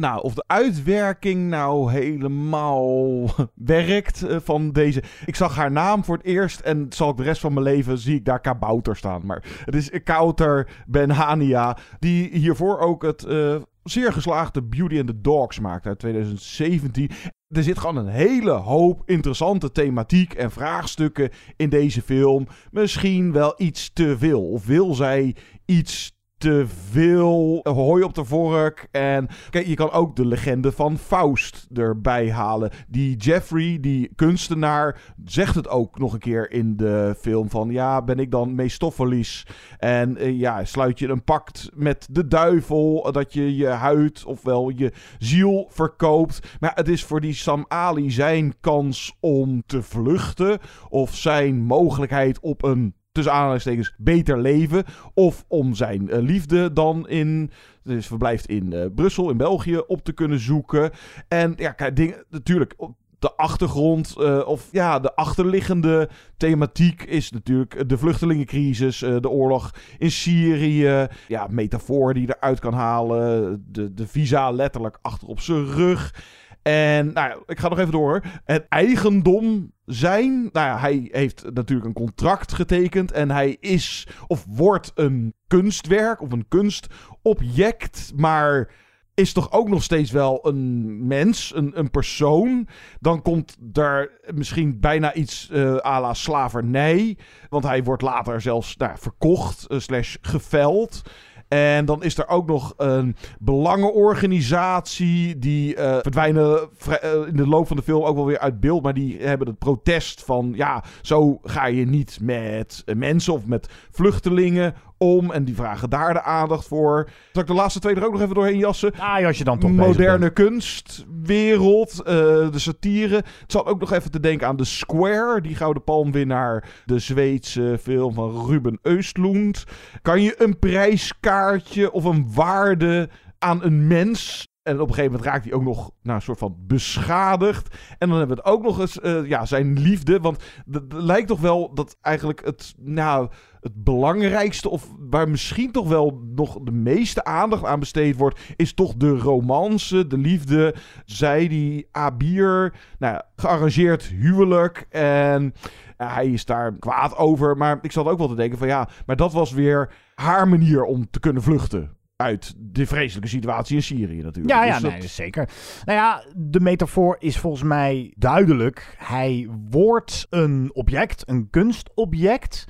Nou, 0.00 0.22
of 0.22 0.34
de 0.34 0.44
uitwerking 0.46 1.48
nou 1.48 1.92
helemaal 1.92 3.28
werkt 3.54 4.22
eh, 4.22 4.36
van 4.42 4.72
deze. 4.72 5.02
Ik 5.26 5.36
zag 5.36 5.56
haar 5.56 5.72
naam 5.72 6.04
voor 6.04 6.16
het 6.16 6.26
eerst 6.26 6.60
en 6.60 6.86
zal 6.88 7.10
ik 7.10 7.16
de 7.16 7.22
rest 7.22 7.40
van 7.40 7.52
mijn 7.52 7.64
leven 7.64 7.98
zie 7.98 8.16
ik 8.16 8.24
daar 8.24 8.40
Kabouter 8.40 8.96
staan. 8.96 9.26
Maar 9.26 9.44
het 9.64 9.74
is 9.74 9.90
Kouter 10.04 10.82
Benhania, 10.86 11.76
die 11.98 12.28
hiervoor 12.32 12.78
ook 12.78 13.02
het 13.02 13.24
eh, 13.24 13.56
zeer 13.82 14.12
geslaagde 14.12 14.62
Beauty 14.62 14.98
and 14.98 15.06
the 15.06 15.20
Dogs 15.20 15.60
maakte 15.60 15.88
uit 15.88 15.98
2017. 15.98 17.10
Er 17.48 17.62
zit 17.62 17.78
gewoon 17.78 17.96
een 17.96 18.12
hele 18.12 18.50
hoop 18.50 19.02
interessante 19.04 19.72
thematiek 19.72 20.34
en 20.34 20.50
vraagstukken 20.50 21.30
in 21.56 21.68
deze 21.68 22.02
film. 22.02 22.46
Misschien 22.70 23.32
wel 23.32 23.54
iets 23.56 23.92
te 23.92 24.18
veel. 24.18 24.48
Of 24.48 24.66
wil 24.66 24.94
zij 24.94 25.36
iets 25.64 26.18
te 26.40 26.64
veel 26.90 27.60
hooi 27.62 28.02
op 28.02 28.14
de 28.14 28.24
vork. 28.24 28.88
En 28.90 29.28
kijk, 29.50 29.66
je 29.66 29.74
kan 29.74 29.90
ook 29.90 30.16
de 30.16 30.26
legende 30.26 30.72
van 30.72 30.98
Faust 30.98 31.66
erbij 31.72 32.30
halen. 32.30 32.70
Die 32.88 33.16
Jeffrey, 33.16 33.78
die 33.80 34.10
kunstenaar, 34.14 35.00
zegt 35.24 35.54
het 35.54 35.68
ook 35.68 35.98
nog 35.98 36.12
een 36.12 36.18
keer 36.18 36.50
in 36.50 36.76
de 36.76 37.14
film 37.18 37.50
van... 37.50 37.70
Ja, 37.70 38.02
ben 38.02 38.18
ik 38.18 38.30
dan 38.30 38.54
Mephistopheles? 38.54 39.46
En 39.78 40.16
eh, 40.16 40.38
ja, 40.38 40.64
sluit 40.64 40.98
je 40.98 41.08
een 41.08 41.24
pact 41.24 41.70
met 41.74 42.08
de 42.10 42.26
duivel... 42.26 43.12
dat 43.12 43.32
je 43.32 43.56
je 43.56 43.66
huid 43.66 44.24
ofwel 44.24 44.68
je 44.68 44.92
ziel 45.18 45.66
verkoopt. 45.70 46.56
Maar 46.60 46.72
het 46.74 46.88
is 46.88 47.04
voor 47.04 47.20
die 47.20 47.34
Sam 47.34 47.64
Ali 47.68 48.10
zijn 48.10 48.54
kans 48.60 49.16
om 49.20 49.62
te 49.66 49.82
vluchten... 49.82 50.58
of 50.88 51.16
zijn 51.16 51.60
mogelijkheid 51.60 52.40
op 52.40 52.62
een 52.62 52.94
tussen 53.12 53.32
aanhalingstekens 53.32 53.94
beter 53.96 54.40
leven. 54.40 54.84
Of 55.14 55.44
om 55.48 55.74
zijn 55.74 56.02
uh, 56.02 56.18
liefde 56.18 56.72
dan 56.72 57.08
in. 57.08 57.50
Dus 57.82 58.06
verblijft 58.06 58.46
in 58.46 58.72
uh, 58.72 58.84
Brussel, 58.94 59.30
in 59.30 59.36
België, 59.36 59.78
op 59.78 60.04
te 60.04 60.12
kunnen 60.12 60.38
zoeken. 60.38 60.90
En 61.28 61.52
ja, 61.56 61.72
kijk, 61.72 61.96
ding, 61.96 62.22
natuurlijk. 62.30 62.74
De 63.18 63.36
achtergrond, 63.36 64.14
uh, 64.18 64.46
of 64.46 64.68
ja, 64.72 64.98
de 64.98 65.14
achterliggende 65.14 66.08
thematiek 66.36 67.02
is 67.02 67.30
natuurlijk 67.30 67.88
de 67.88 67.98
vluchtelingencrisis, 67.98 68.98
de 68.98 69.28
oorlog 69.28 69.74
in 69.98 70.10
Syrië. 70.10 71.06
Ja, 71.28 71.46
metafoor 71.50 72.14
die 72.14 72.26
je 72.26 72.34
eruit 72.38 72.58
kan 72.58 72.74
halen. 72.74 73.64
De, 73.68 73.94
de 73.94 74.06
visa 74.06 74.50
letterlijk 74.50 74.98
achter 75.02 75.28
op 75.28 75.40
zijn 75.40 75.66
rug. 75.66 76.14
En 76.62 77.12
nou 77.12 77.42
ik 77.46 77.58
ga 77.58 77.68
nog 77.68 77.78
even 77.78 77.92
door. 77.92 78.22
Het 78.44 78.66
eigendom 78.68 79.72
zijn. 79.84 80.32
Nou 80.52 80.66
ja, 80.66 80.78
hij 80.78 81.08
heeft 81.12 81.44
natuurlijk 81.52 81.88
een 81.88 82.04
contract 82.04 82.52
getekend. 82.52 83.12
En 83.12 83.30
hij 83.30 83.56
is 83.60 84.06
of 84.26 84.44
wordt 84.48 84.92
een 84.94 85.34
kunstwerk 85.46 86.22
of 86.22 86.32
een 86.32 86.48
kunstobject. 86.48 88.12
Maar 88.16 88.70
is 89.14 89.32
toch 89.32 89.52
ook 89.52 89.68
nog 89.68 89.82
steeds 89.82 90.10
wel 90.10 90.46
een 90.46 91.06
mens, 91.06 91.54
een, 91.54 91.78
een 91.78 91.90
persoon. 91.90 92.68
Dan 93.00 93.22
komt 93.22 93.56
daar 93.60 94.08
misschien 94.34 94.80
bijna 94.80 95.14
iets 95.14 95.48
uh, 95.52 95.76
à 95.76 96.00
la 96.00 96.14
slavernij. 96.14 97.18
Want 97.48 97.64
hij 97.64 97.84
wordt 97.84 98.02
later 98.02 98.40
zelfs 98.40 98.76
nou, 98.76 98.92
verkocht, 98.98 99.66
uh, 99.68 99.78
slash 99.78 100.16
geveld. 100.20 101.02
En 101.50 101.84
dan 101.84 102.02
is 102.02 102.18
er 102.18 102.28
ook 102.28 102.46
nog 102.46 102.74
een 102.76 103.16
belangenorganisatie. 103.38 105.38
Die 105.38 105.76
uh, 105.76 105.98
verdwijnen 106.00 106.68
uh, 106.88 106.96
in 107.26 107.36
de 107.36 107.46
loop 107.46 107.66
van 107.66 107.76
de 107.76 107.82
film 107.82 108.02
ook 108.02 108.16
wel 108.16 108.26
weer 108.26 108.38
uit 108.38 108.60
beeld. 108.60 108.82
Maar 108.82 108.94
die 108.94 109.20
hebben 109.20 109.46
het 109.46 109.58
protest 109.58 110.24
van... 110.24 110.52
Ja, 110.56 110.84
zo 111.02 111.38
ga 111.42 111.66
je 111.66 111.86
niet 111.86 112.18
met 112.20 112.84
mensen 112.96 113.32
of 113.32 113.46
met 113.46 113.68
vluchtelingen 113.90 114.74
om. 115.00 115.30
En 115.30 115.44
die 115.44 115.54
vragen 115.54 115.90
daar 115.90 116.12
de 116.12 116.22
aandacht 116.22 116.66
voor. 116.66 117.10
Zal 117.32 117.42
ik 117.42 117.48
de 117.48 117.54
laatste 117.54 117.80
twee 117.80 117.94
er 117.94 118.04
ook 118.04 118.12
nog 118.12 118.20
even 118.20 118.34
doorheen 118.34 118.58
jassen? 118.58 118.92
Ah, 118.98 119.26
als 119.26 119.38
je 119.38 119.44
dan 119.44 119.58
toch 119.58 119.70
Moderne 119.70 120.30
kunstwereld, 120.30 121.92
uh, 121.98 122.04
de 122.04 122.58
satire. 122.58 123.14
Het 123.16 123.52
zal 123.52 123.66
ook 123.66 123.80
nog 123.80 123.92
even 123.92 124.10
te 124.10 124.20
denken 124.20 124.46
aan 124.46 124.56
The 124.56 124.64
Square. 124.64 125.40
Die 125.40 125.56
Gouden 125.56 125.84
Palmwinnaar. 125.84 126.68
De 126.84 126.98
Zweedse 126.98 127.78
film 127.82 128.14
van 128.14 128.46
Ruben 128.46 128.78
Östlund. 128.88 129.64
Kan 130.02 130.22
je 130.22 130.42
een 130.42 130.58
prijskaartje 130.58 131.92
of 131.92 132.04
een 132.04 132.32
waarde 132.34 133.08
aan 133.38 133.62
een 133.62 133.86
mens 133.86 134.48
en 134.62 134.80
op 134.80 134.88
een 134.88 134.94
gegeven 134.94 135.12
moment 135.12 135.30
raakt 135.30 135.44
hij 135.44 135.52
ook 135.52 135.62
nog 135.62 135.90
nou, 136.02 136.16
een 136.16 136.22
soort 136.22 136.38
van 136.38 136.56
beschadigd. 136.58 137.76
En 137.98 138.08
dan 138.08 138.18
hebben 138.18 138.36
we 138.36 138.42
het 138.42 138.52
ook 138.52 138.62
nog 138.62 138.80
eens 138.80 138.98
uh, 139.02 139.26
ja, 139.26 139.46
zijn 139.46 139.78
liefde. 139.78 140.20
Want 140.20 140.42
het 140.70 140.92
lijkt 140.92 141.28
toch 141.28 141.40
wel 141.40 141.74
dat 141.74 141.96
eigenlijk 142.00 142.44
het, 142.44 142.74
nou, 142.78 143.28
het 143.60 143.84
belangrijkste... 143.84 144.68
of 144.68 144.88
waar 144.98 145.28
misschien 145.28 145.72
toch 145.72 145.88
wel 145.88 146.20
nog 146.34 146.58
de 146.62 146.72
meeste 146.72 147.24
aandacht 147.24 147.64
aan 147.64 147.80
besteed 147.80 148.16
wordt... 148.16 148.40
is 148.56 148.74
toch 148.74 148.94
de 148.94 149.18
romance, 149.18 150.06
de 150.06 150.18
liefde. 150.18 150.74
Zij 151.04 151.48
die 151.48 151.88
Abir, 151.92 152.74
nou 152.98 153.14
ja, 153.14 153.26
gearrangeerd 153.36 154.02
huwelijk. 154.02 154.86
En 154.90 155.54
ja, 155.98 156.12
hij 156.12 156.28
is 156.28 156.44
daar 156.44 156.78
kwaad 156.78 157.16
over. 157.16 157.56
Maar 157.56 157.78
ik 157.82 157.92
zat 157.92 158.06
ook 158.06 158.18
wel 158.18 158.28
te 158.28 158.34
denken 158.34 158.58
van 158.58 158.68
ja... 158.68 158.88
maar 159.06 159.16
dat 159.16 159.32
was 159.32 159.52
weer 159.52 159.92
haar 160.14 160.48
manier 160.48 160.84
om 160.84 161.10
te 161.10 161.20
kunnen 161.20 161.42
vluchten 161.42 161.98
uit 162.20 162.54
de 162.58 162.86
vreselijke 162.86 163.28
situatie 163.28 163.76
in 163.76 163.82
Syrië 163.82 164.22
natuurlijk. 164.22 164.54
Ja, 164.54 164.64
ja 164.64 164.80
dus 164.80 164.90
nee, 164.90 165.06
zeker. 165.06 165.48
Nou 165.84 165.98
ja, 165.98 166.22
de 166.36 166.60
metafoor 166.60 167.16
is 167.18 167.38
volgens 167.38 167.62
mij 167.62 168.14
duidelijk. 168.16 168.94
Hij 168.98 169.48
wordt 169.70 170.26
een 170.30 170.70
object, 170.72 171.22
een 171.26 171.50
kunstobject. 171.50 172.64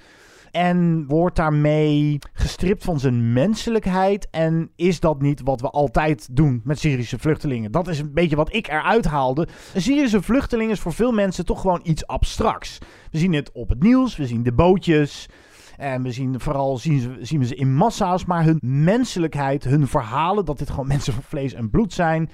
En 0.50 1.06
wordt 1.06 1.36
daarmee 1.36 2.18
gestript 2.32 2.84
van 2.84 3.00
zijn 3.00 3.32
menselijkheid. 3.32 4.28
En 4.30 4.70
is 4.76 5.00
dat 5.00 5.20
niet 5.20 5.40
wat 5.44 5.60
we 5.60 5.70
altijd 5.70 6.28
doen 6.36 6.60
met 6.64 6.78
Syrische 6.78 7.18
vluchtelingen? 7.18 7.72
Dat 7.72 7.88
is 7.88 7.98
een 7.98 8.12
beetje 8.14 8.36
wat 8.36 8.54
ik 8.54 8.68
eruit 8.68 9.04
haalde. 9.04 9.48
Een 9.74 9.82
Syrische 9.82 10.22
vluchteling 10.22 10.70
is 10.70 10.80
voor 10.80 10.92
veel 10.92 11.12
mensen 11.12 11.44
toch 11.44 11.60
gewoon 11.60 11.80
iets 11.82 12.06
abstracts. 12.06 12.78
We 13.10 13.18
zien 13.18 13.32
het 13.32 13.52
op 13.52 13.68
het 13.68 13.82
nieuws, 13.82 14.16
we 14.16 14.26
zien 14.26 14.42
de 14.42 14.52
bootjes. 14.52 15.28
En 15.76 16.02
we 16.02 16.12
zien 16.12 16.40
vooral 16.40 16.78
zien, 16.78 17.18
zien 17.20 17.38
we 17.38 17.46
ze 17.46 17.54
in 17.54 17.74
massa's, 17.74 18.24
maar 18.24 18.44
hun 18.44 18.58
menselijkheid, 18.62 19.64
hun 19.64 19.86
verhalen, 19.86 20.44
dat 20.44 20.58
dit 20.58 20.70
gewoon 20.70 20.86
mensen 20.94 21.12
van 21.12 21.22
vlees 21.22 21.52
en 21.52 21.70
bloed 21.70 21.92
zijn, 21.92 22.30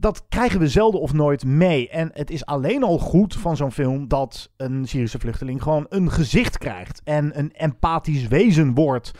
dat 0.00 0.24
krijgen 0.28 0.60
we 0.60 0.68
zelden 0.68 1.00
of 1.00 1.12
nooit 1.12 1.44
mee. 1.44 1.88
En 1.88 2.10
het 2.12 2.30
is 2.30 2.46
alleen 2.46 2.82
al 2.82 2.98
goed 2.98 3.34
van 3.34 3.56
zo'n 3.56 3.72
film 3.72 4.08
dat 4.08 4.50
een 4.56 4.88
Syrische 4.88 5.18
vluchteling 5.18 5.62
gewoon 5.62 5.86
een 5.88 6.10
gezicht 6.10 6.58
krijgt 6.58 7.00
en 7.04 7.38
een 7.38 7.52
empathisch 7.52 8.28
wezen 8.28 8.74
wordt. 8.74 9.10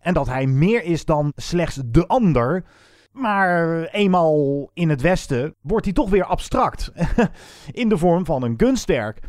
En 0.00 0.14
dat 0.14 0.26
hij 0.26 0.46
meer 0.46 0.82
is 0.84 1.04
dan 1.04 1.32
slechts 1.34 1.80
de 1.86 2.06
ander. 2.06 2.64
Maar 3.12 3.84
eenmaal 3.84 4.70
in 4.74 4.88
het 4.88 5.00
Westen 5.00 5.54
wordt 5.60 5.84
hij 5.84 5.94
toch 5.94 6.10
weer 6.10 6.24
abstract. 6.24 6.92
in 7.72 7.88
de 7.88 7.98
vorm 7.98 8.24
van 8.24 8.42
een 8.42 8.56
kunstwerk. 8.56 9.20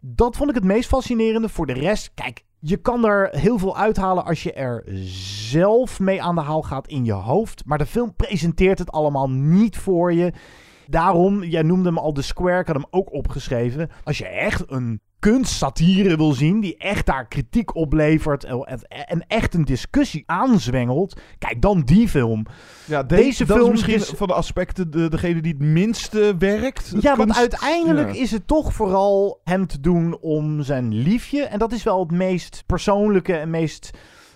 Dat 0.00 0.36
vond 0.36 0.48
ik 0.48 0.54
het 0.54 0.64
meest 0.64 0.88
fascinerende. 0.88 1.48
Voor 1.48 1.66
de 1.66 1.72
rest, 1.72 2.10
kijk, 2.14 2.44
je 2.60 2.76
kan 2.76 3.04
er 3.04 3.28
heel 3.30 3.58
veel 3.58 3.76
uithalen 3.76 4.24
als 4.24 4.42
je 4.42 4.52
er 4.52 4.84
zelf 5.50 6.00
mee 6.00 6.22
aan 6.22 6.34
de 6.34 6.40
haal 6.40 6.62
gaat 6.62 6.88
in 6.88 7.04
je 7.04 7.12
hoofd. 7.12 7.62
Maar 7.64 7.78
de 7.78 7.86
film 7.86 8.14
presenteert 8.14 8.78
het 8.78 8.92
allemaal 8.92 9.30
niet 9.30 9.76
voor 9.76 10.12
je. 10.12 10.32
Daarom, 10.86 11.44
jij 11.44 11.62
noemde 11.62 11.88
hem 11.88 11.98
al 11.98 12.12
The 12.12 12.22
Square, 12.22 12.60
ik 12.60 12.66
had 12.66 12.76
hem 12.76 12.86
ook 12.90 13.12
opgeschreven. 13.12 13.90
Als 14.04 14.18
je 14.18 14.26
echt 14.26 14.64
een 14.66 15.00
kunstsatire 15.20 16.16
wil 16.16 16.32
zien, 16.32 16.60
die 16.60 16.76
echt 16.76 17.06
daar 17.06 17.26
kritiek 17.28 17.74
oplevert 17.74 18.44
en, 18.44 18.64
en 18.88 19.24
echt 19.28 19.54
een 19.54 19.64
discussie 19.64 20.22
aanzwengelt, 20.26 21.20
kijk 21.38 21.62
dan 21.62 21.80
die 21.80 22.08
film. 22.08 22.46
Ja, 22.84 23.02
de- 23.02 23.14
Deze 23.16 23.46
film 23.46 23.64
is 23.64 23.70
misschien 23.70 23.94
is- 23.94 24.12
van 24.16 24.26
de 24.26 24.34
aspecten 24.34 24.90
de, 24.90 25.08
degene 25.08 25.40
die 25.40 25.52
het 25.58 25.62
minste 25.62 26.34
werkt. 26.38 26.90
Het 26.90 27.02
Ja, 27.02 27.16
want 27.16 27.36
uiteindelijk 27.36 28.14
Ja. 28.14 28.20
is 28.20 28.30
het 28.30 28.46
toch 28.46 28.72
vooral 28.72 29.40
hem 29.44 29.66
te 29.66 29.80
doen 29.80 30.18
om 30.20 30.62
zijn 30.62 30.94
liefje. 30.94 31.42
En 31.42 31.58
dat 31.58 31.72
is 31.72 31.82
wel 31.82 32.00
het 32.00 32.10
meest 32.10 32.62
persoonlijke 32.66 33.36
en 33.36 33.50
meest, 33.50 33.90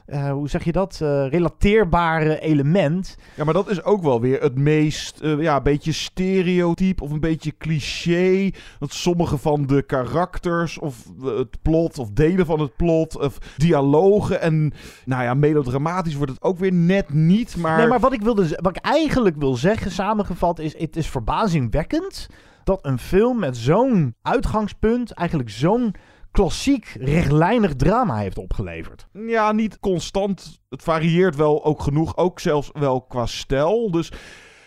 eh, 0.07 0.31
hoe 0.31 0.49
zeg 0.49 0.64
je 0.64 0.73
dat, 0.73 0.99
eh, 1.03 1.29
relateerbare 1.29 2.40
element. 2.40 3.17
Ja, 3.37 3.45
maar 3.45 3.55
dat 3.55 3.71
is 3.71 3.83
ook 3.83 4.03
wel 4.03 4.21
weer 4.21 4.40
het 4.40 4.59
meest, 4.59 5.21
eh, 5.21 5.40
ja, 5.40 5.57
een 5.57 5.62
beetje 5.62 5.93
stereotyp 5.93 7.01
of 7.01 7.11
een 7.11 7.21
beetje 7.21 7.57
cliché. 7.59 8.51
Dat 8.79 8.93
sommige 8.93 9.38
van 9.38 9.67
de 9.67 9.83
karakters 9.83 10.79
of 10.79 11.05
het 11.23 11.62
plot 11.62 11.99
of 11.99 12.11
delen 12.11 12.47
van 12.47 12.61
het 12.61 12.77
plot 12.77 13.19
of 13.19 13.38
dialogen 13.57 14.40
en, 14.40 14.73
nou 15.05 15.23
ja, 15.23 15.35
melodramatisch 15.35 16.14
wordt 16.14 16.33
het 16.33 16.43
ook 16.43 16.59
weer 16.59 16.73
net 16.73 17.12
niet, 17.12 17.57
maar... 17.57 17.79
Nee, 17.79 17.87
maar 17.87 18.01
wat 18.01 18.12
ik, 18.12 18.23
wilde, 18.23 18.59
wat 18.62 18.77
ik 18.77 18.85
eigenlijk 18.85 19.37
wil 19.37 19.57
zeggen, 19.57 19.90
samengevat, 19.90 20.59
is: 20.59 20.79
het 20.79 20.97
is 20.97 21.09
verbazingwekkend 21.09 22.29
dat 22.64 22.79
een 22.83 22.99
film 22.99 23.38
met 23.38 23.57
zo'n 23.57 24.14
uitgangspunt 24.23 25.11
eigenlijk 25.11 25.51
zo'n 25.51 25.95
klassiek 26.35 26.97
rechtlijnig 27.01 27.75
drama 27.77 28.16
heeft 28.16 28.38
opgeleverd. 28.38 29.07
Ja, 29.27 29.53
niet 29.53 29.81
constant. 29.81 30.61
Het 30.68 30.83
varieert 30.83 31.37
wel 31.37 31.64
ook 31.64 31.83
genoeg, 31.83 32.16
ook 32.16 32.40
zelfs 32.40 32.70
wel 32.73 33.03
qua 33.03 33.27
stijl. 33.27 33.90
Dus 33.90 34.12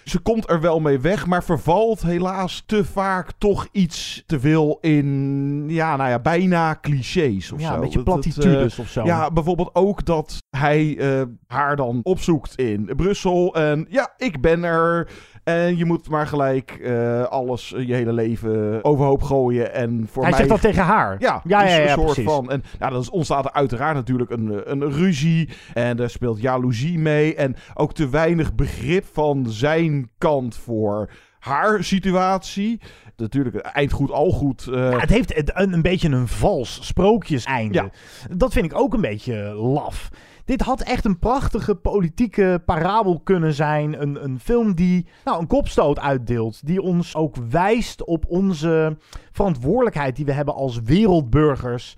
ze 0.04 0.20
komt 0.20 0.50
er 0.50 0.62
wel 0.62 0.80
mee 0.80 1.00
weg, 1.00 1.26
maar 1.26 1.44
vervalt 1.44 2.02
helaas 2.02 2.64
te 2.66 2.86
vaak 2.86 3.32
toch 3.38 3.68
iets 3.72 4.24
te 4.26 4.40
veel 4.40 4.78
in, 4.82 5.64
ja, 5.68 5.96
nou 5.96 6.10
ja, 6.10 6.20
bijna 6.20 6.78
clichés 6.82 7.52
of 7.52 7.60
Ja, 7.60 7.68
zo. 7.68 7.74
een 7.74 7.80
beetje 7.80 8.04
platitudes 8.04 8.74
eh, 8.74 8.80
of 8.80 8.90
zo. 8.90 9.06
Ja, 9.06 9.32
bijvoorbeeld 9.32 9.76
ook 9.76 10.06
dat 10.06 10.38
hij 10.50 10.98
eh, 10.98 11.22
haar 11.48 11.76
dan 11.76 12.00
opzoekt 12.04 12.56
in 12.56 12.92
Brussel 12.96 13.56
en 13.56 13.86
ja, 13.90 14.14
ik 14.18 14.42
ben 14.42 14.64
er. 14.64 15.10
En 15.48 15.78
je 15.78 15.86
moet 15.86 16.10
maar 16.10 16.28
gelijk 16.28 16.72
eh, 16.72 17.24
alles, 17.24 17.74
eh, 17.74 17.88
je 17.88 17.94
hele 17.94 18.14
leven 18.14 18.84
overhoop 18.84 19.22
gooien. 19.24 19.74
En 19.74 20.08
voor 20.12 20.22
Hij 20.22 20.32
mij... 20.32 20.40
zegt 20.40 20.52
dat 20.52 20.62
tegen 20.62 20.84
haar. 20.84 21.16
Ja, 21.20 21.42
ja, 21.44 21.62
dus 21.62 21.72
ja, 21.72 21.78
ja, 21.78 21.84
een 21.84 21.90
soort 21.90 22.06
precies. 22.06 22.24
van. 22.24 22.52
En 22.52 22.64
nou, 22.80 22.92
dan 22.94 23.10
ontstaat 23.10 23.46
er 23.46 23.52
uiteraard 23.52 23.96
natuurlijk 23.96 24.30
een, 24.30 24.52
eh, 24.52 24.72
een 24.72 24.92
ruzie. 24.92 25.50
En 25.74 26.00
er 26.00 26.10
speelt 26.10 26.42
jaloezie 26.42 27.00
mee. 27.00 27.36
En 27.36 27.56
ook 27.74 27.94
te 27.94 28.10
weinig 28.10 28.56
begrip 28.56 29.06
van 29.12 29.46
zijn 29.50 30.10
kant 30.18 30.56
voor 30.56 31.10
haar 31.40 31.84
situatie. 31.84 32.82
Natuurlijk, 33.18 33.56
eind 33.56 33.92
goed, 33.92 34.12
al 34.12 34.32
goed. 34.32 34.68
Ja, 34.72 35.00
het 35.00 35.10
heeft 35.10 35.58
een, 35.60 35.74
een 35.74 35.82
beetje 35.82 36.10
een 36.10 36.28
vals 36.28 36.80
sprookjeseinde. 36.82 37.74
Ja. 37.74 37.90
Dat 38.36 38.54
vind 38.54 38.66
ik 38.66 38.78
ook 38.78 38.94
een 38.94 39.02
beetje 39.02 39.36
laf. 39.54 40.10
Dit 40.48 40.62
had 40.62 40.82
echt 40.82 41.06
een 41.06 41.20
prachtige 41.20 41.76
politieke 41.76 42.62
parabel 42.66 43.20
kunnen 43.20 43.54
zijn. 43.54 44.02
Een, 44.02 44.24
een 44.24 44.40
film 44.40 44.76
die 44.76 45.08
nou, 45.26 45.40
een 45.40 45.48
kopstoot 45.48 46.00
uitdeelt. 46.00 46.66
Die 46.66 46.82
ons 46.82 47.16
ook 47.16 47.36
wijst 47.50 48.06
op 48.06 48.26
onze 48.28 48.98
verantwoordelijkheid 49.32 50.16
die 50.16 50.26
we 50.26 50.32
hebben 50.32 50.54
als 50.54 50.80
wereldburgers. 50.82 51.96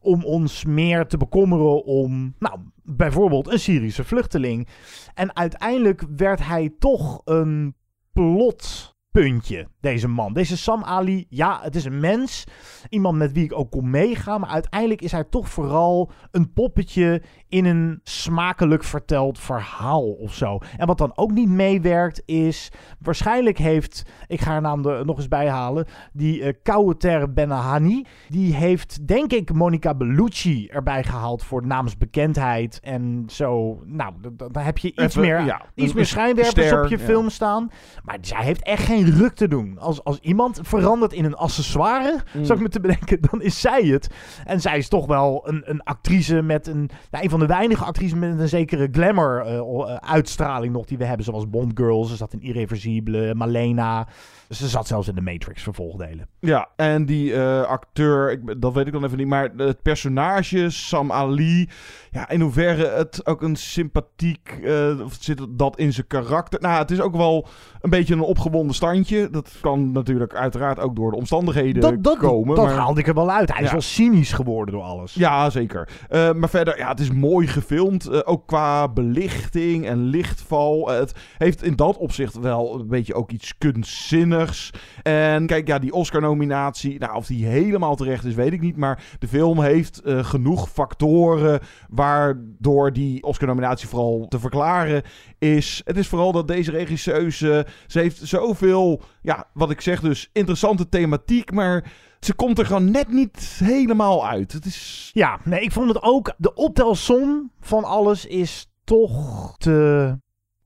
Om 0.00 0.24
ons 0.24 0.64
meer 0.64 1.06
te 1.06 1.16
bekommeren 1.16 1.84
om, 1.84 2.34
nou, 2.38 2.58
bijvoorbeeld 2.82 3.52
een 3.52 3.58
Syrische 3.58 4.04
vluchteling. 4.04 4.68
En 5.14 5.36
uiteindelijk 5.36 6.04
werd 6.16 6.46
hij 6.46 6.74
toch 6.78 7.20
een 7.24 7.74
plotpuntje, 8.12 9.68
deze 9.80 10.08
man. 10.08 10.32
Deze 10.32 10.56
Sam 10.56 10.82
Ali, 10.82 11.26
ja, 11.28 11.60
het 11.62 11.76
is 11.76 11.84
een 11.84 12.00
mens. 12.00 12.44
Iemand 12.88 13.18
met 13.18 13.32
wie 13.32 13.44
ik 13.44 13.58
ook 13.58 13.70
kon 13.70 13.90
meegaan. 13.90 14.40
Maar 14.40 14.50
uiteindelijk 14.50 15.02
is 15.02 15.12
hij 15.12 15.24
toch 15.24 15.48
vooral 15.48 16.10
een 16.30 16.52
poppetje 16.52 17.22
in 17.54 17.64
een 17.64 18.00
smakelijk 18.02 18.84
verteld 18.84 19.38
verhaal 19.38 20.02
of 20.02 20.34
zo. 20.34 20.58
En 20.76 20.86
wat 20.86 20.98
dan 20.98 21.12
ook 21.14 21.30
niet 21.30 21.48
meewerkt 21.48 22.22
is... 22.24 22.72
Waarschijnlijk 22.98 23.58
heeft, 23.58 24.02
ik 24.26 24.40
ga 24.40 24.50
haar 24.50 24.60
naam 24.60 24.86
er 24.86 25.04
nog 25.04 25.16
eens 25.16 25.28
bijhalen... 25.28 25.86
Die 26.12 26.42
eh 26.42 26.52
Kouter 26.62 27.32
Benahani, 27.32 28.06
die 28.28 28.54
heeft 28.54 29.06
denk 29.06 29.32
ik 29.32 29.52
Monica 29.52 29.94
Bellucci 29.94 30.66
erbij 30.66 31.02
gehaald... 31.04 31.42
voor 31.42 31.66
naamsbekendheid 31.66 32.80
en 32.82 33.24
zo. 33.26 33.82
Nou, 33.84 34.12
dan 34.52 34.62
heb 34.62 34.78
je 34.78 34.88
iets 34.88 35.02
Even, 35.02 35.20
meer, 35.20 35.40
ja, 35.44 35.62
iets 35.74 35.92
meer 35.92 36.06
schijnwerpers 36.06 36.66
ster, 36.66 36.82
op 36.82 36.88
je 36.88 36.98
ja. 36.98 37.04
film 37.04 37.30
staan. 37.30 37.70
Maar 38.04 38.18
zij 38.20 38.44
heeft 38.44 38.62
echt 38.62 38.84
geen 38.84 39.10
ruk 39.10 39.34
te 39.34 39.48
doen. 39.48 39.78
Als, 39.78 40.04
als 40.04 40.18
iemand 40.18 40.60
verandert 40.62 41.12
in 41.12 41.24
een 41.24 41.36
accessoire, 41.36 42.22
Mm. 42.32 42.44
zou 42.44 42.58
ik 42.58 42.64
me 42.64 42.70
te 42.70 42.80
bedenken, 42.80 43.18
dan 43.30 43.42
is 43.42 43.60
zij 43.60 43.82
het. 43.82 44.14
En 44.44 44.60
zij 44.60 44.78
is 44.78 44.88
toch 44.88 45.06
wel 45.06 45.48
een, 45.48 45.62
een 45.64 45.82
actrice 45.82 46.42
met 46.42 46.66
een, 46.66 46.90
nou, 47.10 47.24
een 47.24 47.30
van 47.30 47.38
de 47.38 47.43
weinige 47.46 47.84
actrices 47.84 48.18
met 48.18 48.38
een 48.38 48.48
zekere 48.48 48.88
glamour 48.92 49.40
eh, 49.40 49.58
eh, 49.58 49.96
uitstraling 49.96 50.72
nog 50.72 50.86
die 50.86 50.98
we 50.98 51.04
hebben. 51.04 51.24
Zoals 51.24 51.50
Bond 51.50 51.72
Girls, 51.74 52.08
ze 52.08 52.16
zat 52.16 52.32
in 52.32 52.42
Irreversibele, 52.42 53.34
Malena. 53.34 54.06
Ze 54.50 54.68
zat 54.68 54.86
zelfs 54.86 55.08
in 55.08 55.14
de 55.14 55.20
Matrix 55.20 55.62
vervolgdelen. 55.62 56.28
Ja, 56.40 56.68
en 56.76 57.06
die 57.06 57.34
eh, 57.34 57.62
acteur, 57.62 58.30
ik, 58.30 58.60
dat 58.60 58.72
weet 58.72 58.86
ik 58.86 58.92
dan 58.92 59.04
even 59.04 59.18
niet, 59.18 59.26
maar 59.26 59.50
het 59.56 59.82
personage, 59.82 60.70
Sam 60.70 61.12
Ali, 61.12 61.68
ja, 62.10 62.28
in 62.28 62.40
hoeverre 62.40 62.86
het 62.86 63.26
ook 63.26 63.42
een 63.42 63.56
sympathiek, 63.56 64.60
of 65.04 65.16
zit 65.20 65.46
dat 65.50 65.78
in 65.78 65.92
zijn 65.92 66.06
karakter? 66.06 66.60
Nou, 66.60 66.78
het 66.78 66.90
is 66.90 67.00
ook 67.00 67.16
wel 67.16 67.46
een 67.80 67.90
beetje 67.90 68.14
een 68.14 68.20
opgewonden 68.20 68.74
standje. 68.74 69.30
Dat 69.30 69.52
kan 69.60 69.92
natuurlijk 69.92 70.34
uiteraard 70.34 70.78
ook 70.78 70.96
door 70.96 71.10
de 71.10 71.16
omstandigheden 71.16 71.80
Dat, 71.80 72.02
dat, 72.04 72.18
komen. 72.18 72.56
dat 72.56 72.64
maar... 72.64 72.74
haalde 72.74 73.00
ik 73.00 73.06
er 73.06 73.14
wel 73.14 73.30
uit. 73.30 73.54
Hij 73.54 73.62
is 73.62 73.72
wel 73.72 73.80
cynisch 73.80 74.32
geworden 74.32 74.74
door 74.74 74.84
alles. 74.84 75.14
Ja, 75.14 75.50
zeker. 75.50 75.88
Maar 76.10 76.48
verder, 76.48 76.78
ja, 76.78 76.88
het 76.88 77.00
is 77.00 77.10
mooi 77.24 77.46
gefilmd. 77.46 78.06
eh, 78.06 78.20
ook 78.24 78.46
qua 78.46 78.88
belichting 78.88 79.86
en 79.86 80.04
lichtval. 80.04 80.92
Eh, 80.92 80.98
het 80.98 81.14
heeft 81.38 81.62
in 81.62 81.76
dat 81.76 81.96
opzicht 81.96 82.38
wel 82.38 82.80
een 82.80 82.86
beetje 82.86 83.14
ook 83.14 83.30
iets 83.30 83.58
kunstzinnigs. 83.58 84.70
En 85.02 85.46
kijk, 85.46 85.66
ja, 85.66 85.78
die 85.78 85.92
Oscar-nominatie, 85.92 86.98
nou, 86.98 87.16
of 87.16 87.26
die 87.26 87.46
helemaal 87.46 87.96
terecht 87.96 88.24
is, 88.24 88.34
weet 88.34 88.52
ik 88.52 88.60
niet. 88.60 88.76
Maar 88.76 89.02
de 89.18 89.28
film 89.28 89.60
heeft 89.60 90.02
eh, 90.02 90.24
genoeg 90.24 90.68
factoren 90.68 91.60
waardoor 91.88 92.92
die 92.92 93.22
Oscar-nominatie 93.22 93.88
vooral 93.88 94.26
te 94.28 94.38
verklaren 94.38 95.02
is. 95.38 95.80
Het 95.84 95.96
is 95.96 96.08
vooral 96.08 96.32
dat 96.32 96.48
deze 96.48 96.70
regisseuse, 96.70 97.66
ze 97.86 97.98
heeft 97.98 98.20
zoveel, 98.22 99.02
ja, 99.22 99.46
wat 99.52 99.70
ik 99.70 99.80
zeg 99.80 100.00
dus, 100.00 100.30
interessante 100.32 100.88
thematiek, 100.88 101.52
maar 101.52 101.92
ze 102.24 102.34
komt 102.34 102.58
er 102.58 102.66
gewoon 102.66 102.90
net 102.90 103.08
niet 103.08 103.60
helemaal 103.64 104.26
uit. 104.26 104.52
Het 104.52 104.64
is... 104.64 105.10
Ja, 105.12 105.38
nee, 105.44 105.60
ik 105.60 105.72
vond 105.72 105.88
het 105.88 106.02
ook. 106.02 106.34
De 106.36 106.54
optelsom 106.54 107.50
van 107.60 107.84
alles 107.84 108.26
is 108.26 108.70
toch 108.84 109.54
te 109.56 110.18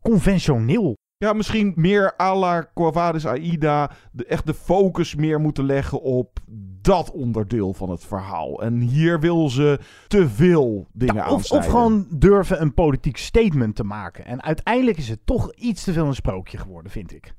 conventioneel. 0.02 0.96
Ja, 1.16 1.32
misschien 1.32 1.72
meer 1.76 2.14
à 2.20 2.34
la 2.34 2.70
Corvades 2.74 3.26
Aida. 3.26 3.90
De, 4.12 4.24
echt 4.24 4.46
de 4.46 4.54
focus 4.54 5.14
meer 5.14 5.40
moeten 5.40 5.64
leggen 5.64 6.02
op 6.02 6.38
dat 6.80 7.10
onderdeel 7.10 7.72
van 7.72 7.90
het 7.90 8.04
verhaal. 8.04 8.62
En 8.62 8.80
hier 8.80 9.20
wil 9.20 9.48
ze 9.48 9.78
te 10.08 10.28
veel 10.28 10.86
dingen 10.92 11.14
Ja, 11.14 11.30
of, 11.30 11.50
of 11.50 11.66
gewoon 11.66 12.06
durven 12.10 12.60
een 12.60 12.74
politiek 12.74 13.16
statement 13.16 13.76
te 13.76 13.84
maken. 13.84 14.24
En 14.24 14.42
uiteindelijk 14.42 14.96
is 14.96 15.08
het 15.08 15.20
toch 15.24 15.52
iets 15.54 15.84
te 15.84 15.92
veel 15.92 16.06
een 16.06 16.14
sprookje 16.14 16.58
geworden, 16.58 16.92
vind 16.92 17.14
ik. 17.14 17.34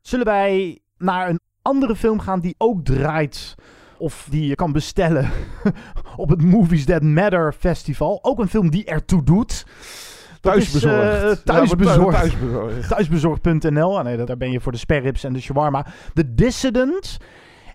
Zullen 0.00 0.26
wij 0.26 0.80
naar 0.96 1.28
een 1.28 1.40
andere 1.68 1.96
film 1.96 2.20
gaan 2.20 2.40
die 2.40 2.54
ook 2.58 2.84
draait, 2.84 3.54
of 3.98 4.26
die 4.30 4.46
je 4.46 4.54
kan 4.54 4.72
bestellen, 4.72 5.30
op 6.16 6.28
het 6.28 6.42
Movies 6.42 6.84
That 6.84 7.02
Matter 7.02 7.52
Festival. 7.52 8.18
Ook 8.22 8.38
een 8.38 8.48
film 8.48 8.70
die 8.70 8.84
ertoe 8.84 9.22
doet. 9.22 9.64
Eh, 9.66 10.40
Thuisbezorgd. 10.40 11.44
thuisbezorgd. 11.44 12.88
Thuisbezorgd.nl. 12.88 13.98
Ah, 13.98 14.04
nee, 14.04 14.24
daar 14.24 14.36
ben 14.36 14.50
je 14.50 14.60
voor 14.60 14.72
de 14.72 14.78
sperrips 14.78 15.24
en 15.24 15.32
de 15.32 15.40
shawarma. 15.40 15.86
The 16.14 16.34
Dissident. 16.34 17.16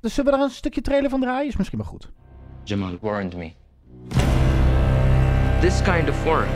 Dus 0.02 0.14
zullen 0.14 0.32
we 0.32 0.38
daar 0.38 0.46
een 0.48 0.54
stukje 0.54 0.82
trailer 0.82 1.10
van 1.10 1.22
draaien? 1.22 1.48
Is 1.48 1.58
misschien 1.58 1.80
wel 1.80 1.88
goed. 1.88 2.10
Jamal 2.64 2.98
warned 3.02 3.36
me. 3.36 3.52
This 5.60 5.82
kind 5.82 6.10
of 6.10 6.24
work 6.24 6.48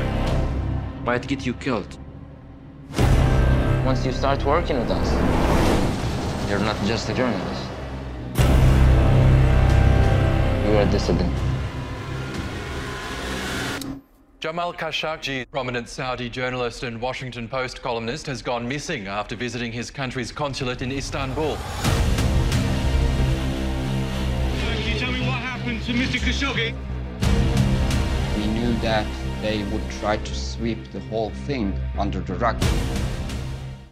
might 1.05 1.25
get 1.29 1.43
you 1.43 1.55
killed. 1.57 1.97
Once 3.85 4.03
you 4.03 4.13
start 4.13 4.43
working 4.43 4.79
with 4.79 4.89
us, 4.89 5.09
you're 6.47 6.59
not 6.59 6.77
just 6.85 7.09
a 7.09 7.13
journalist. 7.13 7.63
You're 10.65 10.81
a 10.81 10.87
dissident. 10.89 11.33
Jamal 14.39 14.71
Khashoggi, 14.71 15.45
prominent 15.51 15.89
Saudi 15.89 16.29
journalist 16.29 16.83
and 16.83 17.01
Washington 17.01 17.49
Post 17.49 17.81
columnist, 17.81 18.27
has 18.27 18.41
gone 18.41 18.65
missing 18.67 19.07
after 19.07 19.35
visiting 19.35 19.73
his 19.73 19.91
country's 19.91 20.31
consulate 20.31 20.81
in 20.81 20.91
Istanbul. 20.91 21.57
Can 24.61 24.93
you 24.93 24.99
tell 24.99 25.11
me 25.11 25.19
what 25.21 25.39
happened 25.39 25.81
to 25.83 25.91
Mr. 25.91 26.19
Khashoggi? 26.19 26.73
We 28.37 28.47
knew 28.47 28.73
that 28.79 29.05
they 29.41 29.63
would 29.63 29.89
try 29.99 30.15
to 30.15 30.35
sweep 30.35 30.91
the 30.93 31.01
whole 31.01 31.31
thing 31.45 31.77
under 31.97 32.21
the 32.21 32.35
rug. 32.35 32.57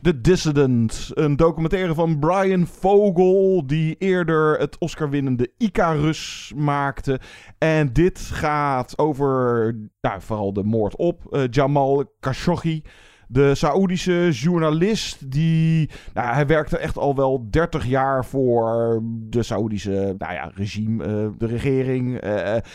The 0.06 0.22
Dissident, 0.22 1.12
een 1.14 1.36
documentaire 1.36 1.94
van 1.94 2.20
Brian 2.20 2.68
Vogel, 2.68 3.64
die 3.68 3.96
eerder 3.98 4.60
het 4.60 4.78
Oscar-winnende 4.78 5.52
Icarus 5.58 6.54
maakte. 6.56 7.20
En 7.58 7.94
dit 7.94 8.20
gaat 8.20 8.98
over 8.98 9.72
nou, 10.02 10.22
vooral 10.22 10.54
de 10.54 10.64
moord 10.64 10.96
op 10.96 11.34
eh, 11.34 11.44
Jamal 11.50 12.16
Khashoggi. 12.20 12.84
De 13.28 13.56
Saoedische 13.56 14.30
journalist, 14.32 15.32
die, 15.32 15.90
nou, 16.14 16.34
hij 16.34 16.48
werkte 16.48 16.78
echt 16.78 16.98
al 16.98 17.16
wel 17.16 17.48
30 17.50 17.86
jaar 17.86 18.26
voor 18.26 19.00
de 19.06 19.44
Saoedische 19.44 20.16
nou 20.18 20.34
ja, 20.34 20.52
regime, 20.56 21.04
eh, 21.04 21.28
de 21.38 21.46
regering. 21.46 22.18
eh, 22.20 22.32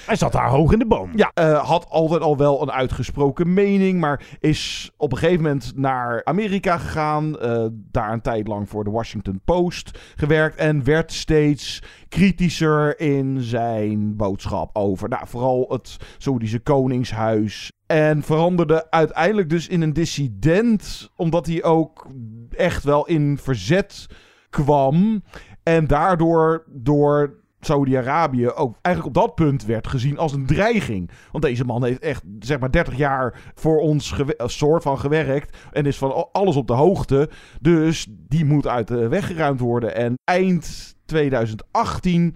Hij 0.07 0.17
zat 0.17 0.33
daar 0.33 0.49
hoog 0.49 0.73
in 0.73 0.79
de 0.79 0.87
boom. 0.87 1.11
ja, 1.15 1.31
eh, 1.35 1.65
had 1.69 1.87
altijd 1.89 2.21
al 2.23 2.37
wel 2.37 2.63
een 2.63 2.71
uitgesproken 2.73 3.55
mening, 3.55 4.01
maar 4.01 4.23
is 4.41 4.91
op 4.97 5.13
een 5.13 5.19
gegeven 5.19 5.43
moment 5.43 5.73
naar 5.77 6.25
Amerika 6.25 6.79
gegaan. 6.79 7.39
eh, 7.39 7.67
daar 7.73 8.13
een 8.13 8.21
tijd 8.21 8.49
lang 8.49 8.69
voor 8.69 8.85
de 8.85 8.91
Washington 8.91 9.41
Post 9.45 9.99
gewerkt 10.17 10.57
en 10.57 10.85
werd 10.85 11.13
steeds 11.13 11.83
kritischer 12.11 13.01
in 13.01 13.41
zijn 13.41 14.17
boodschap 14.17 14.77
over 14.77 15.09
nou, 15.09 15.27
vooral 15.27 15.67
het 15.69 15.97
Saoedische 16.19 16.59
Koningshuis. 16.59 17.73
En 17.87 18.23
veranderde 18.23 18.91
uiteindelijk 18.91 19.49
dus 19.51 19.69
in 19.69 19.81
een 19.81 19.93
dissident, 19.93 21.11
omdat 21.17 21.47
hij 21.47 21.63
ook 21.65 22.07
echt 22.51 22.85
wel 22.85 23.07
in 23.07 23.39
verzet 23.39 24.07
kwam. 24.51 25.23
En 25.63 25.87
daardoor 25.87 26.65
door 26.67 27.39
Saudi-Arabië 27.61 28.49
ook 28.49 28.77
eigenlijk 28.83 29.17
op 29.17 29.23
dat 29.23 29.35
punt 29.35 29.65
werd 29.65 29.87
gezien 29.87 30.19
als 30.19 30.33
een 30.33 30.47
dreiging. 30.47 31.11
Want 31.33 31.45
deze 31.45 31.65
man 31.65 31.85
heeft 31.85 32.01
echt, 32.01 32.23
zeg 32.39 32.59
maar, 32.59 32.71
30 32.71 32.97
jaar 32.97 33.41
voor 33.55 33.79
ons 33.79 34.15
soort 34.37 34.83
van 34.83 34.99
gewerkt. 34.99 35.57
En 35.73 35.87
is 35.87 35.99
van 35.99 36.29
alles 36.33 36.57
op 36.57 36.67
de 36.67 36.73
hoogte. 36.73 37.31
Dus 37.61 38.07
die 38.11 38.45
moet 38.45 38.67
uit 38.67 38.89
de 38.89 39.09
weg 39.09 39.27
geruimd 39.27 39.61
worden. 39.61 39.95
En 39.95 40.15
eind 40.25 40.97
2018 41.11 42.35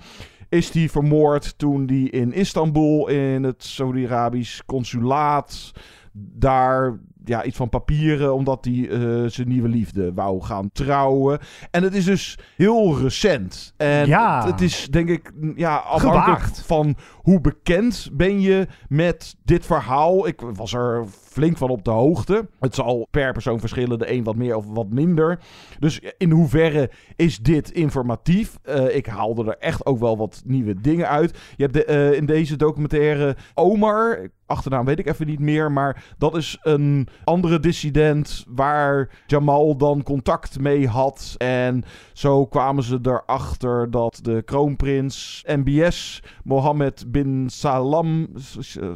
is 0.48 0.70
hij 0.70 0.88
vermoord 0.88 1.58
toen 1.58 1.87
hij 1.87 2.02
in 2.20 2.32
Istanbul 2.32 3.08
in 3.08 3.42
het 3.42 3.64
Saudi-Arabisch 3.64 4.60
consulaat 4.66 5.72
daar 6.12 6.98
ja, 7.24 7.44
iets 7.44 7.56
van 7.56 7.68
papieren, 7.68 8.34
omdat 8.34 8.64
hij 8.64 8.88
eh, 8.90 9.30
zijn 9.30 9.48
nieuwe 9.48 9.68
liefde 9.68 10.12
wou 10.14 10.42
gaan 10.42 10.70
trouwen. 10.72 11.38
En 11.70 11.82
het 11.82 11.94
is 11.94 12.04
dus 12.04 12.38
heel 12.56 12.98
recent. 12.98 13.72
En 13.76 14.06
Ja. 14.06 14.40
het, 14.40 14.50
het 14.50 14.60
is 14.60 14.87
denk 14.90 15.08
ik 15.08 15.32
ja, 15.56 15.76
afhankelijk 15.76 16.24
Gewaagd. 16.24 16.62
van 16.66 16.96
hoe 17.12 17.40
bekend 17.40 18.08
ben 18.12 18.40
je 18.40 18.66
met 18.88 19.37
dit 19.44 19.66
verhaal. 19.66 20.26
Ik 20.26 20.40
was 20.54 20.72
er 20.72 21.04
flink 21.35 21.57
van 21.57 21.70
op 21.70 21.85
de 21.85 21.90
hoogte. 21.90 22.49
Het 22.61 22.75
zal 22.75 23.09
per 23.11 23.33
persoon 23.33 23.61
verschillen, 23.61 23.99
de 23.99 24.12
een 24.12 24.25
wat 24.25 24.37
meer 24.37 24.57
of 24.57 24.64
wat 24.66 24.90
minder. 24.90 25.38
Dus 25.79 26.01
in 26.18 26.31
hoeverre 26.31 26.90
is 27.16 27.38
dit 27.38 27.70
informatief? 27.70 28.59
Eh, 28.62 28.97
ik 28.97 29.07
haalde 29.07 29.44
er 29.44 29.59
echt 29.59 29.87
ook 29.87 29.99
wel 29.99 30.16
wat 30.16 30.42
nieuwe 30.44 30.81
dingen 30.81 31.09
uit. 31.09 31.38
Je 31.57 31.62
hebt 31.62 31.75
de, 31.75 31.85
eh, 31.85 32.12
in 32.12 32.27
deze 32.27 32.57
documentaire 32.57 33.37
Omar, 33.55 34.29
achternaam 34.47 34.85
weet 34.85 34.99
ik 34.99 35.07
even 35.07 35.27
niet 35.27 35.38
meer, 35.38 35.73
maar 35.73 36.05
dat 36.18 36.37
is 36.37 36.59
een 36.62 37.09
andere 37.25 37.61
dissident 37.61 38.44
waar 38.49 39.09
Jamal 39.27 39.77
dan 39.77 40.03
contact 40.03 40.61
mee 40.61 40.88
had. 40.88 41.35
En 41.38 41.85
zo 42.14 42.46
kwamen 42.46 42.83
ze 42.83 42.98
erachter 43.03 43.90
dat 43.90 44.18
de 44.22 44.42
kroonprins 44.44 45.44
MBS, 45.46 46.22
Mohammed 46.44 47.05
bin 47.09 47.44
Salam, 47.50 48.29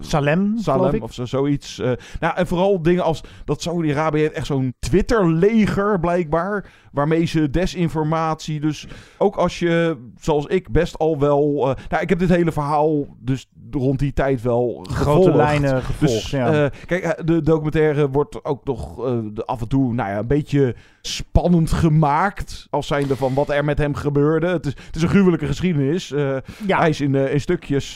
Salem, 0.00 0.46
geloof 0.46 0.62
Salem 0.62 0.94
ik. 0.94 1.02
of 1.02 1.12
zo, 1.14 1.24
zoiets. 1.24 1.78
eh, 1.78 1.92
nou, 2.20 2.36
en 2.36 2.46
vooral 2.46 2.82
dingen 2.82 3.04
als 3.04 3.20
dat 3.44 3.62
Saudi-Arabië 3.62 4.24
echt 4.24 4.46
zo'n 4.46 4.74
Twitter-leger 4.78 6.00
blijkbaar, 6.00 6.72
waarmee 6.92 7.24
ze 7.24 7.50
desinformatie. 7.50 8.60
Dus 8.60 8.86
ook 9.18 9.36
als 9.36 9.58
je, 9.58 9.96
zoals 10.20 10.46
ik, 10.46 10.70
best 10.70 10.98
al 10.98 11.18
wel. 11.18 11.68
eh, 11.70 11.84
nou, 11.88 12.02
ik 12.02 12.08
heb 12.08 12.18
dit 12.18 12.28
hele 12.28 12.52
verhaal 12.52 13.06
dus 13.18 13.48
rond 13.70 13.98
die 13.98 14.12
tijd 14.12 14.42
wel 14.42 14.86
Grote 14.90 14.94
gevolgd. 14.94 15.36
lijnen 15.36 15.82
gevolgd, 15.82 16.14
Dus, 16.14 16.30
ja. 16.30 16.70
kijk, 16.86 17.02
eh, 17.02 17.24
de 17.24 17.42
documentaire 17.42 18.08
wordt 18.10 18.44
ook 18.44 18.64
nog 18.64 19.06
eh, 19.06 19.18
af 19.44 19.60
en 19.60 19.68
toe, 19.68 19.94
nou 19.94 20.10
ja, 20.10 20.18
een 20.18 20.26
beetje 20.26 20.74
spannend 21.00 21.72
gemaakt. 21.72 22.66
Als 22.70 22.86
zijnde 22.86 23.16
van 23.16 23.34
wat 23.34 23.50
er 23.50 23.64
met 23.64 23.78
hem 23.78 23.94
gebeurde. 23.94 24.46
Het 24.46 24.66
is, 24.66 24.72
het 24.86 24.96
is 24.96 25.02
een 25.02 25.08
gruwelijke 25.08 25.46
geschiedenis. 25.46 26.08
Ja. 26.08 26.78
Hij 26.78 26.88
is 26.88 27.00
in, 27.00 27.14
in 27.14 27.40
stukjes. 27.40 27.94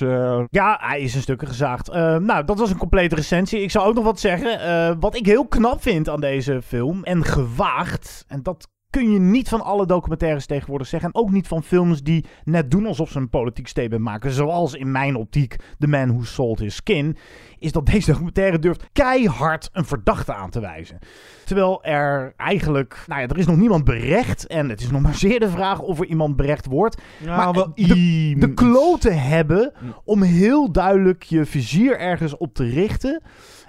Ja, 0.51 0.79
hij 0.81 1.01
is 1.01 1.15
in 1.15 1.21
stukken 1.21 1.49
gezaagd. 1.49 1.93
Nou, 1.93 2.45
dat 2.45 2.59
was 2.59 2.71
een 2.71 2.77
complete 2.77 3.15
recensie. 3.15 3.63
Ik 3.63 3.71
zou 3.71 3.87
ook 3.87 3.95
nog 3.95 4.05
wat 4.05 4.21
zeggen. 4.21 5.01
Wat 5.01 5.17
ik 5.17 5.27
heel 5.27 5.47
knap 5.47 5.83
vind 5.83 6.09
aan 6.09 6.21
deze 6.21 6.63
film 6.63 7.05
en 7.05 7.25
gewaagd, 7.25 8.25
en 8.29 8.43
dat 8.43 8.69
kun 8.93 9.13
je 9.13 9.19
niet 9.19 9.49
van 9.49 9.61
alle 9.61 9.87
documentaires 9.87 10.47
tegenwoordig 10.47 10.87
zeggen. 10.87 11.11
En 11.13 11.21
ook 11.21 11.31
niet 11.31 11.49
van 11.49 11.63
films 11.63 12.03
die 12.03 12.25
net 12.45 12.71
doen 12.71 12.87
alsof 12.87 13.11
ze 13.11 13.19
een 13.19 13.29
politiek 13.29 13.69
statement 13.69 14.03
maken. 14.03 14.31
Zoals 14.31 14.75
in 14.75 14.91
mijn 14.91 15.17
optiek 15.17 15.57
The 15.79 15.87
Man 15.87 16.09
Who 16.09 16.25
Sold 16.25 16.59
His 16.59 16.75
Skin. 16.75 17.17
Is 17.59 17.73
dat 17.73 17.87
deze 17.87 18.11
documentaire 18.11 18.59
durft 18.59 18.85
keihard 18.93 19.71
een 19.73 19.85
verdachte 19.85 20.35
aan 20.35 20.51
te 20.51 20.61
wijzen. 20.61 20.99
Terwijl 21.45 21.85
er 21.85 22.33
eigenlijk, 22.37 23.05
nou 23.07 23.21
ja, 23.21 23.29
er 23.29 23.39
is 23.39 23.47
nog 23.47 23.57
niemand 23.57 23.85
berecht. 23.85 24.47
En 24.47 24.69
het 24.69 24.81
is 24.81 24.91
nog 24.91 25.01
maar 25.01 25.15
zeer 25.15 25.41
de 25.41 25.51
vraag 25.51 25.81
of 25.81 26.01
er 26.01 26.07
iemand 26.07 26.37
berecht 26.37 26.67
wordt. 26.67 27.03
Ja, 27.25 27.37
maar 27.37 27.53
wel 27.53 27.73
de, 27.75 28.35
de 28.39 28.55
kloten 28.55 29.23
hebben 29.23 29.73
om 30.05 30.23
heel 30.23 30.73
duidelijk 30.73 31.23
je 31.23 31.47
vizier 31.47 31.99
ergens 31.99 32.37
op 32.37 32.55
te 32.55 32.65
richten. 32.65 33.23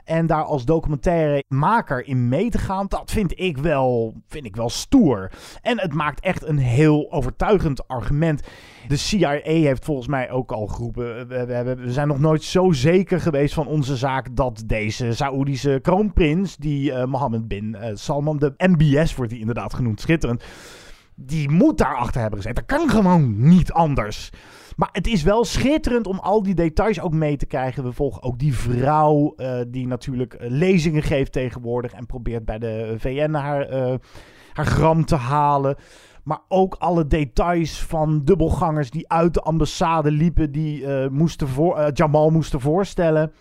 En 0.04 0.28
daar 0.28 0.44
als 0.44 0.66
documentairemaker 0.66 2.08
in 2.08 2.28
mee 2.28 2.50
te 2.50 2.58
gaan, 2.58 2.86
dat 2.88 3.12
vind 3.12 3.39
ik, 3.39 3.58
wel, 3.58 4.13
vind 4.28 4.46
ik 4.46 4.56
wel 4.56 4.70
stoer. 4.70 5.32
En 5.62 5.80
het 5.80 5.94
maakt 5.94 6.20
echt 6.20 6.46
een 6.48 6.58
heel 6.58 7.12
overtuigend 7.12 7.88
argument. 7.88 8.42
De 8.88 8.96
CIA 8.96 9.39
heeft 9.44 9.86
volgens 9.86 10.08
mij 10.08 10.32
ook 10.32 10.52
al 10.52 10.68
geroepen. 10.68 11.28
We, 11.28 11.46
we, 11.46 11.92
zijn 11.92 12.08
nog 12.08 12.20
nooit 12.20 12.44
zo 12.44 12.72
zeker 12.72 13.22
geweest 13.22 13.54
van 13.54 13.68
onze 13.68 13.96
zaak 13.96 14.36
dat 14.36 14.63
deze 14.66 15.13
Saoedische 15.13 15.80
kroonprins, 15.82 16.58
die 16.58 16.92
eh, 16.92 17.06
Mohammed 17.06 17.48
bin 17.48 17.76
eh, 17.76 17.92
Salman, 17.94 18.38
de 18.38 18.54
MBS 18.58 19.16
wordt 19.16 19.32
hij 19.32 19.39
inderdaad 19.39 19.74
genoemd, 19.74 20.02
schitterend. 20.02 20.44
Die 21.16 21.50
moet 21.50 21.78
daarachter 21.78 22.22
hebben 22.22 22.42
gezeten. 22.42 22.66
Dat 22.68 22.78
kan 22.78 22.89
gewoon 22.89 23.48
niet 23.48 23.72
anders. 23.72 24.32
Maar 24.76 24.90
het 24.92 25.08
is 25.08 25.24
wel 25.24 25.46
schitterend 25.46 26.08
om 26.08 26.20
al 26.20 26.44
die 26.44 26.56
details 26.56 27.02
ook 27.02 27.14
mee 27.14 27.38
te 27.38 27.46
krijgen. 27.46 27.84
We 27.84 27.92
volgen 27.92 28.24
ook 28.24 28.40
die 28.40 28.56
vrouw 28.56 29.34
eh, 29.36 29.60
die 29.68 29.88
natuurlijk 29.88 30.34
eh, 30.34 30.50
lezingen 30.50 31.04
geeft 31.04 31.32
tegenwoordig 31.32 31.94
en 31.94 32.06
probeert 32.06 32.46
bij 32.46 32.60
de 32.60 32.96
VN 32.98 33.32
haar, 33.34 33.62
eh, 33.62 33.93
haar 34.54 34.66
gram 34.66 35.06
te 35.06 35.16
halen. 35.16 35.76
Maar 36.24 36.39
ook 36.47 36.76
alle 36.80 37.08
details 37.08 37.82
van 37.82 38.22
dubbelgangers 38.24 38.89
die 38.89 39.10
uit 39.10 39.34
de 39.34 39.41
ambassade 39.41 40.12
liepen, 40.12 40.52
die 40.52 40.88
moesten 41.10 41.47
voor, 41.47 41.89
Jamal 41.93 42.30
moesten 42.30 42.60
voorstellen. 42.60 43.32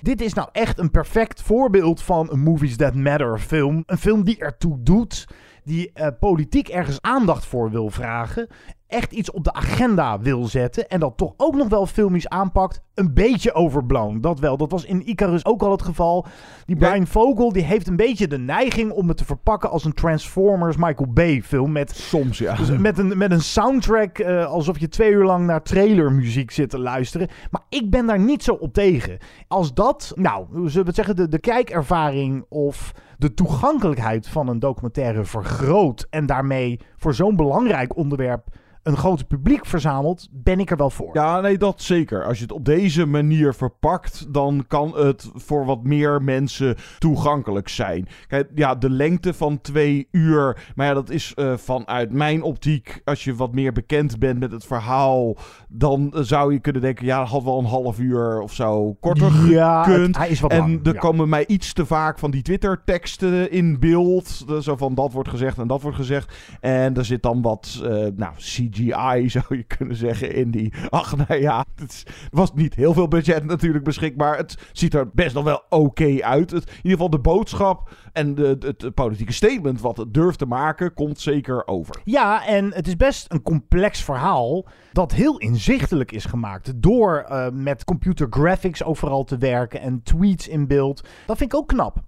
Dit 0.00 0.20
is 0.20 0.32
nou 0.32 0.48
echt 0.52 0.78
een 0.78 0.90
perfect 0.90 1.42
voorbeeld 1.42 2.02
van 2.02 2.30
een 2.30 2.40
Movies 2.40 2.76
That 2.76 2.94
Matter 2.94 3.38
film. 3.38 3.82
Een 3.86 3.98
film 3.98 4.24
die 4.24 4.38
ertoe 4.38 4.82
doet, 4.82 5.28
die 5.64 5.92
politiek 6.20 6.68
ergens 6.68 7.00
aandacht 7.00 7.46
voor 7.46 7.70
wil 7.70 7.90
vragen. 7.90 8.48
Echt 8.88 9.12
iets 9.12 9.30
op 9.30 9.44
de 9.44 9.52
agenda 9.52 10.20
wil 10.20 10.44
zetten 10.44 10.88
en 10.88 11.00
dat 11.00 11.16
toch 11.16 11.34
ook 11.36 11.54
nog 11.54 11.68
wel 11.68 11.86
filmisch 11.86 12.28
aanpakt, 12.28 12.82
een 12.94 13.14
beetje 13.14 13.52
overblown. 13.52 14.20
Dat 14.20 14.40
wel. 14.40 14.56
Dat 14.56 14.70
was 14.70 14.84
in 14.84 15.08
Icarus 15.08 15.44
ook 15.44 15.62
al 15.62 15.70
het 15.70 15.82
geval. 15.82 16.26
Die 16.66 16.76
Brian 16.76 17.06
Vogel 17.06 17.52
die 17.52 17.62
heeft 17.62 17.86
een 17.86 17.96
beetje 17.96 18.28
de 18.28 18.38
neiging 18.38 18.90
om 18.90 19.08
het 19.08 19.16
te 19.16 19.24
verpakken 19.24 19.70
als 19.70 19.84
een 19.84 19.92
Transformers 19.92 20.76
Michael 20.76 21.12
Bay 21.12 21.42
film 21.42 21.72
met 21.72 21.90
soms 21.90 22.38
ja. 22.38 22.54
Dus 22.54 22.70
met 22.70 22.98
een 22.98 23.18
met 23.18 23.30
een 23.30 23.40
soundtrack 23.40 24.18
uh, 24.18 24.46
alsof 24.46 24.78
je 24.78 24.88
twee 24.88 25.10
uur 25.10 25.24
lang 25.24 25.46
naar 25.46 25.62
trailermuziek 25.62 26.50
zit 26.50 26.70
te 26.70 26.78
luisteren. 26.78 27.28
Maar 27.50 27.62
ik 27.68 27.90
ben 27.90 28.06
daar 28.06 28.20
niet 28.20 28.42
zo 28.42 28.52
op 28.52 28.72
tegen. 28.72 29.18
Als 29.48 29.74
dat, 29.74 30.12
nou, 30.14 30.46
zullen 30.52 30.72
we 30.72 30.78
het 30.78 30.94
zeggen, 30.94 31.16
de, 31.16 31.28
de 31.28 31.38
kijkervaring 31.38 32.44
of 32.48 32.92
de 33.18 33.34
toegankelijkheid 33.34 34.28
van 34.28 34.48
een 34.48 34.58
documentaire 34.58 35.24
vergroot 35.24 36.06
en 36.10 36.26
daarmee 36.26 36.80
voor 36.96 37.14
zo'n 37.14 37.36
belangrijk 37.36 37.96
onderwerp 37.96 38.46
een 38.88 38.96
groot 38.96 39.26
publiek 39.26 39.66
verzamelt, 39.66 40.28
ben 40.30 40.60
ik 40.60 40.70
er 40.70 40.76
wel 40.76 40.90
voor. 40.90 41.10
Ja, 41.12 41.40
nee, 41.40 41.58
dat 41.58 41.82
zeker. 41.82 42.24
Als 42.24 42.36
je 42.36 42.42
het 42.42 42.52
op 42.52 42.64
deze 42.64 43.06
manier 43.06 43.54
verpakt, 43.54 44.32
dan 44.32 44.64
kan 44.68 44.96
het 44.96 45.30
voor 45.34 45.64
wat 45.64 45.82
meer 45.82 46.22
mensen 46.22 46.76
toegankelijk 46.98 47.68
zijn. 47.68 48.08
Kijk, 48.26 48.50
ja, 48.54 48.74
de 48.74 48.90
lengte 48.90 49.34
van 49.34 49.60
twee 49.60 50.08
uur, 50.10 50.70
maar 50.74 50.86
ja, 50.86 50.94
dat 50.94 51.10
is 51.10 51.32
uh, 51.36 51.56
vanuit 51.56 52.12
mijn 52.12 52.42
optiek, 52.42 53.00
als 53.04 53.24
je 53.24 53.34
wat 53.34 53.54
meer 53.54 53.72
bekend 53.72 54.18
bent 54.18 54.38
met 54.38 54.52
het 54.52 54.64
verhaal, 54.64 55.36
dan 55.68 56.12
zou 56.16 56.52
je 56.52 56.58
kunnen 56.58 56.82
denken, 56.82 57.06
ja, 57.06 57.18
dat 57.18 57.28
had 57.28 57.42
wel 57.42 57.58
een 57.58 57.64
half 57.64 57.98
uur 57.98 58.40
of 58.40 58.52
zo 58.52 58.96
korter 59.00 59.50
ja, 59.50 59.82
gekund. 59.82 60.16
hij 60.16 60.28
is 60.28 60.40
wat 60.40 60.50
en 60.50 60.58
lang, 60.58 60.86
er 60.86 60.94
ja. 60.94 61.00
komen 61.00 61.28
mij 61.28 61.46
iets 61.46 61.72
te 61.72 61.86
vaak 61.86 62.18
van 62.18 62.30
die 62.30 62.42
Twitter-teksten 62.42 63.50
in 63.50 63.78
beeld, 63.78 64.44
zo 64.60 64.76
van 64.76 64.94
dat 64.94 65.12
wordt 65.12 65.28
gezegd 65.28 65.58
en 65.58 65.66
dat 65.66 65.82
wordt 65.82 65.96
gezegd. 65.96 66.34
En 66.60 66.96
er 66.96 67.04
zit 67.04 67.22
dan 67.22 67.42
wat, 67.42 67.80
uh, 67.82 67.88
nou, 68.16 68.34
CG 68.36 68.77
CGI 68.78 69.28
zou 69.40 69.44
je 69.48 69.62
kunnen 69.62 69.96
zeggen 69.96 70.34
in 70.34 70.50
die. 70.50 70.72
Ach, 70.90 71.16
nou 71.16 71.40
ja, 71.40 71.64
het 71.76 72.02
was 72.30 72.52
niet 72.54 72.74
heel 72.74 72.92
veel 72.92 73.08
budget 73.08 73.44
natuurlijk 73.44 73.84
beschikbaar. 73.84 74.36
Het 74.36 74.56
ziet 74.72 74.94
er 74.94 75.10
best 75.10 75.34
nog 75.34 75.44
wel 75.44 75.62
oké 75.68 76.22
uit. 76.22 76.50
Het, 76.50 76.66
in 76.66 76.76
ieder 76.76 76.90
geval 76.90 77.10
de 77.10 77.18
boodschap 77.18 77.90
en 78.12 78.34
de, 78.34 78.56
het, 78.60 78.94
politieke 78.94 79.32
statement 79.32 79.80
wat 79.80 79.96
het 79.96 80.14
durft 80.14 80.38
te 80.38 80.46
maken, 80.46 80.94
komt 80.94 81.20
zeker 81.20 81.66
over. 81.66 82.00
Ja, 82.04 82.46
en 82.46 82.72
het 82.74 82.86
is 82.86 82.96
best 82.96 83.32
een 83.32 83.42
complex 83.42 84.04
verhaal 84.04 84.66
dat 84.92 85.12
heel 85.12 85.38
inzichtelijk 85.38 86.12
is 86.12 86.24
gemaakt 86.24 86.82
door 86.82 87.26
uh, 87.30 87.46
met 87.52 87.84
computer 87.84 88.26
graphics 88.30 88.84
overal 88.84 89.24
te 89.24 89.38
werken 89.38 89.80
en 89.80 90.02
tweets 90.02 90.48
in 90.48 90.66
beeld. 90.66 91.08
Dat 91.26 91.36
vind 91.36 91.52
ik 91.52 91.58
ook 91.58 91.68
knap 91.68 92.06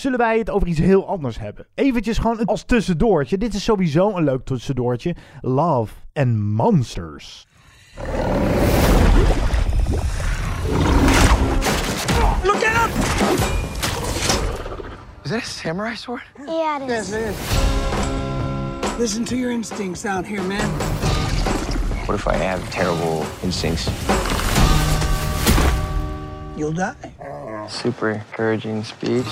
zullen 0.00 0.18
wij 0.18 0.38
het 0.38 0.50
over 0.50 0.68
iets 0.68 0.78
heel 0.78 1.06
anders 1.06 1.38
hebben. 1.38 1.66
Eventjes 1.74 2.18
gewoon 2.18 2.44
als 2.44 2.64
tussendoortje. 2.64 3.38
Dit 3.38 3.54
is 3.54 3.64
sowieso 3.64 4.16
een 4.16 4.24
leuk 4.24 4.44
tussendoortje. 4.44 5.16
Love 5.40 5.94
and 6.12 6.36
Monsters. 6.36 7.46
Look 12.44 12.64
out! 12.64 12.90
Is 15.24 15.30
that 15.30 15.42
a 15.42 15.44
samurai 15.44 15.96
sword? 15.96 16.22
Yeah, 16.46 16.82
it 16.82 16.88
is. 16.88 17.10
Yes, 17.10 17.12
it 17.12 17.20
is. 17.20 17.36
Listen 18.98 19.24
to 19.24 19.36
your 19.36 19.50
instincts 19.50 20.04
out 20.04 20.26
here, 20.26 20.42
man. 20.42 20.68
What 22.06 22.14
if 22.14 22.26
I 22.26 22.36
have 22.36 22.70
terrible 22.70 23.24
instincts? 23.42 23.88
You'll 26.56 26.72
die. 26.72 26.94
Super 27.70 28.10
encouraging 28.10 28.84
speech. 28.84 29.26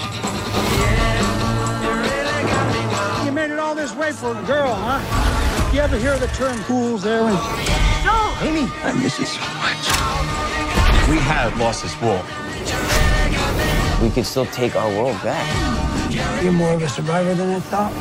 You 3.24 3.32
made 3.32 3.50
it 3.50 3.58
all 3.58 3.74
this 3.74 3.94
way 3.94 4.12
for 4.12 4.30
a 4.30 4.42
girl, 4.46 4.74
huh? 4.74 5.00
You 5.74 5.80
ever 5.80 5.98
hear 5.98 6.16
the 6.18 6.28
term 6.28 6.56
fools 6.58 7.04
errand? 7.04 7.36
No! 8.04 8.34
Amy! 8.40 8.70
I 8.84 8.92
miss 9.02 9.18
you 9.18 9.26
so 9.26 9.40
much. 9.58 9.84
We 11.10 11.18
have 11.18 11.58
lost 11.58 11.82
this 11.82 12.00
war. 12.00 12.22
We 14.00 14.10
could 14.10 14.24
still 14.26 14.46
take 14.46 14.76
our 14.76 14.88
world 14.88 15.20
back. 15.22 15.44
You're 16.42 16.52
more 16.52 16.74
of 16.74 16.82
a 16.82 16.88
survivor 16.88 17.34
than 17.34 17.50
I 17.50 17.60
thought. 17.60 17.92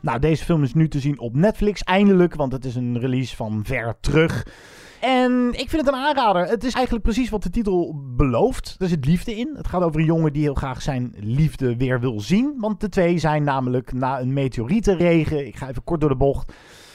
Nou, 0.00 0.18
deze 0.18 0.44
film 0.44 0.62
is 0.62 0.74
nu 0.74 0.88
te 0.88 1.00
zien 1.00 1.18
op 1.18 1.34
Netflix, 1.34 1.82
eindelijk, 1.82 2.34
want 2.34 2.52
het 2.52 2.64
is 2.64 2.74
een 2.74 2.98
release 3.00 3.36
van 3.36 3.62
ver 3.64 3.94
terug. 4.00 4.46
En 5.02 5.48
ik 5.52 5.68
vind 5.68 5.86
het 5.86 5.94
een 5.94 6.00
aanrader. 6.00 6.46
Het 6.46 6.64
is 6.64 6.74
eigenlijk 6.74 7.04
precies 7.04 7.30
wat 7.30 7.42
de 7.42 7.50
titel 7.50 8.02
belooft. 8.16 8.76
Er 8.78 8.88
zit 8.88 9.04
liefde 9.04 9.36
in. 9.36 9.54
Het 9.56 9.66
gaat 9.66 9.82
over 9.82 10.00
een 10.00 10.06
jongen 10.06 10.32
die 10.32 10.42
heel 10.42 10.54
graag 10.54 10.82
zijn 10.82 11.14
liefde 11.16 11.76
weer 11.76 12.00
wil 12.00 12.20
zien. 12.20 12.54
Want 12.58 12.80
de 12.80 12.88
twee 12.88 13.18
zijn 13.18 13.44
namelijk 13.44 13.92
na 13.92 14.20
een 14.20 14.32
meteorietenregen, 14.32 15.46
ik 15.46 15.56
ga 15.56 15.68
even 15.68 15.84
kort 15.84 16.00
door 16.00 16.08
de 16.08 16.16
bocht, 16.16 16.52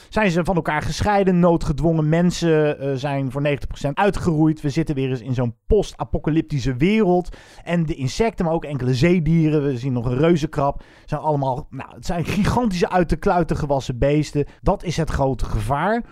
zijn 0.08 0.30
ze 0.30 0.44
van 0.44 0.56
elkaar 0.56 0.82
gescheiden, 0.82 1.38
noodgedwongen. 1.38 2.08
Mensen 2.08 2.84
uh, 2.84 2.94
zijn 2.94 3.30
voor 3.30 3.42
90% 3.46 3.90
uitgeroeid. 3.94 4.60
We 4.60 4.70
zitten 4.70 4.94
weer 4.94 5.10
eens 5.10 5.20
in 5.20 5.34
zo'n 5.34 5.56
post-apocalyptische 5.66 6.76
wereld. 6.76 7.36
En 7.64 7.86
de 7.86 7.94
insecten, 7.94 8.44
maar 8.44 8.54
ook 8.54 8.64
enkele 8.64 8.94
zeedieren. 8.94 9.62
We 9.62 9.78
zien 9.78 9.92
nog 9.92 10.06
een 10.06 10.18
reuzenkrab. 10.18 10.82
Zijn 11.04 11.20
allemaal, 11.20 11.66
nou, 11.70 11.94
het 11.94 12.06
zijn 12.06 12.24
gigantische 12.24 12.90
uit 12.90 13.08
de 13.08 13.16
kluiten 13.16 13.56
gewassen 13.56 13.98
beesten. 13.98 14.46
Dat 14.62 14.82
is 14.82 14.96
het 14.96 15.10
grote 15.10 15.44
gevaar. 15.44 16.04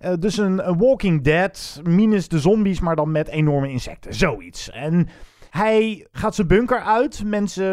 Uh, 0.00 0.12
dus 0.18 0.38
een, 0.38 0.68
een, 0.68 0.78
Walking 0.78 1.22
Dead, 1.22 1.80
minus 1.82 2.28
de 2.28 2.38
zombies, 2.38 2.80
maar 2.80 2.96
dan 2.96 3.10
met 3.10 3.28
enorme 3.28 3.70
insecten. 3.70 4.14
Zoiets. 4.14 4.70
En 4.70 5.08
hij 5.50 6.06
gaat 6.12 6.34
zijn 6.34 6.46
bunker 6.46 6.80
uit. 6.80 7.24
Mensen 7.24 7.64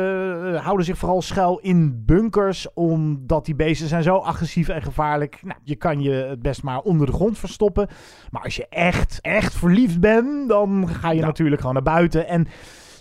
uh, 0.45 0.63
houden 0.63 0.85
zich 0.85 0.97
vooral 0.97 1.21
schuil 1.21 1.59
in 1.59 2.03
bunkers, 2.05 2.73
omdat 2.73 3.45
die 3.45 3.55
beesten 3.55 3.87
zijn 3.87 4.03
zo 4.03 4.15
agressief 4.15 4.67
en 4.69 4.81
gevaarlijk. 4.81 5.39
Nou, 5.43 5.59
je 5.63 5.75
kan 5.75 6.01
je 6.01 6.11
het 6.11 6.41
best 6.41 6.63
maar 6.63 6.79
onder 6.79 7.07
de 7.07 7.13
grond 7.13 7.37
verstoppen. 7.37 7.87
Maar 8.29 8.41
als 8.41 8.55
je 8.55 8.67
echt, 8.67 9.19
echt 9.21 9.53
verliefd 9.53 9.99
bent, 9.99 10.49
dan 10.49 10.89
ga 10.89 11.11
je 11.11 11.19
ja. 11.19 11.25
natuurlijk 11.25 11.59
gewoon 11.59 11.75
naar 11.75 11.83
buiten. 11.83 12.27
En 12.27 12.47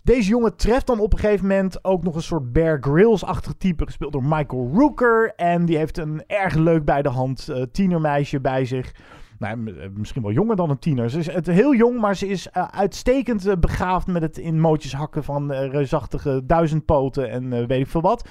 deze 0.03 0.29
jongen 0.29 0.57
treft 0.57 0.87
dan 0.87 1.01
op 1.01 1.13
een 1.13 1.19
gegeven 1.19 1.47
moment 1.47 1.85
ook 1.85 2.05
nog 2.05 2.15
een 2.15 2.23
soort 2.23 2.53
Bear 2.53 2.79
Grylls-achtig 2.81 3.53
type, 3.59 3.85
gespeeld 3.87 4.13
door 4.13 4.25
Michael 4.25 4.71
Rooker. 4.75 5.33
En 5.37 5.65
die 5.65 5.77
heeft 5.77 5.99
een 5.99 6.23
erg 6.27 6.55
leuk 6.55 6.85
bij 6.85 7.03
de 7.03 7.09
hand 7.09 7.47
uh, 7.51 7.63
tienermeisje 7.73 8.41
bij 8.41 8.65
zich. 8.65 8.95
Nou, 9.39 9.91
misschien 9.95 10.23
wel 10.23 10.33
jonger 10.33 10.57
dan 10.57 10.71
een 10.71 10.79
tiener. 10.79 11.11
Ze 11.11 11.19
is 11.19 11.47
heel 11.47 11.75
jong, 11.75 12.01
maar 12.01 12.17
ze 12.17 12.29
is 12.29 12.49
uh, 12.57 12.65
uitstekend 12.65 13.61
begaafd 13.61 14.07
met 14.07 14.23
het 14.23 14.39
in 14.39 14.61
mootjes 14.61 14.93
hakken 14.93 15.25
van 15.25 15.53
reusachtige 15.53 16.43
duizendpoten 16.45 17.31
en 17.31 17.67
weet 17.67 17.81
ik 17.81 17.87
veel 17.87 18.01
wat. 18.01 18.29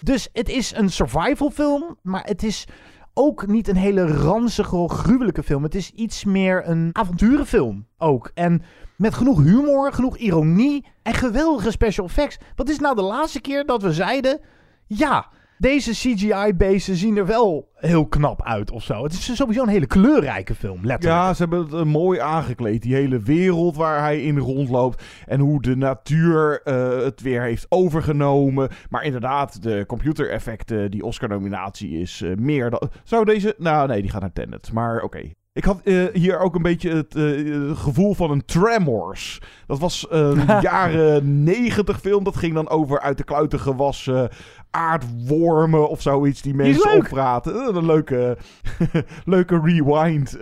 Dus 0.00 0.28
het 0.32 0.48
is 0.48 0.74
een 0.74 0.90
survival 0.90 1.50
film, 1.50 1.96
maar 2.02 2.24
het 2.24 2.42
is 2.42 2.66
ook 3.14 3.46
niet 3.46 3.68
een 3.68 3.76
hele 3.76 4.06
ranzige 4.06 4.88
gruwelijke 4.88 5.42
film. 5.42 5.62
Het 5.62 5.74
is 5.74 5.90
iets 5.90 6.24
meer 6.24 6.68
een 6.68 6.90
avonturenfilm 6.92 7.86
ook. 7.98 8.30
En 8.34 8.62
met 8.96 9.14
genoeg 9.14 9.42
humor, 9.42 9.92
genoeg 9.92 10.16
ironie 10.16 10.84
en 11.02 11.14
geweldige 11.14 11.70
special 11.70 12.06
effects. 12.06 12.38
Wat 12.54 12.68
is 12.68 12.78
nou 12.78 12.94
de 12.94 13.02
laatste 13.02 13.40
keer 13.40 13.66
dat 13.66 13.82
we 13.82 13.92
zeiden... 13.92 14.40
Ja, 14.86 15.28
deze 15.58 15.90
CGI-beesten 15.90 16.96
zien 16.96 17.16
er 17.16 17.26
wel 17.26 17.68
heel 17.74 18.06
knap 18.06 18.42
uit 18.42 18.70
of 18.70 18.82
zo. 18.82 19.02
Het 19.02 19.12
is 19.12 19.36
sowieso 19.36 19.62
een 19.62 19.68
hele 19.68 19.86
kleurrijke 19.86 20.54
film, 20.54 20.84
letterlijk. 20.84 21.22
Ja, 21.22 21.34
ze 21.34 21.42
hebben 21.42 21.60
het 21.60 21.72
uh, 21.72 21.82
mooi 21.82 22.18
aangekleed. 22.18 22.82
Die 22.82 22.94
hele 22.94 23.20
wereld 23.20 23.76
waar 23.76 24.00
hij 24.00 24.22
in 24.22 24.38
rondloopt. 24.38 25.02
En 25.26 25.40
hoe 25.40 25.62
de 25.62 25.76
natuur 25.76 26.60
uh, 26.64 27.02
het 27.04 27.20
weer 27.20 27.42
heeft 27.42 27.66
overgenomen. 27.68 28.68
Maar 28.90 29.04
inderdaad, 29.04 29.62
de 29.62 29.84
computereffecten, 29.86 30.90
die 30.90 31.04
Oscar-nominatie 31.04 32.00
is 32.00 32.20
uh, 32.20 32.36
meer 32.36 32.70
dan... 32.70 32.90
Zou 33.04 33.24
deze... 33.24 33.54
Nou, 33.58 33.88
nee, 33.88 34.00
die 34.00 34.10
gaat 34.10 34.20
naar 34.20 34.32
Tenet. 34.32 34.72
Maar 34.72 35.02
oké. 35.02 35.30
Ik 35.56 35.64
had 35.64 35.80
uh, 35.84 36.06
hier 36.12 36.38
ook 36.38 36.54
een 36.54 36.62
beetje 36.62 36.94
het 36.94 37.14
uh, 37.14 37.76
gevoel 37.76 38.14
van 38.14 38.30
een 38.30 38.44
Tremors. 38.44 39.40
Dat 39.66 39.78
was 39.78 40.06
een 40.08 40.44
jaren 40.60 41.44
negentig 41.44 42.00
film. 42.00 42.24
Dat 42.24 42.36
ging 42.36 42.54
dan 42.54 42.68
over 42.68 43.00
uit 43.00 43.16
de 43.16 43.24
kluiten 43.24 43.60
gewassen 43.60 44.30
aardwormen 44.70 45.88
of 45.88 46.02
zoiets 46.02 46.42
die 46.42 46.54
mensen 46.54 46.96
opraten. 46.96 47.76
Een 47.76 47.86
leuke, 47.86 48.36
leuke 49.24 49.60
rewind 49.64 50.36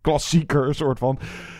klassieker 0.00 0.74
soort 0.74 0.98
van. 0.98 1.18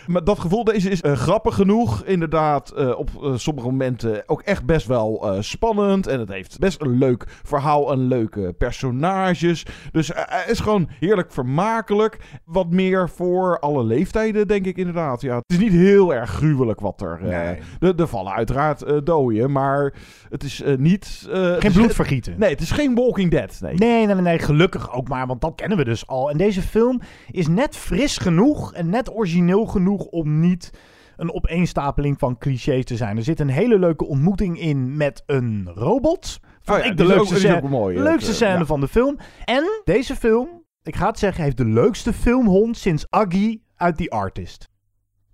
Maar 0.09 0.25
dat 0.25 0.39
gevoel, 0.39 0.65
deze 0.65 0.91
is 0.91 1.03
uh, 1.03 1.13
grappig 1.13 1.55
genoeg. 1.55 2.05
Inderdaad, 2.05 2.73
uh, 2.79 2.99
op 2.99 3.11
uh, 3.23 3.37
sommige 3.37 3.67
momenten 3.67 4.23
ook 4.27 4.43
echt 4.43 4.65
best 4.65 4.87
wel 4.87 5.37
spannend. 5.41 6.07
En 6.07 6.21
het 6.21 6.29
heeft 6.29 6.59
best 6.59 6.81
een 6.81 6.99
leuk 6.99 7.25
verhaal 7.43 7.93
en 7.93 7.99
leuke 7.99 8.55
personages. 8.59 9.67
Dus 9.93 10.11
hij 10.15 10.45
is 10.49 10.61
gewoon 10.61 10.89
heerlijk 11.01 11.33
vermakelijk. 11.33 12.19
Wat 12.45 12.71
meer 12.71 13.09
voor 13.09 13.59
alle 13.59 13.85
leeftijden, 13.85 14.49
denk 14.49 14.67
ik 14.67 14.77
inderdaad. 14.77 15.21
Ja, 15.21 15.37
het 15.37 15.53
is 15.53 15.59
niet 15.59 15.73
heel 15.73 16.15
erg 16.15 16.31
gruwelijk 16.31 16.81
wat 16.81 17.01
er... 17.01 17.19
Nee. 17.23 17.93
Er 17.97 18.09
vallen 18.09 18.33
uiteraard 18.33 19.07
doden, 19.07 19.53
maar 19.53 19.95
het 20.29 20.43
is 20.43 20.63
niet... 20.79 21.29
geen 21.59 21.73
bloedvergieten. 21.73 22.35
Nee, 22.39 22.51
het 22.51 22.61
is 22.61 22.71
geen 22.71 22.95
Walking 22.95 23.31
Dead. 23.31 23.59
Nee. 23.61 23.75
nee, 23.75 24.07
nee, 24.07 24.15
nee, 24.15 24.39
gelukkig 24.39 24.93
ook 24.93 25.09
maar, 25.09 25.27
want 25.27 25.41
dat 25.41 25.55
kennen 25.55 25.79
we 25.79 25.85
dus 25.85 26.07
al. 26.07 26.31
En 26.31 26.37
deze 26.37 26.63
film 26.63 27.01
is 27.31 27.49
net 27.49 27.77
fris 27.77 28.19
genoeg 28.19 28.75
en 28.75 28.91
net 28.91 29.15
origineel 29.15 29.67
genoeg 29.67 29.98
om 30.07 30.41
niet 30.41 30.71
een 31.17 31.33
opeenstapeling 31.35 32.19
van 32.19 32.39
clichés 32.39 32.85
te 32.85 32.97
zijn. 32.97 33.17
Er 33.17 33.23
zit 33.23 33.41
een 33.41 33.49
hele 33.49 33.79
leuke 33.79 34.07
ontmoeting 34.07 34.61
in 34.61 34.97
met 34.97 35.23
een 35.27 35.71
robot 35.75 36.41
Vond 36.61 36.79
Oh 36.79 36.85
ja, 36.85 36.91
ik 36.91 36.97
de 36.97 37.07
leukste, 37.07 37.35
ook- 37.35 37.41
scène, 37.41 37.69
mooi, 37.69 37.99
leukste 37.99 38.35
scène 38.35 38.59
ja. 38.59 38.65
van 38.65 38.81
de 38.81 38.89
film. 38.89 39.19
En 39.45 39.65
deze 39.85 40.17
film, 40.17 40.65
ik 40.83 40.97
ga 40.97 41.07
het 41.07 41.19
zeggen, 41.19 41.45
heeft 41.45 41.57
de 41.57 41.65
leukste 41.65 42.13
filmhond 42.13 42.77
sinds 42.77 43.07
Aggie 43.11 43.65
uit 43.77 43.97
The 43.97 44.11
Artist. 44.11 44.69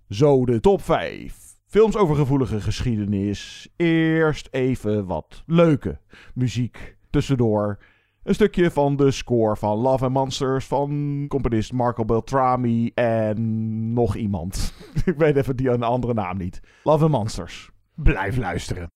Zo 0.09 0.45
de 0.45 0.59
top 0.59 0.81
5. 0.81 1.35
Films 1.67 1.95
over 1.95 2.15
gevoelige 2.15 2.61
geschiedenis. 2.61 3.69
Eerst 3.75 4.47
even 4.51 5.05
wat 5.05 5.43
leuke 5.45 5.99
muziek 6.33 6.97
tussendoor. 7.09 7.79
Een 8.25 8.33
stukje 8.33 8.71
van 8.71 8.95
de 8.95 9.11
score 9.11 9.55
van 9.55 9.77
Love 9.77 10.03
and 10.03 10.13
Monsters 10.13 10.65
van 10.65 11.25
componist 11.27 11.71
Marco 11.71 12.05
Beltrami 12.05 12.91
en 12.93 13.93
nog 13.93 14.15
iemand. 14.15 14.73
Ik 15.05 15.17
weet 15.17 15.35
even 15.35 15.55
die 15.55 15.71
andere 15.71 16.13
naam 16.13 16.37
niet. 16.37 16.59
Love 16.83 17.03
and 17.03 17.11
Monsters. 17.11 17.69
Blijf 17.95 18.37
luisteren. 18.37 18.91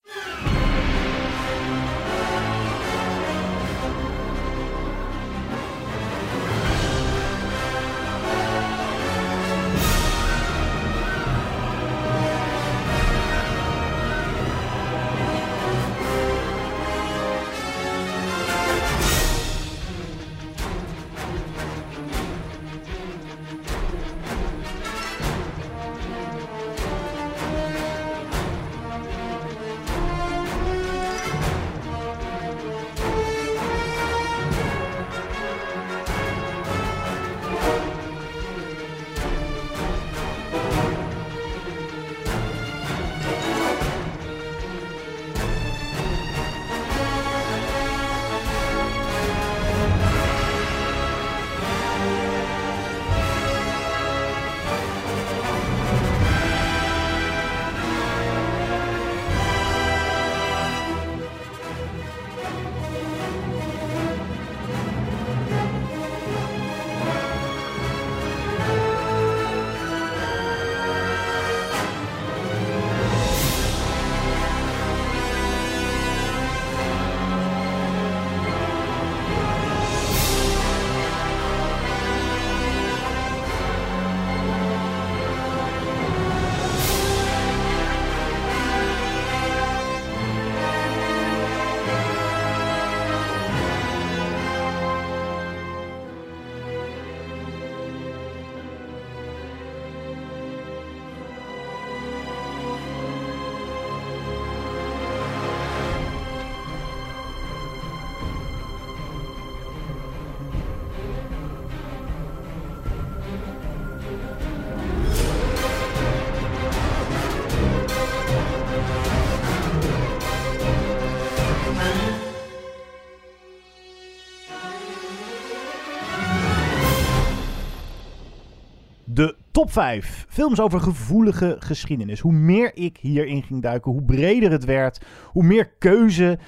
Top 129.59 129.71
5 129.71 130.25
films 130.29 130.59
over 130.59 130.79
gevoelige 130.79 131.55
geschiedenis. 131.59 132.19
Hoe 132.19 132.31
meer 132.31 132.75
ik 132.75 132.97
hierin 132.97 133.43
ging 133.43 133.61
duiken, 133.61 133.91
hoe 133.91 134.03
breder 134.03 134.51
het 134.51 134.65
werd, 134.65 135.05
hoe 135.25 135.43
meer 135.43 135.69
keuze. 135.69 136.39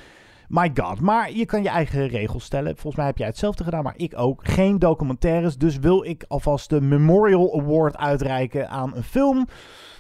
My 0.48 0.72
god, 0.74 1.00
maar 1.00 1.32
je 1.32 1.46
kan 1.46 1.64
je 1.64 1.70
eigen 1.70 2.08
regels 2.08 2.44
stellen. 2.44 2.74
Volgens 2.74 2.96
mij 2.96 3.06
heb 3.06 3.18
jij 3.18 3.28
hetzelfde 3.28 3.64
gedaan, 3.64 3.84
maar 3.84 3.98
ik 3.98 4.18
ook. 4.18 4.48
Geen 4.48 4.80
documentaires, 4.80 5.58
dus 5.58 5.78
wil 5.78 6.04
ik 6.04 6.26
alvast 6.28 6.70
de 6.70 6.82
Memorial 6.82 7.60
Award 7.60 7.98
uitreiken 7.98 8.70
aan 8.70 8.96
een 8.96 9.04
film 9.04 9.48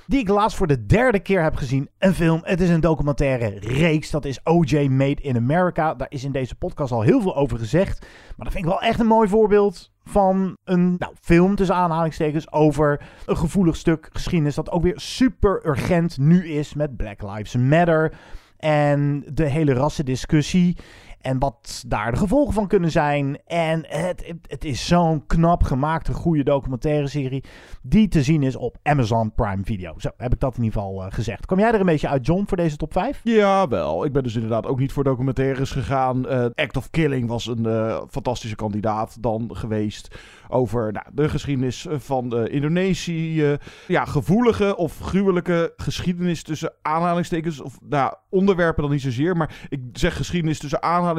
die 0.07 0.20
ik 0.20 0.28
laatst 0.28 0.57
voor 0.57 0.68
de 0.68 0.86
derde 0.86 1.20
keer 1.20 1.43
heb 1.43 1.55
gezien. 1.55 1.89
Een 1.97 2.14
film, 2.14 2.39
het 2.43 2.62
is 2.62 2.70
een 2.70 2.82
documentaire 2.82 3.59
reeks. 3.59 4.09
Dat 4.09 4.26
is 4.26 4.43
OJ 4.43 4.88
Made 4.89 5.22
in 5.22 5.36
America. 5.36 5.93
Daar 5.93 6.12
is 6.12 6.24
in 6.24 6.32
deze 6.32 6.55
podcast 6.55 6.91
al 6.91 7.01
heel 7.01 7.22
veel 7.22 7.36
over 7.36 7.57
gezegd. 7.57 7.99
Maar 8.36 8.45
dat 8.45 8.53
vind 8.53 8.66
ik 8.66 8.72
wel 8.72 8.82
echt 8.82 8.99
een 8.99 9.07
mooi 9.07 9.28
voorbeeld 9.28 9.91
van 10.04 10.58
een 10.64 10.95
nou, 10.97 11.14
film 11.22 11.56
tussen 11.56 11.76
aanhalingstekens 11.76 12.52
over 12.52 13.02
een 13.26 13.38
gevoelig 13.38 13.76
stuk 13.76 14.10
geschiedenis 14.12 14.56
dat 14.56 14.72
ook 14.72 14.84
weer 14.84 14.99
super 14.99 15.66
urgent 15.66 16.18
nu 16.18 16.47
is 16.47 16.74
met 16.74 16.97
Black 16.97 17.22
Lives 17.22 17.56
Matter 17.56 18.14
en 18.58 19.24
de 19.34 19.45
hele 19.45 19.74
rassendiscussie 19.74 20.78
en 21.22 21.40
wat 21.40 21.84
daar 21.88 22.12
de 22.12 22.18
gevolgen 22.18 22.54
van 22.54 22.68
kunnen 22.68 22.92
zijn. 22.92 23.40
En 23.46 23.86
het, 23.88 24.34
het, 24.48 24.66
is 24.66 24.88
zo'n 24.88 25.26
knap 25.26 25.64
gemaakte, 25.64 26.14
goede 26.14 26.44
documentaire 26.44 27.08
serie 27.08 27.44
die 27.82 28.08
te 28.08 28.24
zien 28.24 28.44
is 28.44 28.56
op 28.56 28.78
Amazon 28.84 29.34
Prime 29.34 29.64
Video. 29.64 29.94
Zo 29.98 30.10
heb 30.18 30.34
ik 30.34 30.40
dat 30.40 30.58
in 30.58 30.64
ieder 30.64 30.82
geval 30.82 31.06
eh, 31.06 31.12
gezegd. 31.12 31.46
Kom 31.46 31.60
jij 31.60 31.72
er 31.72 31.80
een 31.80 31.86
beetje 31.86 32.08
uit, 32.08 32.26
John, 32.26 32.44
voor 32.48 32.58
deze 32.58 32.78
top 32.78 32.94
5? 32.94 33.22
Ja, 33.24 33.68
wel. 33.68 34.06
Ik 34.06 34.12
ben 34.12 34.24
dus 34.24 34.36
inderdaad 34.36 34.66
ook 34.66 34.80
niet 34.80 34.92
voor 34.92 35.04
documentaires 35.04 35.72
gegaan. 35.72 36.28
Eh, 36.28 36.46
Act 36.56 36.78
of 36.78 36.90
Killing 36.90 37.28
was 37.28 37.46
een 37.46 37.66
eh, 37.66 38.02
fantastische 38.10 38.56
kandidaat 38.56 39.18
dan 39.20 39.50
geweest. 39.54 40.16
Over 40.48 40.92
nou, 40.92 41.06
de 41.14 41.30
geschiedenis 41.30 41.88
van 41.90 42.48
Indonesië. 42.48 43.58
ja, 43.88 44.06
gevoelige 44.06 44.76
of 44.78 45.00
gruwelijke 45.00 45.74
geschiedenis 45.76 46.44
tussen 46.44 46.74
aanhalingstekens. 46.82 47.62
Of 47.62 47.80
nou, 47.90 48.14
onderwerpen 48.30 48.84
dan 48.84 48.92
niet 48.92 49.02
zozeer. 49.02 49.38
Maar 49.38 49.56
ik 49.70 49.82
zeg 49.94 50.16
geschiedenis 50.16 50.60
tussen 50.60 50.84
aanhalingstekens. 50.84 51.11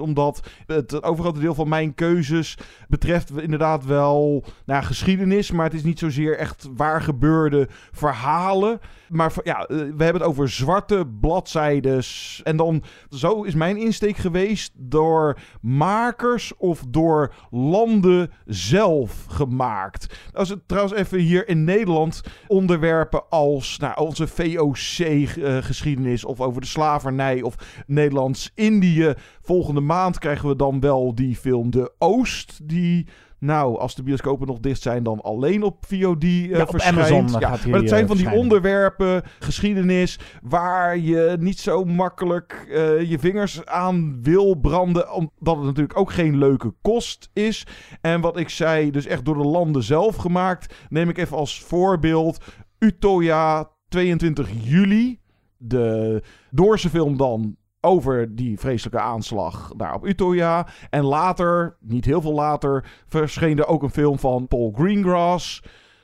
Omdat 0.00 0.48
het 0.66 1.02
overgrote 1.02 1.40
deel 1.40 1.54
van 1.54 1.68
mijn 1.68 1.94
keuzes 1.94 2.58
betreft 2.88 3.40
inderdaad 3.40 3.84
wel 3.84 4.44
nou, 4.66 4.84
geschiedenis. 4.84 5.50
Maar 5.50 5.64
het 5.64 5.74
is 5.74 5.82
niet 5.82 5.98
zozeer 5.98 6.36
echt 6.36 6.68
waar 6.76 7.02
gebeurde 7.02 7.68
verhalen. 7.92 8.80
Maar 9.08 9.32
ja, 9.44 9.66
eh, 9.66 9.66
we 9.76 10.04
hebben 10.04 10.22
het 10.22 10.22
over 10.22 10.48
zwarte 10.48 11.06
bladzijdes. 11.20 12.40
En 12.44 12.56
dan, 12.56 12.82
zo 13.10 13.42
is 13.42 13.54
mijn 13.54 13.76
insteek 13.76 14.16
geweest 14.16 14.72
door 14.76 15.38
makers 15.60 16.52
of 16.56 16.84
door 16.88 17.34
landen 17.50 18.30
zelf 18.46 19.24
gemaakt. 19.28 20.18
Als 20.32 20.48
het 20.48 20.68
trouwens 20.68 20.94
even 20.94 21.18
hier 21.18 21.48
in 21.48 21.64
Nederland 21.64 22.22
onderwerpen 22.46 23.28
als 23.28 23.78
nou, 23.78 24.00
onze 24.00 24.26
VOC-geschiedenis 24.26 26.24
of 26.24 26.40
over 26.40 26.60
de 26.60 26.66
slavernij 26.66 27.42
of 27.42 27.54
Nederlands-Indië. 27.86 29.14
Volgende 29.48 29.80
maand 29.80 30.18
krijgen 30.18 30.48
we 30.48 30.56
dan 30.56 30.80
wel 30.80 31.14
die 31.14 31.36
film 31.36 31.70
De 31.70 31.92
Oost, 31.98 32.68
die 32.68 33.06
nou, 33.38 33.78
als 33.78 33.94
de 33.94 34.02
bioscopen 34.02 34.46
nog 34.46 34.58
dicht 34.58 34.82
zijn, 34.82 35.02
dan 35.02 35.20
alleen 35.20 35.62
op 35.62 35.84
VOD 35.86 36.24
uh, 36.24 36.48
Ja, 36.48 36.62
op 36.62 36.70
verschijnt. 36.70 36.98
Amazon 36.98 37.40
ja, 37.40 37.48
maar 37.48 37.80
het 37.80 37.88
zijn 37.88 38.02
eh, 38.02 38.08
van 38.08 38.16
die 38.16 38.30
onderwerpen, 38.30 39.22
geschiedenis, 39.38 40.18
waar 40.42 40.98
je 40.98 41.36
niet 41.40 41.58
zo 41.58 41.84
makkelijk 41.84 42.66
eh, 42.70 43.10
je 43.10 43.18
vingers 43.18 43.66
aan 43.66 44.22
wil 44.22 44.54
branden, 44.54 45.12
omdat 45.12 45.56
het 45.56 45.64
natuurlijk 45.64 45.98
ook 45.98 46.12
geen 46.12 46.38
leuke 46.38 46.74
kost 46.82 47.30
is. 47.32 47.66
En 48.00 48.20
wat 48.20 48.36
ik 48.36 48.48
zei, 48.48 48.90
dus 48.90 49.06
echt 49.06 49.24
door 49.24 49.36
de 49.36 49.48
landen 49.48 49.82
zelf 49.82 50.16
gemaakt, 50.16 50.74
neem 50.88 51.08
ik 51.08 51.18
even 51.18 51.36
als 51.36 51.62
voorbeeld 51.62 52.44
Utoya 52.78 53.70
22 53.88 54.48
juli. 54.60 55.20
De 55.56 56.22
Doorse 56.50 56.88
film 56.88 57.16
dan 57.16 57.56
over 57.80 58.34
die 58.34 58.58
vreselijke 58.58 59.00
aanslag 59.00 59.72
daar 59.76 59.94
op 59.94 60.06
Utoya. 60.06 60.66
En 60.90 61.04
later, 61.04 61.76
niet 61.80 62.04
heel 62.04 62.20
veel 62.20 62.34
later, 62.34 62.84
verscheen 63.06 63.58
er 63.58 63.66
ook 63.66 63.82
een 63.82 63.90
film 63.90 64.18
van 64.18 64.48
Paul 64.48 64.72
Greengrass. 64.76 65.62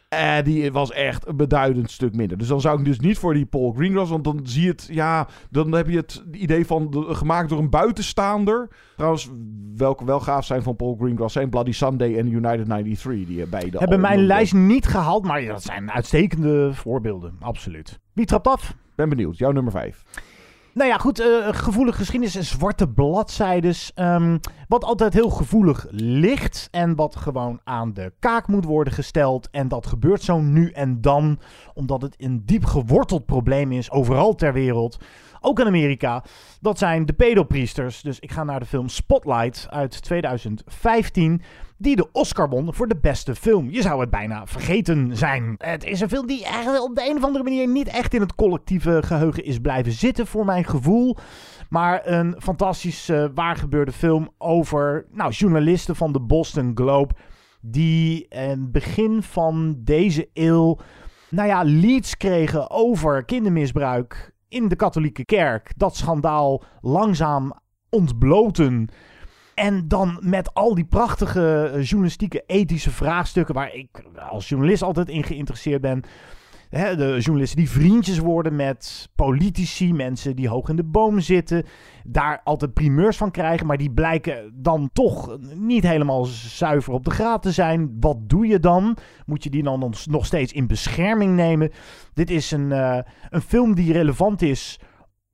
Eh, 0.09 0.43
die 0.45 0.73
was 0.73 0.93
echt 0.93 1.27
een 1.27 1.37
beduidend 1.37 1.91
stuk 1.91 2.15
minder. 2.15 2.39
Dus 2.39 2.49
dan 2.49 2.61
zou 2.61 2.79
ik 2.79 2.85
dus 2.85 3.01
niet 3.01 3.19
voor 3.19 3.35
die 3.35 3.47
Paul 3.47 3.73
Greengrass, 3.73 4.11
want 4.11 4.25
dan 4.25 4.41
zie 4.43 4.63
je 4.63 4.69
het, 4.69 4.89
ja, 4.91 5.29
dan 5.51 5.73
heb 5.73 5.89
je 5.89 5.97
het 5.97 6.25
idee 6.33 6.67
van 6.67 6.91
de, 6.91 7.15
gemaakt 7.15 7.49
door 7.49 7.59
een 7.59 7.71
buitenstaander. 7.71 8.69
Trouwens, 8.97 9.31
welke 9.77 10.05
wel 10.05 10.21
gaaf 10.21 10.45
zijn 10.45 10.63
van 10.63 10.77
Paul 10.77 10.97
Greengrass 11.01 11.35
zijn 11.35 11.51
Bloody 11.51 11.73
Sunday 11.73 12.19
en 12.19 12.33
United 12.33 12.67
93, 12.67 13.27
die 13.27 13.47
beide 13.47 13.79
Hebben 13.79 14.01
mijn 14.01 14.27
lijst 14.27 14.55
niet 14.55 14.87
gehaald, 14.87 15.25
maar 15.25 15.43
ja, 15.43 15.53
dat 15.53 15.63
zijn 15.63 15.91
uitstekende 15.91 16.71
voorbeelden. 16.73 17.37
Absoluut. 17.41 18.01
Wie 18.13 18.27
trapt 18.27 18.47
af? 18.47 18.75
Ben 18.95 19.09
benieuwd, 19.09 19.39
jouw 19.39 19.53
nummer 19.53 19.73
5. 19.73 20.05
Nou 20.75 20.89
ja, 20.89 20.97
goed. 20.99 21.21
eh, 21.21 21.49
gevoelige 21.51 21.99
geschiedenis 21.99 22.37
en 22.37 22.45
zwarte 22.45 22.89
bladzijdes. 22.89 23.93
Ehm, 23.95 24.39
wat 24.69 24.85
altijd 24.85 25.13
heel 25.13 25.31
gevoelig 25.31 25.87
ligt. 25.91 26.69
En 26.71 26.95
wat 26.95 27.17
gewoon 27.17 27.61
aan 27.65 27.93
de 27.93 28.13
kaak 28.19 28.49
moet 28.49 28.65
worden 28.65 28.93
gesteld. 28.93 29.49
En 29.51 29.69
dat 29.69 29.87
gebeurt 29.87 30.23
zo 30.23 30.41
nu 30.41 30.71
en 30.71 31.01
dan. 31.01 31.39
Omdat 31.75 32.03
het 32.03 32.15
een 32.19 32.43
diep 32.45 32.65
geworteld 32.65 33.27
probleem 33.27 33.73
is. 33.73 33.91
Overal 33.91 34.35
ter 34.35 34.53
wereld. 34.53 34.99
Ook 35.41 35.61
in 35.61 35.67
Amerika. 35.67 36.25
Dat 36.61 36.79
zijn 36.79 37.07
de 37.07 37.13
pedopriesters. 37.13 38.03
Dus 38.03 38.19
ik 38.21 38.33
ga 38.33 38.45
naar 38.45 38.61
de 38.61 38.67
film 38.67 38.89
Spotlight 38.89 39.67
uit 39.71 40.03
2015. 40.03 41.43
Die 41.85 41.97
de 41.97 42.13
Oscar 42.13 42.49
won 42.49 42.75
voor 42.75 42.89
de 42.89 42.97
beste 43.01 43.35
film. 43.35 43.71
Je 43.71 43.83
zou 43.83 44.01
het 44.01 44.11
bijna 44.11 44.47
vergeten 44.47 45.17
zijn. 45.17 45.55
Het 45.59 45.85
is 45.85 46.01
een 46.01 46.09
film 46.09 46.27
die 46.27 46.45
eigenlijk 46.45 46.85
op 46.85 46.95
de 46.95 47.09
een 47.09 47.17
of 47.17 47.25
andere 47.25 47.45
manier 47.45 47.69
niet 47.69 47.89
echt 47.89 48.15
in 48.15 48.21
het 48.21 48.35
collectieve 48.35 49.03
geheugen 49.03 49.45
is 49.45 49.59
blijven 49.59 49.93
zitten 49.93 50.27
voor 50.27 50.45
mijn 50.45 50.65
gevoel. 50.65 51.17
Maar 51.69 52.07
een 52.07 52.37
fantastisch 52.39 53.09
uh, 53.09 53.25
waargebeurde 53.35 53.93
film 53.93 54.31
over 54.39 55.07
nou, 55.11 55.31
journalisten 55.31 55.97
van 55.97 56.13
de 56.13 56.21
Boston 56.21 56.73
Globe. 56.75 57.15
Die 57.61 58.27
het 58.29 58.73
begin 58.73 59.23
van 59.23 59.77
deze 59.79 60.29
eeuw 60.33 60.79
nou 61.29 61.49
ja, 61.49 61.63
leads 61.65 62.17
kregen 62.17 62.71
over 62.71 63.25
kindermisbruik 63.25 64.35
in 64.49 64.69
de 64.69 64.77
katholieke 64.77 65.25
kerk. 65.25 65.73
Dat 65.77 65.97
schandaal 65.97 66.63
langzaam 66.81 67.53
ontbloten. 67.91 68.89
En 69.55 69.89
dan 69.89 70.19
met 70.21 70.55
al 70.55 70.75
die 70.75 70.85
prachtige 70.85 71.71
journalistieke, 71.83 72.43
ethische 72.47 72.91
vraagstukken 72.91 73.55
waar 73.55 73.75
ik 73.75 74.05
als 74.31 74.49
journalist 74.49 74.83
altijd 74.83 75.09
in 75.09 75.25
geïnteresseerd 75.25 75.81
ben. 75.81 76.03
De 76.71 77.17
journalisten 77.19 77.59
die 77.59 77.71
vriendjes 77.71 78.19
worden 78.19 78.57
met 78.57 79.09
politici, 79.15 79.93
mensen 79.93 80.37
die 80.37 80.49
hoog 80.49 80.69
in 80.69 80.77
de 80.77 80.85
boom 80.85 81.21
zitten. 81.21 81.65
Daar 82.05 82.41
altijd 82.45 82.75
primeurs 82.75 83.17
van 83.17 83.31
krijgen, 83.31 83.67
maar 83.67 83.77
die 83.77 83.91
blijken 83.91 84.53
dan 84.55 84.91
toch 84.93 85.39
niet 85.55 85.83
helemaal 85.83 86.25
zuiver 86.25 86.93
op 86.93 87.05
de 87.05 87.11
graad 87.11 87.43
te 87.43 87.53
zijn. 87.53 87.97
Wat 88.01 88.17
doe 88.29 88.47
je 88.47 88.61
dan? 88.61 88.97
Moet 89.27 89.45
je 89.45 89.51
die 89.51 89.63
dan 89.63 89.95
nog 90.11 90.27
steeds 90.27 90.53
in 90.53 90.67
bescherming 90.67 91.37
nemen? 91.37 91.71
Dit 92.15 92.31
is 92.31 92.51
een, 92.51 92.71
uh, 92.71 92.99
een 93.31 93.43
film 93.43 93.75
die 93.75 93.93
relevant 93.93 94.43
is 94.43 94.81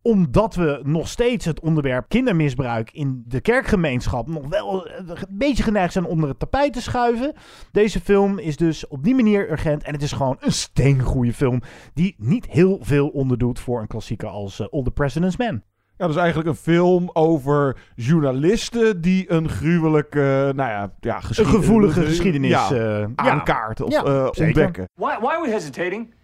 omdat 0.02 0.54
we 0.54 0.80
nog 0.82 1.08
steeds 1.08 1.44
het 1.44 1.60
onderwerp 1.60 2.08
kindermisbruik 2.08 2.90
in 2.92 3.24
de 3.26 3.40
kerkgemeenschap 3.40 4.28
nog 4.28 4.48
wel 4.48 4.88
een 4.88 5.16
beetje 5.28 5.62
geneigd 5.62 5.92
zijn 5.92 6.04
onder 6.04 6.28
het 6.28 6.38
tapijt 6.38 6.72
te 6.72 6.82
schuiven. 6.82 7.32
Deze 7.72 8.00
film 8.00 8.38
is 8.38 8.56
dus 8.56 8.88
op 8.88 9.04
die 9.04 9.14
manier 9.14 9.50
urgent 9.50 9.82
en 9.82 9.92
het 9.92 10.02
is 10.02 10.12
gewoon 10.12 10.36
een 10.40 10.52
steengoede 10.52 11.32
film 11.32 11.62
die 11.94 12.14
niet 12.18 12.46
heel 12.46 12.78
veel 12.80 13.08
onderdoet 13.08 13.58
voor 13.58 13.80
een 13.80 13.86
klassieker 13.86 14.28
als 14.28 14.60
uh, 14.60 14.66
All 14.70 14.82
the 14.82 14.90
President's 14.90 15.36
Men. 15.36 15.64
Ja, 15.96 16.06
dat 16.06 16.14
is 16.14 16.20
eigenlijk 16.20 16.48
een 16.48 16.62
film 16.62 17.10
over 17.12 17.76
journalisten 17.94 19.00
die 19.00 19.32
een 19.32 19.48
gruwelijke, 19.48 20.52
nou 20.56 20.70
ja, 20.70 20.92
ja 21.00 21.16
een 21.16 21.46
gevoelige 21.46 22.04
geschiedenis 22.04 22.50
ja, 22.50 22.72
uh, 22.72 23.06
aankaarten 23.14 23.90
ja. 23.90 24.02
of 24.02 24.38
uh, 24.38 24.46
ontdekken. 24.46 24.88
Why, 24.94 25.16
why 25.20 25.26
are 25.26 25.42
we 25.42 25.50
hesitating? 25.50 26.14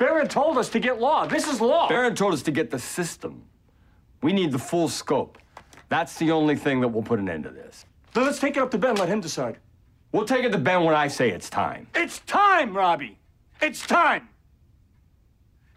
Barron 0.00 0.28
told 0.28 0.56
us 0.56 0.70
to 0.70 0.80
get 0.80 0.98
law. 0.98 1.26
This 1.26 1.46
is 1.46 1.60
law. 1.60 1.86
Barron 1.86 2.14
told 2.14 2.32
us 2.32 2.40
to 2.44 2.50
get 2.50 2.70
the 2.70 2.78
system. 2.78 3.42
We 4.22 4.32
need 4.32 4.50
the 4.50 4.58
full 4.58 4.88
scope. 4.88 5.36
That's 5.90 6.18
the 6.18 6.30
only 6.30 6.56
thing 6.56 6.80
that 6.80 6.88
will 6.88 7.02
put 7.02 7.18
an 7.18 7.28
end 7.28 7.44
to 7.44 7.50
this. 7.50 7.84
Then 8.14 8.24
let's 8.24 8.38
take 8.38 8.56
it 8.56 8.62
up 8.62 8.70
to 8.70 8.78
Ben. 8.78 8.96
Let 8.96 9.10
him 9.10 9.20
decide. 9.20 9.58
We'll 10.12 10.24
take 10.24 10.42
it 10.42 10.52
to 10.52 10.58
Ben 10.58 10.84
when 10.84 10.94
I 10.94 11.06
say 11.06 11.28
it's 11.28 11.50
time. 11.50 11.86
It's 11.94 12.20
time, 12.20 12.74
Robbie. 12.74 13.18
It's 13.60 13.86
time. 13.86 14.30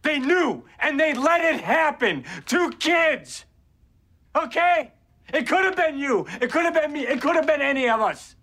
They 0.03 0.19
knew 0.19 0.63
and 0.79 0.97
they 0.97 1.13
let 1.13 1.41
it 1.41 1.59
happen. 1.59 2.23
Two 2.45 2.71
kids. 2.79 3.43
Okay? 4.37 4.93
It 5.33 5.49
could 5.49 5.65
have 5.65 5.75
been 5.75 5.97
you. 5.97 6.27
It 6.39 6.49
could 6.49 6.63
have 6.63 6.73
been 6.73 6.93
me. 6.93 7.05
It 7.05 7.19
could 7.19 7.35
have 7.35 7.45
been 7.45 7.61
any 7.61 7.89
of 7.89 7.99
us. 7.99 8.37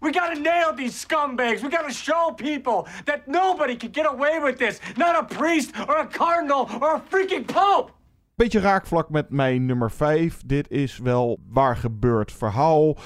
We 0.00 0.12
gotta 0.12 0.40
nail 0.40 0.74
these 0.76 1.06
scumbags. 1.06 1.60
We 1.62 1.68
gotta 1.68 1.92
show 1.92 2.32
people 2.36 2.86
that 3.04 3.26
nobody 3.26 3.76
can 3.76 3.90
get 3.90 4.06
away 4.06 4.38
with 4.42 4.58
this. 4.58 4.80
Not 4.96 5.16
a 5.16 5.24
priest 5.24 5.70
or 5.88 5.96
a 5.96 6.06
cardinal 6.06 6.68
or 6.80 6.94
a 6.94 7.02
freaking 7.10 7.46
pope. 7.46 7.90
Beetje 8.34 8.60
raakvlak 8.60 9.08
met 9.08 9.30
mijn 9.30 9.66
nummer 9.66 9.90
5. 9.90 10.40
Dit 10.46 10.70
is 10.70 10.98
wel 10.98 11.38
waar 11.48 11.76
gebeurd 11.76 12.32
verhaal. 12.32 12.96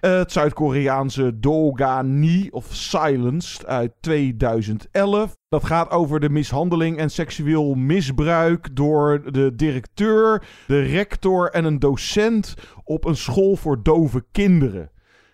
Het 0.00 0.32
Zuid-Koreaanse 0.32 1.38
Dogani 1.38 2.48
of 2.50 2.66
Silenced 2.70 3.66
uit 3.66 3.92
2011. 4.00 5.36
Dat 5.48 5.64
gaat 5.64 5.90
over 5.90 6.20
de 6.20 6.28
mishandeling 6.28 6.98
en 6.98 7.10
seksueel 7.10 7.74
misbruik 7.74 8.76
door 8.76 9.32
de 9.32 9.54
directeur, 9.54 10.44
de 10.66 10.80
rector 10.80 11.50
en 11.50 11.64
een 11.64 11.78
docent 11.78 12.54
op 12.84 13.04
een 13.04 13.16
school 13.16 13.56
voor 13.56 13.82
dove 13.82 14.24
kinderen. 14.32 14.90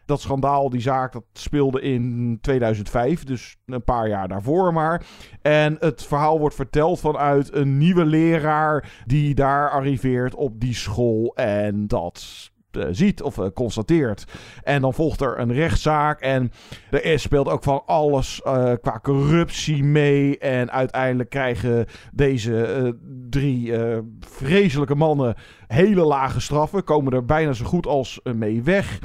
Dat 0.07 0.21
schandaal, 0.21 0.71
die 0.71 0.81
zaak, 0.81 1.13
dat 1.13 1.25
speelde 1.33 1.81
in 1.81 2.39
2005, 2.41 3.25
dus 3.25 3.57
een 3.67 3.85
paar 3.85 4.09
jaar 4.09 4.29
daarvoor 4.29 4.73
maar. 4.73 5.07
En 5.43 5.77
het 5.79 6.07
verhaal 6.07 6.39
wordt 6.39 6.55
verteld 6.55 7.01
vanuit 7.01 7.55
een 7.55 7.79
nieuwe 7.79 8.05
leraar 8.05 9.03
die 9.07 9.35
daar 9.35 9.71
arriveert 9.71 10.35
op 10.35 10.61
die 10.61 10.75
school 10.75 11.35
en 11.35 11.87
dat 11.87 12.53
uh, 12.77 12.85
ziet 12.91 13.23
of 13.23 13.37
uh, 13.37 13.47
constateert. 13.55 14.25
En 14.63 14.81
dan 14.81 14.95
volgt 14.95 15.21
er 15.21 15.39
een 15.39 15.53
rechtszaak 15.53 16.21
en 16.21 16.53
er 16.91 17.19
speelt 17.19 17.49
ook 17.49 17.63
van 17.63 17.83
alles 17.87 18.41
uh, 18.47 18.73
qua 18.81 19.01
corruptie 19.03 19.85
mee. 19.85 20.39
En 20.39 20.71
uiteindelijk 20.71 21.31
krijgen 21.31 21.87
deze 22.13 22.97
drie 23.31 23.73
vreselijke 24.21 24.95
mannen 24.95 25.35
hele 25.67 26.05
lage 26.05 26.41
straffen, 26.41 26.85
komen 26.85 27.13
er 27.13 27.25
bijna 27.25 27.53
zo 27.53 27.65
goed 27.65 27.87
als 27.87 28.21
mee 28.23 28.63
weg. 28.63 28.99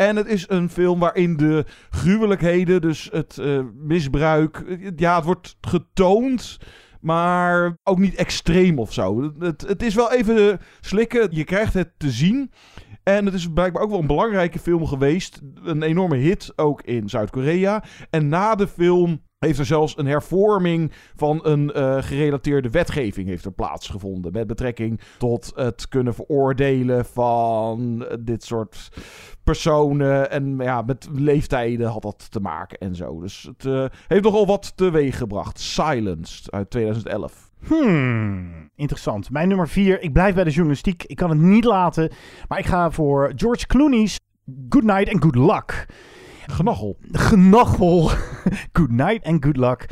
En 0.00 0.16
het 0.16 0.26
is 0.26 0.44
een 0.48 0.70
film 0.70 0.98
waarin 0.98 1.36
de 1.36 1.64
gruwelijkheden, 1.90 2.80
dus 2.80 3.08
het 3.12 3.38
uh, 3.40 3.60
misbruik, 3.74 4.78
ja, 4.96 5.16
het 5.16 5.24
wordt 5.24 5.56
getoond, 5.60 6.58
maar 7.00 7.76
ook 7.82 7.98
niet 7.98 8.14
extreem 8.14 8.78
of 8.78 8.92
zo. 8.92 9.32
Het, 9.38 9.60
het 9.60 9.82
is 9.82 9.94
wel 9.94 10.12
even 10.12 10.60
slikken, 10.80 11.28
je 11.30 11.44
krijgt 11.44 11.74
het 11.74 11.92
te 11.96 12.10
zien. 12.10 12.50
En 13.02 13.24
het 13.24 13.34
is 13.34 13.52
blijkbaar 13.52 13.82
ook 13.82 13.90
wel 13.90 13.98
een 13.98 14.06
belangrijke 14.06 14.58
film 14.58 14.86
geweest. 14.86 15.40
Een 15.64 15.82
enorme 15.82 16.16
hit 16.16 16.52
ook 16.56 16.82
in 16.82 17.08
Zuid-Korea. 17.08 17.84
En 18.10 18.28
na 18.28 18.54
de 18.54 18.68
film 18.68 19.22
heeft 19.38 19.58
er 19.58 19.66
zelfs 19.66 19.98
een 19.98 20.06
hervorming 20.06 20.92
van 21.16 21.40
een 21.42 21.72
uh, 21.76 22.02
gerelateerde 22.02 22.70
wetgeving 22.70 23.28
heeft 23.28 23.44
er 23.44 23.52
plaatsgevonden. 23.52 24.32
Met 24.32 24.46
betrekking 24.46 25.00
tot 25.18 25.52
het 25.54 25.88
kunnen 25.88 26.14
veroordelen 26.14 27.04
van 27.04 28.06
dit 28.20 28.44
soort 28.44 28.88
personen. 29.44 30.30
En 30.30 30.56
ja, 30.58 30.82
met 30.82 31.08
leeftijden 31.12 31.88
had 31.88 32.02
dat 32.02 32.30
te 32.30 32.40
maken 32.40 32.78
en 32.78 32.94
zo. 32.94 33.20
Dus 33.20 33.42
het 33.42 33.64
uh, 33.64 33.84
heeft 34.06 34.24
nogal 34.24 34.46
wat 34.46 34.76
teweeg 34.76 35.16
gebracht. 35.16 35.60
Silenced 35.60 36.50
uit 36.50 36.70
2011. 36.70 37.50
Hmm, 37.66 38.70
interessant. 38.76 39.30
Mijn 39.30 39.48
nummer 39.48 39.68
vier. 39.68 40.02
Ik 40.02 40.12
blijf 40.12 40.34
bij 40.34 40.44
de 40.44 40.50
journalistiek. 40.50 41.04
Ik 41.04 41.16
kan 41.16 41.30
het 41.30 41.38
niet 41.38 41.64
laten. 41.64 42.10
Maar 42.48 42.58
ik 42.58 42.66
ga 42.66 42.90
voor 42.90 43.32
George 43.36 43.66
Clooney's 43.66 44.18
Good 44.68 44.84
Night 44.84 45.12
and 45.12 45.22
Good 45.22 45.36
Luck. 45.36 45.86
Genochel. 46.50 46.96
Genochel. 47.12 48.10
good 48.72 48.90
night 48.90 49.24
and 49.24 49.44
good 49.44 49.56
luck. 49.56 49.86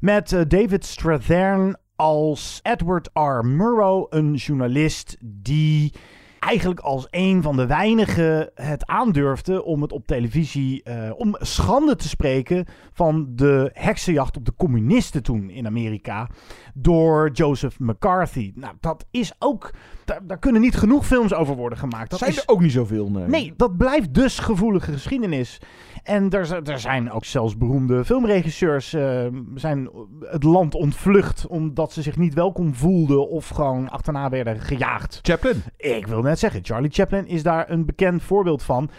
Met 0.00 0.32
uh, 0.32 0.40
David 0.48 0.84
Strathern 0.84 1.76
als 1.96 2.60
Edward 2.62 3.10
R. 3.12 3.46
Murrow, 3.46 4.06
een 4.10 4.34
journalist 4.34 5.16
die 5.20 5.92
eigenlijk 6.38 6.80
als 6.80 7.06
een 7.10 7.42
van 7.42 7.56
de 7.56 7.66
weinigen 7.66 8.50
het 8.54 8.86
aandurfde 8.86 9.64
om 9.64 9.82
het 9.82 9.92
op 9.92 10.06
televisie, 10.06 10.82
uh, 10.84 11.10
om 11.16 11.36
schande 11.38 11.96
te 11.96 12.08
spreken 12.08 12.66
van 12.92 13.26
de 13.34 13.70
heksenjacht 13.72 14.36
op 14.36 14.44
de 14.44 14.54
communisten 14.56 15.22
toen 15.22 15.50
in 15.50 15.66
Amerika 15.66 16.28
door 16.74 17.30
Joseph 17.30 17.78
McCarthy. 17.78 18.52
Nou, 18.54 18.74
dat 18.80 19.06
is 19.10 19.34
ook, 19.38 19.70
daar, 20.04 20.20
daar 20.22 20.38
kunnen 20.38 20.60
niet 20.60 20.76
genoeg 20.76 21.06
films 21.06 21.34
over 21.34 21.56
worden 21.56 21.78
gemaakt. 21.78 22.10
Dat 22.10 22.18
zijn 22.18 22.30
is, 22.30 22.36
er 22.36 22.42
ook 22.46 22.60
niet 22.60 22.72
zoveel, 22.72 23.10
nee. 23.10 23.26
Nee, 23.26 23.52
dat 23.56 23.76
blijft 23.76 24.14
dus 24.14 24.38
gevoelige 24.38 24.92
geschiedenis. 24.92 25.60
En 26.02 26.30
er, 26.30 26.68
er 26.68 26.78
zijn 26.78 27.10
ook 27.10 27.24
zelfs 27.24 27.56
beroemde 27.56 28.04
filmregisseurs 28.04 28.94
uh, 28.94 29.26
zijn 29.54 29.88
het 30.20 30.42
land 30.42 30.74
ontvlucht 30.74 31.46
omdat 31.46 31.92
ze 31.92 32.02
zich 32.02 32.16
niet 32.16 32.34
welkom 32.34 32.74
voelden 32.74 33.28
of 33.28 33.48
gewoon 33.48 33.88
achterna 33.88 34.28
werden 34.28 34.60
gejaagd. 34.60 35.18
Chaplin. 35.22 35.62
Ik 35.76 36.06
wil 36.06 36.22
net 36.22 36.38
zeggen, 36.38 36.60
Charlie 36.64 36.90
Chaplin 36.90 37.26
is 37.26 37.42
daar 37.42 37.70
een 37.70 37.84
bekend 37.86 38.22
voorbeeld 38.22 38.62
van. 38.62 38.90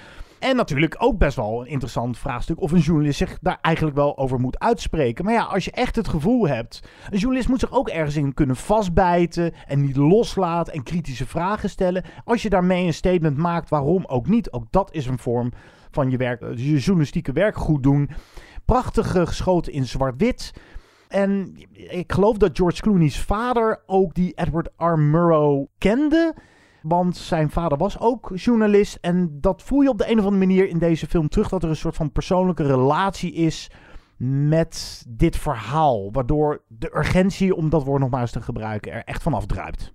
En 0.45 0.55
natuurlijk 0.55 0.95
ook 0.97 1.17
best 1.17 1.35
wel 1.35 1.61
een 1.61 1.67
interessant 1.67 2.17
vraagstuk 2.17 2.61
of 2.61 2.71
een 2.71 2.79
journalist 2.79 3.17
zich 3.17 3.37
daar 3.41 3.57
eigenlijk 3.61 3.95
wel 3.95 4.17
over 4.17 4.39
moet 4.39 4.59
uitspreken. 4.59 5.25
Maar 5.25 5.33
ja, 5.33 5.43
als 5.43 5.65
je 5.65 5.71
echt 5.71 5.95
het 5.95 6.07
gevoel 6.07 6.47
hebt, 6.47 6.83
een 7.09 7.17
journalist 7.17 7.49
moet 7.49 7.59
zich 7.59 7.71
ook 7.71 7.89
ergens 7.89 8.15
in 8.15 8.33
kunnen 8.33 8.55
vastbijten 8.55 9.53
en 9.67 9.81
niet 9.81 9.95
loslaten 9.95 10.73
en 10.73 10.83
kritische 10.83 11.27
vragen 11.27 11.69
stellen. 11.69 12.03
Als 12.23 12.41
je 12.41 12.49
daarmee 12.49 12.85
een 12.85 12.93
statement 12.93 13.37
maakt, 13.37 13.69
waarom 13.69 14.03
ook 14.05 14.27
niet? 14.27 14.51
Ook 14.51 14.65
dat 14.69 14.93
is 14.93 15.05
een 15.05 15.19
vorm 15.19 15.51
van 15.91 16.09
je 16.09 16.17
werk, 16.17 16.41
je 16.41 16.77
journalistieke 16.77 17.31
werk 17.31 17.55
goed 17.55 17.83
doen. 17.83 18.09
Prachtig 18.65 19.15
eh, 19.15 19.25
geschoten 19.25 19.73
in 19.73 19.85
zwart-wit. 19.85 20.53
En 21.07 21.55
ik 21.71 22.11
geloof 22.11 22.37
dat 22.37 22.57
George 22.57 22.81
Clooney's 22.81 23.19
vader 23.19 23.83
ook 23.85 24.13
die 24.13 24.33
Edward 24.35 24.69
R. 24.77 24.99
Murrow 24.99 25.65
kende. 25.77 26.35
Want 26.87 27.17
zijn 27.17 27.49
vader 27.49 27.77
was 27.77 27.99
ook 27.99 28.31
journalist. 28.33 28.97
En 29.01 29.37
dat 29.41 29.61
voel 29.61 29.81
je 29.81 29.89
op 29.89 29.97
de 29.97 30.11
een 30.11 30.19
of 30.19 30.25
andere 30.25 30.45
manier 30.45 30.67
in 30.67 30.79
deze 30.79 31.07
film 31.07 31.29
terug. 31.29 31.49
Dat 31.49 31.63
er 31.63 31.69
een 31.69 31.75
soort 31.75 31.95
van 31.95 32.11
persoonlijke 32.11 32.63
relatie 32.63 33.33
is 33.33 33.71
met 34.17 35.05
dit 35.07 35.37
verhaal. 35.37 36.11
Waardoor 36.11 36.63
de 36.67 36.95
urgentie, 36.95 37.55
om 37.55 37.69
dat 37.69 37.83
woord 37.83 38.01
nog 38.01 38.09
maar 38.09 38.21
eens 38.21 38.31
te 38.31 38.41
gebruiken, 38.41 38.91
er 38.91 39.03
echt 39.03 39.23
vanaf 39.23 39.45
druipt. 39.45 39.93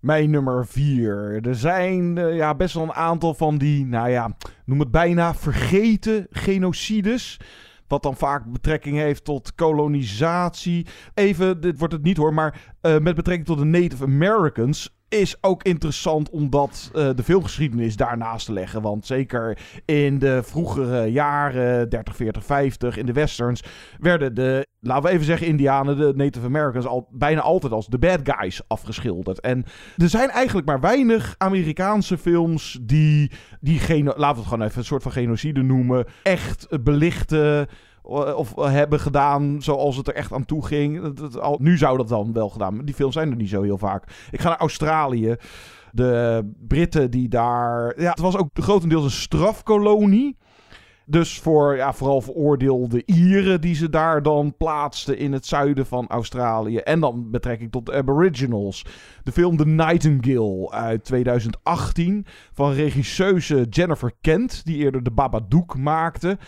Mijn 0.00 0.30
nummer 0.30 0.66
vier. 0.66 1.46
Er 1.46 1.54
zijn 1.54 2.16
uh, 2.16 2.36
ja, 2.36 2.54
best 2.54 2.74
wel 2.74 2.82
een 2.82 2.92
aantal 2.92 3.34
van 3.34 3.58
die, 3.58 3.86
nou 3.86 4.08
ja, 4.10 4.36
noem 4.64 4.80
het 4.80 4.90
bijna 4.90 5.34
vergeten 5.34 6.26
genocides. 6.30 7.40
Wat 7.86 8.02
dan 8.02 8.16
vaak 8.16 8.52
betrekking 8.52 8.96
heeft 8.96 9.24
tot 9.24 9.54
kolonisatie. 9.54 10.86
Even, 11.14 11.60
dit 11.60 11.78
wordt 11.78 11.94
het 11.94 12.02
niet 12.02 12.16
hoor, 12.16 12.34
maar 12.34 12.74
uh, 12.82 12.98
met 12.98 13.14
betrekking 13.14 13.46
tot 13.46 13.58
de 13.58 13.64
Native 13.64 14.04
Americans 14.04 14.97
is 15.08 15.36
ook 15.40 15.62
interessant 15.62 16.30
om 16.30 16.50
dat, 16.50 16.90
uh, 16.94 17.10
de 17.14 17.22
filmgeschiedenis 17.22 17.96
daarnaast 17.96 18.46
te 18.46 18.52
leggen. 18.52 18.82
Want 18.82 19.06
zeker 19.06 19.58
in 19.84 20.18
de 20.18 20.42
vroegere 20.42 21.12
jaren, 21.12 21.88
30, 21.88 22.16
40, 22.16 22.44
50, 22.44 22.96
in 22.96 23.06
de 23.06 23.12
westerns, 23.12 23.62
werden 23.98 24.34
de, 24.34 24.66
laten 24.80 25.02
we 25.02 25.10
even 25.10 25.26
zeggen, 25.26 25.46
Indianen, 25.46 25.96
de 25.96 26.12
Native 26.16 26.46
Americans, 26.46 26.86
al, 26.86 27.08
bijna 27.10 27.40
altijd 27.40 27.72
als 27.72 27.86
de 27.86 27.98
bad 27.98 28.20
guys 28.22 28.60
afgeschilderd. 28.66 29.40
En 29.40 29.64
er 29.96 30.08
zijn 30.08 30.30
eigenlijk 30.30 30.66
maar 30.66 30.80
weinig 30.80 31.34
Amerikaanse 31.38 32.18
films 32.18 32.78
die, 32.82 33.30
die 33.60 33.80
laten 34.04 34.18
we 34.18 34.24
het 34.26 34.46
gewoon 34.48 34.66
even 34.66 34.78
een 34.78 34.84
soort 34.84 35.02
van 35.02 35.12
genocide 35.12 35.62
noemen, 35.62 36.06
echt 36.22 36.82
belichten 36.82 37.68
of 38.08 38.54
hebben 38.54 39.00
gedaan 39.00 39.62
zoals 39.62 39.96
het 39.96 40.08
er 40.08 40.14
echt 40.14 40.32
aan 40.32 40.44
toe 40.44 40.66
ging. 40.66 41.18
nu 41.58 41.78
zou 41.78 41.96
dat 41.96 42.08
dan 42.08 42.32
wel 42.32 42.48
gedaan, 42.48 42.76
maar 42.76 42.84
die 42.84 42.94
films 42.94 43.14
zijn 43.14 43.30
er 43.30 43.36
niet 43.36 43.48
zo 43.48 43.62
heel 43.62 43.78
vaak. 43.78 44.28
Ik 44.30 44.40
ga 44.40 44.48
naar 44.48 44.58
Australië. 44.58 45.36
De 45.92 46.44
Britten 46.68 47.10
die 47.10 47.28
daar... 47.28 48.00
Ja, 48.00 48.10
het 48.10 48.20
was 48.20 48.36
ook 48.36 48.48
grotendeels 48.52 49.04
een 49.04 49.10
strafkolonie. 49.10 50.36
Dus 51.10 51.38
voor 51.38 51.76
ja, 51.76 51.92
vooral 51.92 52.20
veroordeelde 52.20 53.02
Ieren 53.06 53.60
die 53.60 53.74
ze 53.74 53.88
daar 53.88 54.22
dan 54.22 54.56
plaatsten 54.56 55.18
in 55.18 55.32
het 55.32 55.46
zuiden 55.46 55.86
van 55.86 56.06
Australië. 56.08 56.76
En 56.76 57.00
dan 57.00 57.30
betrekking 57.30 57.70
tot 57.70 57.86
de 57.86 57.92
Aboriginals. 57.92 58.84
De 59.22 59.32
film 59.32 59.56
The 59.56 59.66
Nightingale 59.66 60.70
uit 60.70 61.04
2018 61.04 62.26
van 62.52 62.72
regisseuse 62.72 63.66
Jennifer 63.70 64.12
Kent, 64.20 64.64
die 64.64 64.76
eerder 64.76 65.02
de 65.02 65.10
Babadook 65.10 65.76
maakte. 65.76 66.38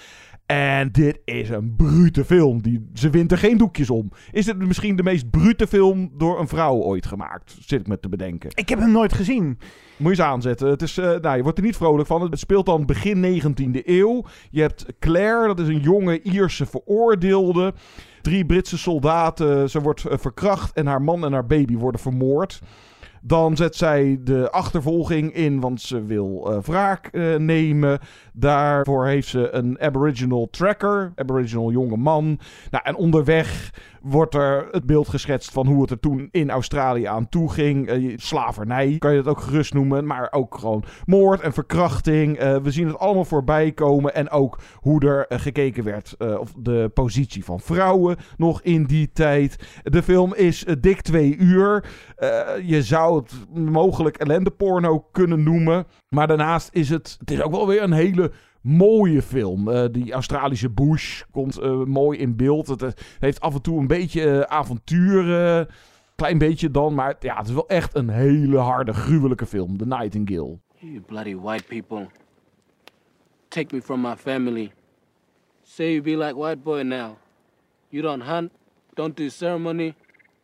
En 0.51 0.93
dit 0.93 1.21
is 1.25 1.49
een 1.49 1.75
brute 1.77 2.25
film. 2.25 2.63
Die, 2.63 2.91
ze 2.95 3.11
wint 3.11 3.33
er 3.33 3.39
geen 3.39 3.59
doekjes 3.59 3.91
om. 3.91 4.13
Is 4.33 4.47
het 4.47 4.59
misschien 4.59 4.97
de 4.97 5.03
meest 5.03 5.31
brute 5.31 5.67
film 5.67 6.11
door 6.17 6.41
een 6.41 6.49
vrouw 6.49 6.77
ooit 6.77 7.07
gemaakt? 7.07 7.57
Zit 7.61 7.81
ik 7.81 7.87
me 7.87 8.01
te 8.01 8.09
bedenken. 8.09 8.51
Ik 8.55 8.69
heb 8.69 8.79
hem 8.79 8.93
nooit 8.93 9.13
gezien. 9.13 9.45
Moet 9.97 10.17
je 10.17 10.23
eens 10.23 10.29
aanzetten. 10.29 10.69
Het 10.69 10.83
is, 10.83 10.99
uh, 10.99 11.05
nou, 11.21 11.37
je 11.37 11.43
wordt 11.43 11.59
er 11.59 11.65
niet 11.65 11.77
vrolijk 11.77 12.07
van. 12.07 12.23
Het 12.23 12.39
speelt 12.39 12.67
dan 12.67 12.87
begin 12.87 13.43
19e 13.43 13.85
eeuw. 13.85 14.25
Je 14.51 14.61
hebt 14.61 14.87
Claire, 14.99 15.47
dat 15.47 15.61
is 15.61 15.69
een 15.69 15.81
jonge 15.81 16.23
Ierse 16.23 16.67
veroordeelde. 16.67 17.75
Drie 18.23 18.47
Britse 18.47 18.79
soldaten. 18.79 19.71
Ze 19.71 19.81
wordt 19.81 20.05
uh, 20.07 20.13
verkracht 20.17 20.73
en 20.73 20.87
haar 20.87 21.03
man 21.03 21.25
en 21.25 21.33
haar 21.33 21.47
baby 21.47 21.77
worden 21.77 22.01
vermoord. 22.01 22.61
Dan 23.23 23.57
zet 23.57 23.77
zij 23.77 24.21
de 24.25 24.51
achtervolging 24.51 25.35
in, 25.35 25.61
want 25.61 25.81
ze 25.81 26.05
wil 26.05 26.47
uh, 26.51 26.59
wraak 26.63 27.09
uh, 27.13 27.37
nemen. 27.37 27.99
Daarvoor 28.33 29.07
heeft 29.07 29.29
ze 29.29 29.51
een 29.51 29.81
Aboriginal 29.81 30.49
tracker, 30.51 31.13
Aboriginal 31.15 31.71
jonge 31.71 31.97
man. 31.97 32.39
Nou, 32.71 32.85
en 32.85 32.97
onderweg 32.97 33.71
wordt 34.03 34.35
er 34.35 34.69
het 34.71 34.87
beeld 34.87 35.09
geschetst 35.09 35.51
van 35.51 35.67
hoe 35.67 35.83
het 35.83 35.91
er 35.91 36.01
toen 36.01 36.29
in 36.31 36.51
Australië 36.51 37.05
aan 37.05 37.29
toe 37.29 37.51
ging. 37.53 37.93
Uh, 37.93 38.13
slavernij 38.17 38.97
kan 38.99 39.11
je 39.11 39.23
dat 39.23 39.37
ook 39.37 39.41
gerust 39.41 39.75
noemen, 39.75 40.07
maar 40.07 40.29
ook 40.31 40.59
gewoon 40.59 40.85
moord 41.07 41.41
en 41.41 41.53
verkrachting. 41.53 42.39
we 42.39 42.71
zien 42.71 42.87
het 42.87 42.99
allemaal 42.99 43.25
voorbij 43.25 43.73
komen 43.73 44.15
en 44.15 44.31
ook 44.31 44.61
hoe 44.75 45.01
er 45.01 45.39
gekeken 45.41 45.85
werd 45.85 46.17
of 46.19 46.53
de 46.59 46.91
positie 46.95 47.45
van 47.45 47.61
vrouwen 47.61 48.17
nog 48.37 48.63
in 48.63 48.85
die 48.85 49.11
tijd. 49.13 49.81
De 49.83 50.03
film 50.03 50.35
is 50.35 50.65
dik 50.81 51.01
twee 51.01 51.37
uur. 51.37 51.85
je 52.65 52.83
zou 52.83 53.17
het 53.17 53.33
mogelijk 53.55 54.17
ellendeporno 54.17 55.07
kunnen 55.13 55.43
noemen. 55.43 55.87
Maar 56.09 56.27
daarnaast 56.27 56.69
is 56.73 56.89
het, 56.89 57.17
het 57.19 57.31
is 57.31 57.43
ook 57.43 57.51
wel 57.51 57.67
weer 57.67 57.83
een 57.83 57.93
hele 57.93 58.33
mooie 58.61 59.23
film. 59.23 59.69
Uh, 59.69 59.85
die 59.91 60.13
Australische 60.13 60.71
bush 60.71 61.23
komt 61.31 61.59
uh, 61.59 61.85
mooi 61.85 62.19
in 62.19 62.37
beeld. 62.37 62.67
Het, 62.67 62.81
het, 62.81 63.17
heeft 63.19 63.41
af 63.41 63.55
en 63.55 63.63
toe 63.63 63.79
een 63.79 63.87
beetje 63.87 64.25
uh, 64.25 64.41
avontuur. 64.41 65.67
klein 66.15 66.39
beetje 66.39 66.71
dan. 66.71 66.95
Maar 66.95 67.17
ja, 67.21 67.37
het 67.37 67.49
is 67.49 67.55
wel 67.55 67.69
echt 67.69 67.95
een 67.95 68.09
hele 68.09 68.59
harde, 68.59 68.93
gruwelijke 68.93 69.47
film. 69.47 69.77
The 69.77 69.87
Nightingale. 69.87 70.59
You 70.79 71.01
bloody 71.01 71.37
white 71.37 71.65
people. 71.65 72.09
Take 73.49 73.75
me 73.75 73.83
from 73.83 74.01
my 74.01 74.17
family. 74.17 74.73
Say 75.63 75.93
you 75.93 76.03
be 76.03 76.17
like 76.17 76.35
white 76.35 76.63
boy 76.63 76.83
now. 76.83 77.17
You 77.91 78.03
don't 78.03 78.23
hunt, 78.23 78.53
don't 78.95 79.17
do 79.17 79.29
ceremony. 79.29 79.95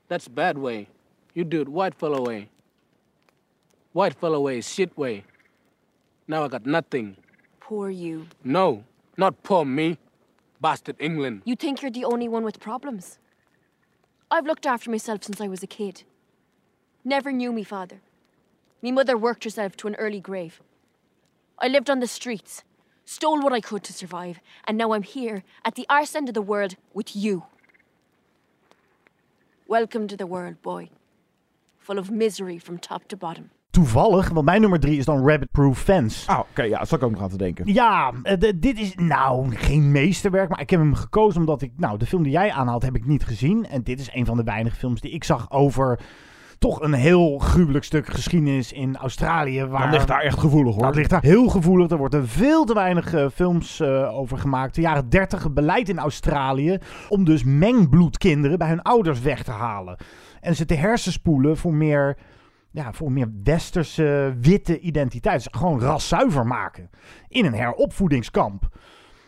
That's 0.09 0.29
bad 0.29 0.59
way. 0.59 0.89
You 1.33 1.49
do 1.49 1.61
it 1.61 1.69
white 1.69 1.95
fellow 1.95 2.25
way. 2.25 2.49
White 3.93 4.15
fellow 4.15 4.41
way 4.41 4.59
is 4.59 4.69
shit 4.69 4.97
way. 4.97 5.25
Now 6.27 6.45
I 6.45 6.49
got 6.49 6.67
nothing. 6.67 7.17
Poor 7.69 7.91
you. 7.91 8.29
No, 8.45 8.85
not 9.17 9.43
poor 9.43 9.65
me. 9.65 9.99
Bastard 10.61 10.95
England. 11.01 11.43
You 11.45 11.57
think 11.57 11.83
you're 11.83 11.91
the 11.91 12.05
only 12.05 12.29
one 12.29 12.45
with 12.45 12.61
problems? 12.61 13.19
I've 14.31 14.47
looked 14.47 14.67
after 14.67 14.89
myself 14.89 15.25
since 15.25 15.41
I 15.41 15.49
was 15.49 15.65
a 15.65 15.67
kid. 15.67 16.05
Never 17.05 17.33
knew 17.33 17.53
me 17.53 17.65
father. 17.65 18.03
Me 18.83 18.93
mother 18.93 19.19
worked 19.19 19.43
herself 19.43 19.77
to 19.79 19.89
an 19.89 19.97
early 19.97 20.21
grave. 20.21 20.63
I 21.59 21.67
lived 21.67 21.91
on 21.91 21.99
the 21.99 22.07
streets, 22.07 22.63
stole 23.05 23.41
what 23.41 23.53
I 23.53 23.61
could 23.61 23.83
to 23.83 23.93
survive, 23.93 24.39
and 24.69 24.79
now 24.79 24.93
I'm 24.93 25.03
here 25.03 25.43
at 25.65 25.75
the 25.75 25.87
arse 25.89 26.15
end 26.15 26.29
of 26.29 26.35
the 26.35 26.43
world 26.43 26.77
with 26.95 27.17
you. 27.17 27.47
Welcome 29.67 30.07
to 30.07 30.17
the 30.17 30.29
world, 30.29 30.63
boy. 30.63 30.91
Full 31.81 31.99
of 31.99 32.13
misery 32.13 32.59
from 32.59 32.79
top 32.79 33.09
to 33.09 33.17
bottom. 33.17 33.51
Toevallig, 33.77 34.29
want 34.29 34.45
mijn 34.45 34.61
nummer 34.61 34.81
drie 34.81 34.99
is 34.99 35.05
dan 35.05 35.29
Rabbit 35.29 35.51
Proof 35.51 35.79
Fence. 35.79 36.31
Ah, 36.31 36.39
oké, 36.39 36.49
okay, 36.51 36.69
ja, 36.69 36.79
dat 36.79 36.89
zou 36.89 37.01
ik 37.01 37.07
ook 37.07 37.13
nog 37.13 37.23
aan 37.23 37.29
te 37.29 37.37
denken. 37.37 37.73
Ja, 37.73 38.13
uh, 38.23 38.51
dit 38.57 38.79
is 38.79 38.95
nou 38.95 39.55
geen 39.55 39.93
meesterwerk, 39.93 40.49
maar 40.49 40.61
ik 40.61 40.71
heb 40.71 40.81
hem 40.81 40.95
gekozen 40.95 41.41
omdat 41.41 41.63
ik, 41.63 41.73
nou, 41.77 41.99
de 41.99 42.07
film 42.07 42.23
die 42.23 42.33
jij 42.33 42.53
aanhaalt 42.53 42.83
heb 42.83 42.97
ik 42.97 43.07
niet 43.07 43.25
gezien. 43.25 43.67
En 43.67 43.83
dit 43.83 44.01
is 44.01 44.11
een 44.13 44.27
van 44.27 44.37
de 44.37 44.43
weinige 44.43 44.77
films 44.77 45.01
die 45.01 45.11
ik 45.11 45.25
zag 45.25 45.51
over 45.51 46.01
toch 46.59 46.81
een 46.81 46.93
heel 46.93 47.39
gruwelijk 47.39 47.85
stuk 47.85 48.07
geschiedenis 48.07 48.73
in 48.73 48.97
Australië. 48.97 49.65
Waar, 49.65 49.83
dat 49.83 49.91
ligt 49.91 50.09
daar 50.09 50.21
echt 50.21 50.39
gevoelig 50.39 50.75
hoor. 50.75 50.85
Dat 50.85 50.95
ligt 50.95 51.11
daar 51.11 51.23
heel 51.23 51.49
gevoelig. 51.49 51.91
Er 51.91 51.97
worden 51.97 52.29
veel 52.29 52.65
te 52.65 52.75
weinig 52.75 53.15
uh, 53.15 53.27
films 53.35 53.81
uh, 53.81 54.19
over 54.19 54.39
gemaakt. 54.39 54.75
De 54.75 54.81
jaren 54.81 55.09
30 55.09 55.53
beleid 55.53 55.89
in 55.89 55.99
Australië 55.99 56.79
om 57.09 57.25
dus 57.25 57.45
mengbloedkinderen 57.45 58.59
bij 58.59 58.69
hun 58.69 58.83
ouders 58.83 59.21
weg 59.21 59.43
te 59.43 59.51
halen. 59.51 59.97
En 60.41 60.55
ze 60.57 60.65
te 60.65 60.75
hersenspoelen 60.75 61.57
voor 61.57 61.75
meer 61.75 62.17
ja, 62.77 62.93
voor 62.93 63.13
meer 63.13 63.33
westerse 63.43 64.37
witte 64.41 64.81
identiteit. 64.81 65.43
Dus 65.43 65.61
gewoon 65.61 65.81
raszuiver 65.81 66.47
maken 66.47 66.91
in 67.29 67.45
een 67.45 67.55
heropvoedingskamp. 67.55 68.69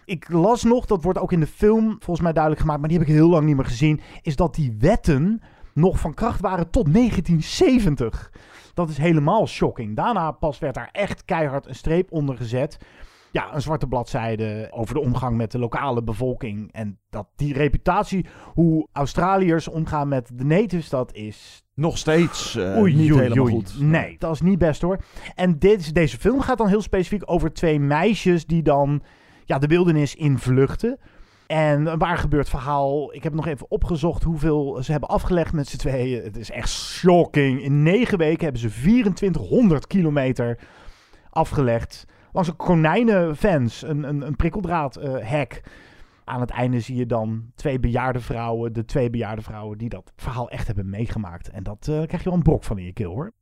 Ik 0.05 0.28
las 0.28 0.62
nog, 0.64 0.86
dat 0.86 1.03
wordt 1.03 1.18
ook 1.18 1.32
in 1.32 1.40
de 1.40 1.46
film 1.46 1.88
volgens 1.88 2.20
mij 2.20 2.32
duidelijk 2.32 2.62
gemaakt, 2.62 2.80
maar 2.80 2.88
die 2.88 2.99
heb 2.99 3.09
ik 3.09 3.14
heel 3.14 3.28
lang 3.28 3.46
niet 3.46 3.57
meer 3.57 3.64
gezien, 3.64 4.01
is 4.22 4.36
dat 4.36 4.55
die 4.55 4.76
wetten 4.78 5.42
nog 5.74 6.01
van 6.01 6.14
kracht 6.14 6.40
waren 6.40 6.70
tot 6.70 6.94
1970. 6.94 8.32
Dat 8.74 8.88
is 8.88 8.99
helemaal 8.99 9.46
shocking. 9.46 9.96
Daarna 9.96 10.30
pas 10.30 10.59
werd 10.59 10.74
daar 10.74 10.88
echt 10.92 11.24
keihard 11.24 11.66
een 11.66 11.74
streep 11.74 12.12
onder 12.12 12.36
gezet. 12.36 12.78
Ja, 13.32 13.55
een 13.55 13.62
zwarte 13.62 13.86
bladzijde 13.86 14.68
over 14.70 14.94
de 14.94 15.01
omgang 15.01 15.36
met 15.36 15.51
de 15.51 15.59
lokale 15.59 16.03
bevolking. 16.03 16.72
En 16.72 16.99
dat 17.11 17.28
die 17.36 17.53
reputatie, 17.53 18.26
hoe 18.55 18.88
Australiërs 18.92 19.68
omgaan 19.68 20.09
met 20.09 20.30
de 20.34 20.44
natives, 20.44 20.88
dat 20.88 21.12
is 21.12 21.66
nog 21.79 21.99
steeds 21.99 22.57
uh, 22.57 22.79
oei, 22.79 22.95
niet 22.95 23.12
oei, 23.12 23.22
helemaal 23.22 23.45
oei. 23.45 23.55
goed. 23.55 23.81
Nee, 23.81 24.16
dat 24.18 24.35
is 24.35 24.41
niet 24.41 24.59
best 24.59 24.83
hoor. 24.83 24.99
En 25.35 25.59
dit, 25.59 25.95
deze 25.95 26.18
film 26.18 26.41
gaat 26.41 26.59
dan 26.59 26.68
heel 26.68 26.83
specifiek 26.83 27.22
over 27.24 27.53
twee 27.53 27.81
meisjes 27.81 28.47
die 28.47 28.62
dan 28.62 29.03
ja, 29.45 29.59
de 29.59 29.66
wildernis 29.66 30.14
invluchten. 30.14 30.99
En 31.47 31.99
waar 31.99 32.18
gebeurt 32.18 32.49
verhaal? 32.49 33.14
Ik 33.14 33.22
heb 33.22 33.35
nog 33.35 33.47
even 33.47 33.70
opgezocht 33.70 34.22
hoeveel 34.22 34.79
ze 34.83 34.91
hebben 34.91 35.09
afgelegd 35.09 35.53
met 35.53 35.68
z'n 35.68 35.76
tweeën. 35.76 36.22
Het 36.22 36.37
is 36.37 36.51
echt 36.51 36.70
shocking. 36.70 37.62
In 37.62 37.83
negen 37.83 38.18
weken 38.18 38.43
hebben 38.43 38.61
ze 38.61 38.68
2400 38.68 39.87
kilometer 39.87 40.59
afgelegd 41.31 42.07
langs 42.33 42.49
een 42.49 42.57
konijnenfans, 42.57 43.83
een, 43.83 44.03
een, 44.09 44.26
een 44.26 44.37
prikkeldraad 44.37 44.97
eh, 44.97 45.14
hek. 45.18 45.62
Aan 46.29 46.41
het 46.41 46.51
einde 46.51 46.81
zie 46.81 46.97
je 46.97 47.07
dan 47.07 47.51
twee 47.55 47.81
bejaarde 47.81 48.20
vrouwen, 48.20 48.72
de 48.72 48.85
twee 48.85 49.11
bejaarde 49.11 49.43
vrouwen 49.43 49.79
die 49.79 49.89
dat 49.89 50.12
verhaal 50.16 50.51
echt 50.51 50.66
hebben 50.66 50.91
meegemaakt. 50.91 51.51
En 51.51 51.62
dat 51.62 51.89
eh, 51.89 52.03
krijg 52.03 52.22
je 52.22 52.29
wel 52.29 52.39
een 52.39 52.43
brok 52.43 52.64
van 52.64 52.79
in 52.79 52.85
je 52.85 52.93
keel 52.93 53.12
hoor. 53.12 53.33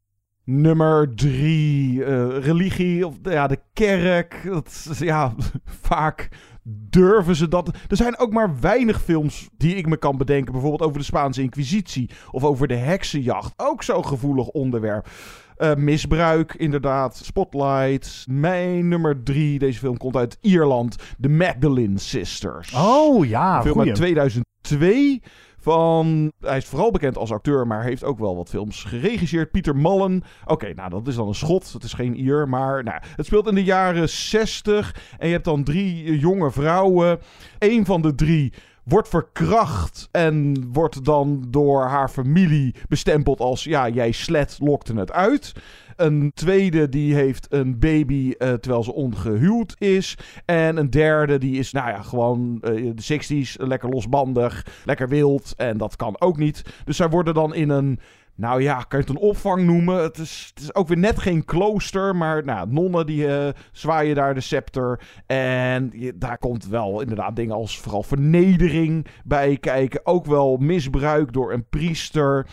Nummer 0.45 1.15
drie, 1.15 2.05
eh, 2.05 2.39
religie, 2.39 3.07
of 3.07 3.15
ja, 3.23 3.47
de 3.47 3.59
kerk. 3.73 4.41
Dat, 4.45 4.97
ja, 4.99 5.35
vaak 5.91 6.29
durven 6.69 7.37
ze 7.37 7.49
dat. 7.49 7.69
Er 7.89 7.97
zijn 7.97 8.19
ook 8.19 8.33
maar 8.33 8.61
weinig 8.61 9.03
films 9.03 9.49
die 9.57 9.75
ik 9.75 9.87
me 9.87 9.97
kan 9.97 10.17
bedenken. 10.17 10.53
Bijvoorbeeld 10.53 10.83
over 10.83 10.99
de 10.99 11.05
Spaanse 11.05 11.43
Inquisitie 11.43 12.11
of 12.31 12.45
over 12.45 12.69
de 12.69 12.77
heksenjacht. 12.77 13.53
Ook 13.57 13.83
zo'n 13.83 14.07
gevoelig 14.07 14.49
onderwerp. 14.49 15.09
Eh, 15.57 15.75
misbruik, 15.75 16.55
inderdaad. 16.55 17.17
Spotlight. 17.25 18.25
Mijn 18.29 18.89
nummer 18.89 19.23
drie. 19.23 19.59
Deze 19.59 19.79
film 19.79 19.97
komt 19.97 20.17
uit 20.17 20.39
Ierland. 20.41 20.97
The 21.21 21.29
Magdalene 21.29 21.99
Sisters. 21.99 22.73
Oh 22.75 23.27
ja, 23.27 23.57
Een 23.57 23.63
film 23.63 23.75
goeie. 23.75 23.89
uit 23.89 23.99
2002. 23.99 25.23
Van, 25.59 26.33
hij 26.41 26.57
is 26.57 26.65
vooral 26.65 26.91
bekend 26.91 27.17
als 27.19 27.33
acteur, 27.33 27.67
maar 27.67 27.83
heeft 27.83 28.05
ook 28.05 28.19
wel 28.19 28.37
wat 28.37 28.49
films 28.49 28.85
geregisseerd. 28.85 29.51
Pieter 29.51 29.77
Mullen. 29.77 30.23
Oké, 30.45 30.73
nou 30.75 30.91
dat 30.91 31.07
is 31.09 31.15
dan 31.15 31.29
een 31.29 31.35
schot. 31.35 31.73
Het 31.73 31.83
is 31.83 31.93
geen 31.93 32.21
Ier, 32.21 32.49
maar 32.49 32.85
nou, 32.85 33.01
het 33.17 33.27
speelt 33.27 33.47
in 33.47 33.55
de 33.55 33.65
jaren 33.65 34.09
60. 34.09 34.95
En 35.19 35.27
je 35.27 35.33
hebt 35.33 35.45
dan 35.45 35.65
drie 35.65 36.05
eh, 36.05 36.21
jonge 36.21 36.51
vrouwen. 36.51 37.19
Eén 37.59 37.85
van 37.85 38.03
de 38.03 38.15
drie 38.15 38.53
wordt 38.87 39.09
verkracht 39.09 40.09
en 40.11 40.67
wordt 40.73 41.05
dan 41.05 41.45
door 41.49 41.83
haar 41.83 42.09
familie 42.09 42.75
bestempeld 42.89 43.41
als... 43.41 43.65
ja, 43.65 43.89
jij 43.89 44.13
slet 44.13 44.57
lokte 44.61 44.95
het 44.95 45.13
uit. 45.13 45.53
Een 45.97 46.31
tweede 46.35 46.89
die 46.89 47.15
heeft 47.15 47.47
een 47.51 47.79
baby 47.79 48.35
eh, 48.39 48.53
terwijl 48.53 48.83
ze 48.83 48.93
ongehuwd 48.93 49.75
is. 49.79 50.19
En 50.45 50.77
een 50.77 50.91
derde 50.91 51.39
die 51.39 51.59
is, 51.59 51.73
nou 51.73 51.89
ja, 51.89 52.03
gewoon 52.03 52.59
eh, 52.63 52.93
de 52.95 53.45
60s, 53.45 53.53
lekker 53.57 53.89
losbandig, 53.89 54.67
lekker 54.85 55.09
wild. 55.09 55.55
En 55.57 55.79
dat 55.79 55.97
kan 55.97 56.21
ook 56.21 56.37
niet. 56.37 56.63
Dus 56.85 56.97
zij 56.97 57.09
worden 57.09 57.35
dan 57.35 57.55
in 57.55 57.69
een, 57.69 58.01
nou 58.37 58.63
ja, 58.63 58.75
kan 58.75 58.99
je 58.99 59.05
het 59.07 59.15
een 59.15 59.29
opvang 59.29 59.65
noemen? 59.65 60.03
Het 60.03 60.19
is, 60.19 60.51
het 60.55 60.63
is 60.63 60.75
ook 60.75 60.89
weer 60.89 60.99
net 60.99 61.19
geen 61.19 61.45
klooster, 61.45 62.17
maar 62.17 62.45
nou, 62.45 62.71
nonnen 62.71 63.07
die 63.07 63.27
eh, 63.27 63.53
zwaaien 63.73 64.15
daar 64.15 64.35
de 64.35 64.41
scepter. 64.41 65.01
En 65.27 65.93
daar 66.15 66.39
komt 66.39 66.67
wel 66.67 67.01
inderdaad 67.01 67.37
dingen 67.37 67.55
als 67.55 67.81
vooral 67.81 68.03
vernedering 68.03 69.07
bij 69.25 69.57
kijken. 69.57 70.07
Ook 70.07 70.27
wel 70.27 70.57
misbruik 70.57 71.33
door 71.33 71.53
een 71.53 71.69
priester. 71.69 72.47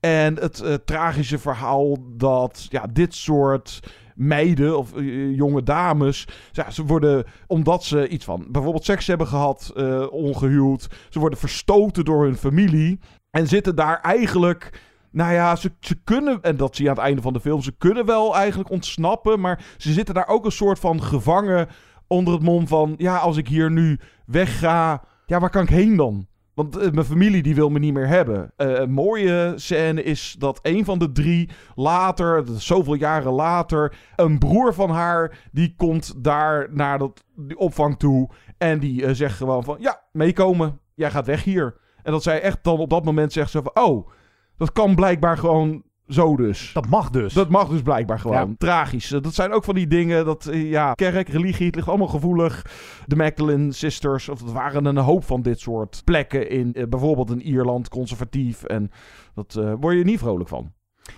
En 0.00 0.34
het 0.34 0.60
eh, 0.60 0.74
tragische 0.74 1.38
verhaal 1.38 1.96
dat 2.16 2.66
ja, 2.68 2.86
dit 2.92 3.14
soort 3.14 3.80
meiden 4.16 4.78
of 4.78 4.96
eh, 4.96 5.36
jonge 5.36 5.62
dames, 5.62 6.26
ze 6.70 6.84
worden 6.84 7.24
omdat 7.46 7.84
ze 7.84 8.08
iets 8.08 8.24
van 8.24 8.46
bijvoorbeeld 8.48 8.84
seks 8.84 9.06
hebben 9.06 9.26
gehad, 9.26 9.72
eh, 9.76 10.06
ongehuwd, 10.10 10.88
ze 11.08 11.18
worden 11.18 11.38
verstoten 11.38 12.04
door 12.04 12.24
hun 12.24 12.36
familie 12.36 12.98
en 13.30 13.46
zitten 13.46 13.76
daar 13.76 14.00
eigenlijk. 14.00 14.80
Nou 15.16 15.32
ja, 15.32 15.56
ze, 15.56 15.72
ze 15.80 15.94
kunnen, 16.04 16.42
en 16.42 16.56
dat 16.56 16.76
zie 16.76 16.84
je 16.84 16.90
aan 16.90 16.96
het 16.96 17.04
einde 17.04 17.22
van 17.22 17.32
de 17.32 17.40
film, 17.40 17.62
ze 17.62 17.76
kunnen 17.76 18.06
wel 18.06 18.36
eigenlijk 18.36 18.70
ontsnappen, 18.70 19.40
maar 19.40 19.64
ze 19.76 19.92
zitten 19.92 20.14
daar 20.14 20.28
ook 20.28 20.44
een 20.44 20.52
soort 20.52 20.78
van 20.78 21.02
gevangen 21.02 21.68
onder 22.06 22.34
het 22.34 22.42
mom 22.42 22.68
van, 22.68 22.94
ja, 22.98 23.16
als 23.16 23.36
ik 23.36 23.48
hier 23.48 23.70
nu 23.70 24.00
wegga, 24.26 25.04
ja, 25.26 25.40
waar 25.40 25.50
kan 25.50 25.62
ik 25.62 25.68
heen 25.68 25.96
dan? 25.96 26.26
Want 26.54 26.76
eh, 26.76 26.90
mijn 26.90 27.06
familie 27.06 27.42
die 27.42 27.54
wil 27.54 27.70
me 27.70 27.78
niet 27.78 27.92
meer 27.92 28.06
hebben. 28.06 28.52
Eh, 28.56 28.72
een 28.72 28.90
mooie 28.90 29.52
scène 29.56 30.02
is 30.02 30.36
dat 30.38 30.58
een 30.62 30.84
van 30.84 30.98
de 30.98 31.12
drie 31.12 31.50
later, 31.74 32.44
zoveel 32.56 32.94
jaren 32.94 33.32
later, 33.32 33.96
een 34.16 34.38
broer 34.38 34.74
van 34.74 34.90
haar 34.90 35.38
die 35.52 35.74
komt 35.76 36.24
daar 36.24 36.68
naar 36.70 36.98
dat, 36.98 37.24
die 37.36 37.58
opvang 37.58 37.98
toe 37.98 38.30
en 38.58 38.78
die 38.78 39.06
eh, 39.06 39.14
zegt 39.14 39.36
gewoon 39.36 39.64
van 39.64 39.76
ja, 39.80 40.00
meekomen, 40.12 40.80
jij 40.94 41.10
gaat 41.10 41.26
weg 41.26 41.44
hier. 41.44 41.76
En 42.02 42.12
dat 42.12 42.22
zij 42.22 42.40
echt 42.40 42.58
dan 42.62 42.78
op 42.78 42.90
dat 42.90 43.04
moment 43.04 43.32
zegt 43.32 43.50
zo 43.50 43.62
van 43.62 43.84
oh, 43.84 44.08
dat 44.56 44.72
kan 44.72 44.94
blijkbaar 44.94 45.38
gewoon 45.38 45.82
zo 46.08 46.36
dus. 46.36 46.70
Dat 46.72 46.86
mag 46.88 47.10
dus. 47.10 47.32
Dat 47.32 47.48
mag 47.48 47.68
dus 47.68 47.82
blijkbaar 47.82 48.18
gewoon. 48.18 48.48
Ja. 48.48 48.54
Tragisch. 48.58 49.08
Dat 49.08 49.34
zijn 49.34 49.52
ook 49.52 49.64
van 49.64 49.74
die 49.74 49.86
dingen 49.86 50.24
dat, 50.24 50.46
eh, 50.46 50.70
ja, 50.70 50.92
kerk, 50.92 51.28
religie, 51.28 51.66
het 51.66 51.74
ligt 51.74 51.88
allemaal 51.88 52.06
gevoelig. 52.06 52.66
De 53.06 53.16
Magdalene 53.16 53.72
Sisters, 53.72 54.28
of 54.28 54.40
het 54.40 54.52
waren 54.52 54.84
een 54.84 54.96
hoop 54.96 55.24
van 55.24 55.42
dit 55.42 55.60
soort 55.60 56.02
plekken 56.04 56.50
in 56.50 56.72
eh, 56.72 56.86
bijvoorbeeld 56.88 57.30
in 57.30 57.42
Ierland, 57.42 57.88
conservatief. 57.88 58.62
En 58.62 58.90
dat 59.34 59.56
eh, 59.56 59.72
word 59.80 59.96
je 59.96 60.04
niet 60.04 60.18
vrolijk 60.18 60.48
van. 60.48 60.72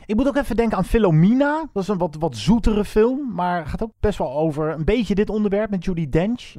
Ik 0.07 0.17
moet 0.17 0.29
ook 0.29 0.37
even 0.37 0.57
denken 0.57 0.77
aan 0.77 0.85
Philomena. 0.85 1.69
Dat 1.73 1.83
is 1.83 1.89
een 1.89 1.99
wat, 1.99 2.17
wat 2.19 2.37
zoetere 2.37 2.85
film, 2.85 3.33
maar 3.35 3.67
gaat 3.67 3.83
ook 3.83 3.93
best 4.01 4.19
wel 4.19 4.33
over 4.33 4.71
een 4.71 4.85
beetje 4.85 5.15
dit 5.15 5.31
onderwerp 5.31 5.71
met 5.71 5.85
Judy 5.85 6.09
Dench. 6.09 6.55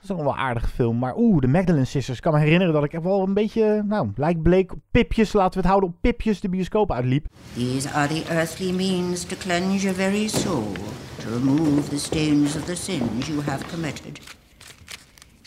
Dat 0.00 0.10
is 0.18 0.24
wel 0.24 0.32
een 0.32 0.38
aardige 0.38 0.68
film. 0.68 0.98
Maar 0.98 1.16
oeh, 1.16 1.40
de 1.40 1.48
Magdalene 1.48 1.84
Sisters. 1.84 2.16
Ik 2.16 2.22
kan 2.22 2.32
me 2.32 2.38
herinneren 2.38 2.72
dat 2.74 2.84
ik 2.84 2.92
echt 2.92 3.02
wel 3.02 3.22
een 3.22 3.34
beetje, 3.34 3.82
nou, 3.86 4.10
lijkt 4.16 4.42
bleek 4.42 4.72
op 4.72 4.78
pipjes, 4.90 5.32
laten 5.32 5.52
we 5.52 5.58
het 5.58 5.68
houden 5.68 5.88
op 5.90 5.96
pipjes, 6.00 6.40
de 6.40 6.48
bioscoop 6.48 6.92
uitliep. 6.92 7.26
These 7.54 7.90
are 7.90 8.08
the 8.08 8.24
earthly 8.28 8.72
means 8.72 9.24
to 9.24 9.36
cleanse 9.36 9.78
your 9.82 9.96
very 9.96 10.28
soul, 10.28 10.72
to 11.18 11.28
remove 11.28 11.88
the 11.88 11.98
stains 11.98 12.56
of 12.56 12.64
the 12.64 12.74
sins 12.76 13.26
you 13.26 13.42
have 13.42 13.64
committed. 13.66 14.20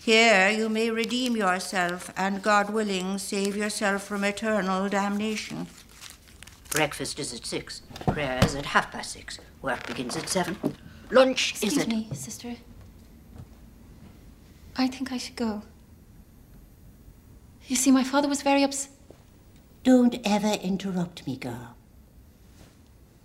Here 0.03 0.51
you 0.57 0.69
may 0.69 0.89
redeem 0.91 1.35
yourself 1.35 2.11
and, 2.15 2.41
God 2.43 2.69
willing, 2.73 3.19
save 3.19 3.55
yourself 3.57 4.03
from 4.03 4.23
eternal 4.23 4.89
damnation. 4.89 5.67
Breakfast 6.71 7.19
is 7.19 7.33
at 7.33 7.45
six, 7.45 7.81
prayers 8.05 8.55
at 8.55 8.65
half 8.65 8.89
past 8.91 9.11
six, 9.11 9.39
work 9.61 9.85
begins 9.87 10.15
at 10.15 10.29
seven. 10.29 10.55
Lunch 11.09 11.53
is 11.53 11.63
Excuse 11.63 11.81
at. 11.81 11.87
me, 11.87 12.07
sister. 12.13 12.49
I 14.75 14.87
think 14.87 15.11
I 15.11 15.17
should 15.17 15.35
go. 15.35 15.63
You 17.67 17.75
see, 17.75 17.91
my 17.91 18.03
father 18.03 18.27
was 18.27 18.41
very 18.41 18.63
upset. 18.63 18.91
Don't 19.83 20.15
ever 20.23 20.53
interrupt 20.61 21.25
me, 21.25 21.37
girl. 21.37 21.75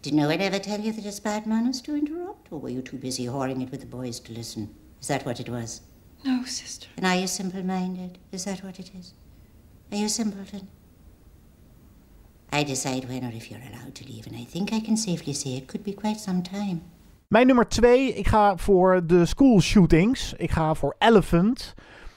Did 0.03 0.15
no 0.15 0.29
one 0.29 0.41
ever 0.41 0.59
tell 0.59 0.81
you 0.81 0.93
that 0.93 1.05
it's 1.05 1.21
bad 1.21 1.47
manners 1.47 1.81
to 1.83 1.97
interrupt, 1.97 2.53
or 2.53 2.61
were 2.61 2.69
you 2.69 2.81
too 2.81 2.97
busy 2.97 3.27
whoring 3.27 3.63
it 3.63 3.71
with 3.71 3.81
the 3.81 3.87
boys 3.87 4.21
to 4.21 4.33
listen? 4.33 4.75
Is 5.01 5.09
that 5.09 5.27
what 5.27 5.41
it 5.41 5.49
was? 5.49 5.81
No, 6.25 6.45
sister. 6.45 6.89
And 6.97 7.07
are 7.07 7.17
you 7.17 7.27
simple 7.27 7.63
minded? 7.63 8.19
Is 8.33 8.45
that 8.45 8.63
what 8.63 8.79
it 8.79 8.93
is? 8.99 9.15
Are 9.91 9.97
you 9.99 10.07
a 10.07 10.09
simpleton? 10.09 10.69
I 12.53 12.63
decide 12.63 13.09
when 13.09 13.25
or 13.25 13.33
if 13.35 13.51
you're 13.51 13.61
allowed 13.61 13.95
to 13.97 14.07
leave, 14.07 14.27
and 14.27 14.37
I 14.37 14.45
think 14.45 14.73
I 14.73 14.81
can 14.81 14.97
safely 14.97 15.33
say 15.33 15.57
it 15.57 15.67
could 15.67 15.85
be 15.85 15.93
quite 15.93 16.19
some 16.19 16.43
time. 16.43 16.83
Mijn 17.29 17.47
nummer 17.47 17.69
twee, 17.69 18.15
ik 18.15 18.27
ga 18.27 18.57
voor 18.57 19.07
de 19.07 19.27
school 19.27 19.61
shootings. 19.61 20.33
Ik 20.33 20.51
ga 20.51 20.75
voor 20.75 20.95
Elephant. 20.99 21.75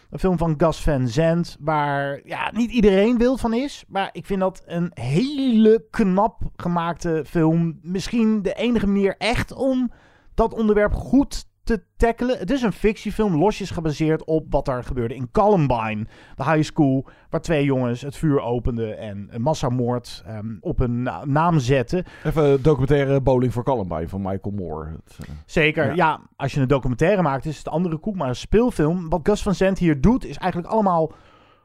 Een 0.10 0.20
film 0.20 0.38
van 0.38 0.54
Gus 0.58 0.82
Van 0.82 1.08
Sant, 1.08 1.58
waar 1.60 2.22
ja, 2.24 2.52
niet 2.52 2.72
iedereen 2.72 3.18
wild 3.18 3.40
van 3.40 3.54
is. 3.54 3.84
Maar 3.88 4.10
ik 4.12 4.26
vind 4.26 4.40
dat 4.40 4.64
een 4.66 4.92
hele 4.94 5.86
knap 5.90 6.42
gemaakte 6.56 7.24
film. 7.28 7.80
Misschien 7.82 8.42
de 8.42 8.54
enige 8.54 8.88
manier 8.88 9.16
echt 9.18 9.52
om 9.52 9.92
dat 10.34 10.54
onderwerp 10.54 10.94
goed 10.94 11.46
te 11.70 11.82
tackelen. 11.98 12.38
Het 12.38 12.52
is 12.52 12.62
een 12.62 12.72
fictiefilm, 12.74 13.36
losjes 13.38 13.70
gebaseerd 13.70 14.24
op 14.26 14.46
wat 14.50 14.68
er 14.68 14.84
gebeurde 14.84 15.16
in 15.16 15.32
Columbine. 15.32 16.06
De 16.36 16.44
high 16.44 16.62
school, 16.64 17.08
waar 17.30 17.42
twee 17.42 17.64
jongens 17.64 18.02
het 18.02 18.16
vuur 18.18 18.42
openden 18.42 18.98
en 18.98 19.28
een 19.32 19.42
massamoord 19.42 20.24
ehm, 20.26 20.56
op 20.60 20.88
na- 20.88 21.26
naam 21.26 21.60
zetten. 21.60 22.04
Even 22.24 22.62
documentaire 22.64 23.22
Bowling 23.22 23.54
voor 23.54 23.64
Columbine 23.64 24.08
van 24.08 24.22
Michael 24.22 24.56
Moore. 24.56 24.90
Het, 24.90 25.18
eh, 25.28 25.36
Zeker, 25.46 25.86
Ja. 25.86 25.94
ja. 25.94 26.20
Als 26.36 26.54
je 26.54 26.62
een 26.62 26.68
documentaire 26.68 27.22
maakt, 27.22 27.46
is 27.46 27.58
het 27.58 27.68
andere 27.68 27.98
koek. 27.98 28.16
Maar 28.16 28.28
een 28.30 28.36
speelfilm, 28.36 29.10
wat 29.10 29.20
Gus 29.24 29.42
Van 29.42 29.56
Sant 29.56 29.78
hier 29.78 30.02
doet, 30.02 30.26
is 30.26 30.38
eigenlijk 30.38 30.72
allemaal 30.74 31.12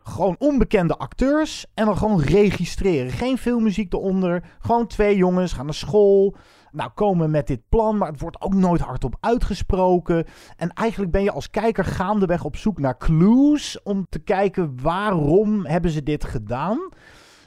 gewoon 0.02 0.36
onbekende 0.38 0.96
acteurs. 0.96 1.66
En 1.74 1.84
dan 1.84 1.96
gewoon 1.96 2.20
registreren. 2.20 3.10
Geen 3.10 3.38
filmmuziek 3.38 3.92
eronder. 3.92 4.42
Gewoon 4.58 4.86
twee 4.86 5.16
jongens 5.16 5.52
gaan 5.52 5.64
naar 5.64 5.74
school. 5.74 6.36
Nou, 6.74 6.90
komen 6.94 7.30
met 7.30 7.46
dit 7.46 7.60
plan, 7.68 7.96
maar 7.96 8.08
het 8.10 8.20
wordt 8.20 8.40
ook 8.40 8.54
nooit 8.54 8.80
hardop 8.80 9.16
uitgesproken. 9.20 10.24
En 10.56 10.68
eigenlijk 10.72 11.12
ben 11.12 11.22
je 11.22 11.30
als 11.30 11.50
kijker 11.50 11.84
gaandeweg 11.84 12.44
op 12.44 12.56
zoek 12.56 12.78
naar 12.78 12.98
clues 12.98 13.82
om 13.82 14.06
te 14.08 14.18
kijken 14.18 14.82
waarom 14.82 15.66
hebben 15.66 15.90
ze 15.90 16.02
dit 16.02 16.24
gedaan. 16.24 16.78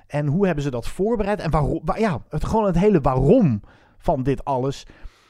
En 0.07 0.27
hoe 0.27 0.45
hebben 0.45 0.63
ze 0.63 0.69
dat 0.69 0.87
voorbereid? 0.87 1.39
En 1.39 1.51
waarom, 1.51 1.81
wa- 1.83 1.97
ja, 1.97 2.21
het, 2.29 2.45
gewoon 2.45 2.65
het 2.65 2.77
hele 2.77 3.01
waarom 3.01 3.61
van 3.97 4.23
dit 4.23 4.43
alles. 4.45 4.85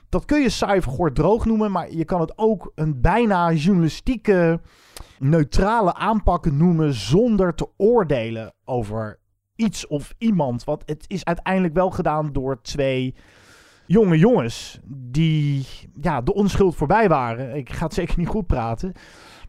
Dat 0.10 0.26
kun 0.26 0.42
je 0.42 0.50
saai 0.50 0.82
vergoord 0.82 1.16
droog 1.16 1.46
noemen, 1.46 1.72
maar 1.72 1.92
je 1.92 2.06
kan 2.06 2.22
het 2.22 2.38
ook 2.38 2.72
een 2.76 3.02
bijna 3.02 3.52
journalistieke, 3.52 4.62
neutrale 5.20 5.94
aanpak 5.94 6.52
noemen 6.52 6.94
zonder 6.94 7.54
te 7.56 7.68
oordelen 7.78 8.54
over 8.66 9.20
iets 9.56 9.88
of 9.88 10.14
iemand. 10.18 10.64
Want 10.64 10.84
het 10.86 11.06
is 11.08 11.26
uiteindelijk 11.26 11.74
wel 11.74 11.90
gedaan 11.90 12.34
door 12.34 12.62
twee 12.62 13.16
jonge 13.88 14.18
jongens 14.18 14.80
die 14.86 15.66
ja, 16.02 16.22
de 16.22 16.34
onschuld 16.34 16.76
voorbij 16.76 17.10
waren. 17.10 17.56
Ik 17.56 17.72
ga 17.72 17.86
het 17.86 17.94
zeker 18.02 18.18
niet 18.18 18.28
goed 18.28 18.48
praten. 18.48 18.94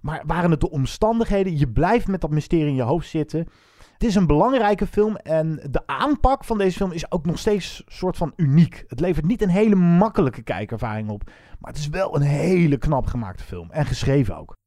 Maar 0.01 0.23
waren 0.27 0.51
het 0.51 0.61
de 0.61 0.71
omstandigheden? 0.71 1.59
Je 1.59 1.69
blijft 1.69 2.09
met 2.09 2.21
dat 2.21 2.31
mysterie 2.31 2.67
in 2.67 2.75
je 2.75 2.83
hoofd 2.83 3.09
zitten. 3.09 3.49
Het 3.93 4.09
is 4.09 4.15
een 4.15 4.27
belangrijke 4.27 4.87
film 4.87 5.17
en 5.17 5.69
de 5.71 5.87
aanpak 5.87 6.45
van 6.45 6.59
deze 6.59 6.77
film 6.77 6.93
is 6.93 7.11
ook 7.11 7.27
nog 7.27 7.39
steeds 7.39 7.83
soort 7.87 8.17
van 8.17 8.33
uniek. 8.37 8.85
Het 8.89 9.01
levert 9.01 9.27
niet 9.27 9.43
een 9.43 9.49
hele 9.49 9.75
makkelijke 9.75 10.43
kijkervaring 10.43 11.11
op, 11.11 11.25
maar 11.59 11.71
het 11.71 11.81
is 11.81 11.89
wel 11.89 12.17
een 12.17 12.23
hele 12.23 12.77
knap 12.77 13.07
gemaakte 13.07 13.45
film 13.45 13.71
en 13.71 13.87
geschreven 13.87 14.37
ook. 14.37 14.58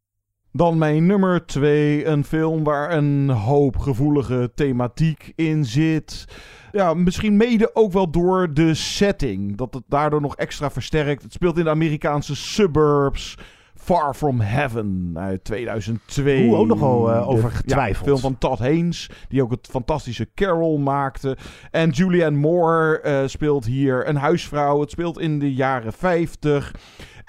Dan 0.53 0.77
mijn 0.77 1.05
nummer 1.05 1.45
twee, 1.45 2.05
een 2.05 2.23
film 2.23 2.63
waar 2.63 2.91
een 2.97 3.29
hoop 3.29 3.77
gevoelige 3.77 4.51
thematiek 4.55 5.31
in 5.35 5.65
zit. 5.65 6.25
Ja, 6.71 6.93
misschien 6.93 7.37
mede 7.37 7.69
ook 7.75 7.91
wel 7.91 8.11
door 8.11 8.53
de 8.53 8.73
setting. 8.73 9.57
Dat 9.57 9.73
het 9.73 9.83
daardoor 9.87 10.21
nog 10.21 10.35
extra 10.35 10.71
versterkt. 10.71 11.23
Het 11.23 11.33
speelt 11.33 11.57
in 11.57 11.63
de 11.63 11.69
Amerikaanse 11.69 12.35
suburbs. 12.35 13.37
Far 13.75 14.13
From 14.13 14.39
Heaven 14.39 15.11
uit 15.15 15.43
2002. 15.43 16.47
Oeh, 16.47 16.59
ook 16.59 16.67
nogal, 16.67 17.11
eh, 17.11 17.29
over 17.29 17.49
De- 17.49 17.55
getwijfeld. 17.55 17.97
Ja, 17.97 18.03
film 18.05 18.19
van 18.19 18.37
Todd 18.37 18.59
Haynes, 18.59 19.09
die 19.29 19.43
ook 19.43 19.51
het 19.51 19.67
fantastische 19.71 20.27
Carol 20.35 20.77
maakte. 20.77 21.37
En 21.71 21.89
Julianne 21.89 22.39
Moore 22.39 22.99
eh, 22.99 23.21
speelt 23.25 23.65
hier 23.65 24.07
een 24.07 24.15
huisvrouw. 24.15 24.79
Het 24.81 24.91
speelt 24.91 25.19
in 25.19 25.39
de 25.39 25.53
jaren 25.53 25.93
50. 25.93 26.75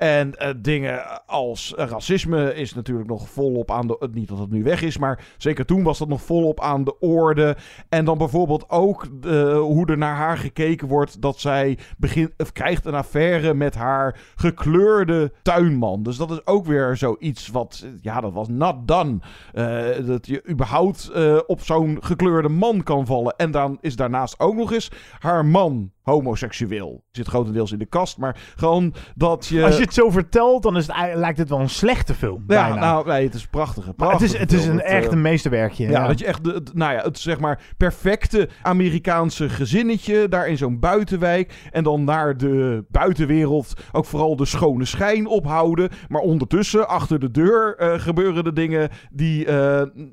En 0.03 0.35
eh, 0.35 0.51
dingen 0.57 1.27
als 1.27 1.75
racisme 1.77 2.55
is 2.55 2.75
natuurlijk 2.75 3.09
nog 3.09 3.29
volop 3.29 3.71
aan 3.71 3.87
de... 3.87 4.09
Niet 4.13 4.29
dat 4.29 4.39
het 4.39 4.51
nu 4.51 4.63
weg 4.63 4.83
is, 4.83 4.99
maar 4.99 5.25
zeker 5.39 5.67
toen 5.67 5.83
was 5.83 5.99
dat 5.99 6.09
nog 6.09 6.23
volop 6.23 6.61
aan 6.61 6.85
de 6.85 6.99
orde. 6.99 7.57
En 7.89 8.05
dan 8.05 8.19
bijvoorbeeld 8.19 8.71
ook 8.71 9.07
eh, 9.23 9.59
hoe 9.59 9.87
er 9.87 9.99
naar 9.99 10.17
haar 10.17 10.39
gekeken 10.39 10.89
wordt... 10.89 11.23
dat 11.23 11.41
zij 11.41 11.79
begint, 11.99 12.33
krijgt 12.53 12.85
een 12.85 12.95
affaire 12.95 13.55
met 13.55 13.75
haar 13.75 14.21
gekleurde 14.35 15.33
tuinman. 15.43 16.03
Dus 16.03 16.17
dat 16.17 16.31
is 16.31 16.47
ook 16.47 16.67
weer 16.67 16.97
zoiets 16.97 17.49
wat... 17.49 17.87
Ja, 18.01 18.21
dat 18.21 18.33
was 18.33 18.49
not 18.49 18.89
done. 18.89 19.19
Eh, 19.53 20.07
dat 20.07 20.27
je 20.27 20.49
überhaupt 20.49 21.11
op 21.47 21.61
zo'n 21.61 21.99
gekleurde 22.01 22.49
man 22.49 22.83
kan 22.83 23.07
vallen. 23.07 23.35
En 23.37 23.51
dan 23.51 23.79
is 23.81 23.97
daarnaast 23.97 24.41
ook 24.41 24.55
nog 24.55 24.73
eens 24.73 24.91
haar 25.19 25.47
man 25.47 25.91
homoseksueel. 26.03 27.05
Zit 27.11 27.29
grotendeels 27.29 27.73
in 27.73 27.79
de 27.79 27.87
kast, 27.87 28.19
maar 28.19 28.37
gewoon 28.57 28.95
dat 29.15 29.47
je... 29.47 29.65
Als 29.65 29.77
je 29.77 29.83
het 29.83 29.95
zo 29.95 30.11
vertelt, 30.11 30.63
dan 30.63 30.77
is 30.77 30.83
het, 30.87 30.91
eigenlijk- 30.91 31.21
lijkt 31.25 31.39
het 31.39 31.49
wel 31.49 31.61
een 31.61 31.69
slechte 31.69 32.15
film. 32.15 32.45
Ja, 32.47 32.69
bijna. 32.69 32.75
nou, 32.81 33.07
nee, 33.07 33.25
het 33.25 33.35
is 33.35 33.47
prachtig. 33.47 33.85
Het 33.87 33.93
is, 33.95 33.97
prachtige 34.07 34.37
het 34.37 34.53
is 34.53 34.67
een, 34.67 34.81
echt 34.81 35.07
eh, 35.07 35.13
een 35.13 35.21
meesterwerkje. 35.21 35.89
ja, 35.89 36.07
dat 36.07 36.19
je 36.19 36.25
echt, 36.27 36.47
het- 36.47 36.75
nou 36.75 36.93
ja, 36.93 37.03
het 37.03 37.19
zeg 37.19 37.41
maar 37.41 37.61
perfecte 37.77 38.49
Amerikaanse 38.63 39.49
gezinnetje 39.49 40.29
daar 40.29 40.49
in 40.49 40.57
zo'n 40.57 40.79
buitenwijk. 40.79 41.69
En 41.71 41.85
dan 41.85 42.05
naar 42.05 42.37
de 42.37 42.85
buitenwereld 42.89 43.73
ook 43.93 44.05
vooral 44.05 44.37
de 44.37 44.45
schone 44.45 44.85
schijn 44.85 45.27
ophouden. 45.27 45.89
Maar 46.09 46.21
ondertussen, 46.21 46.89
achter 46.89 47.19
de 47.21 47.31
deur, 47.31 47.77
eh, 47.77 47.99
gebeuren 48.01 48.45
de 48.45 48.53
dingen 48.53 48.89
die, 49.13 49.47
eh, 49.47 49.55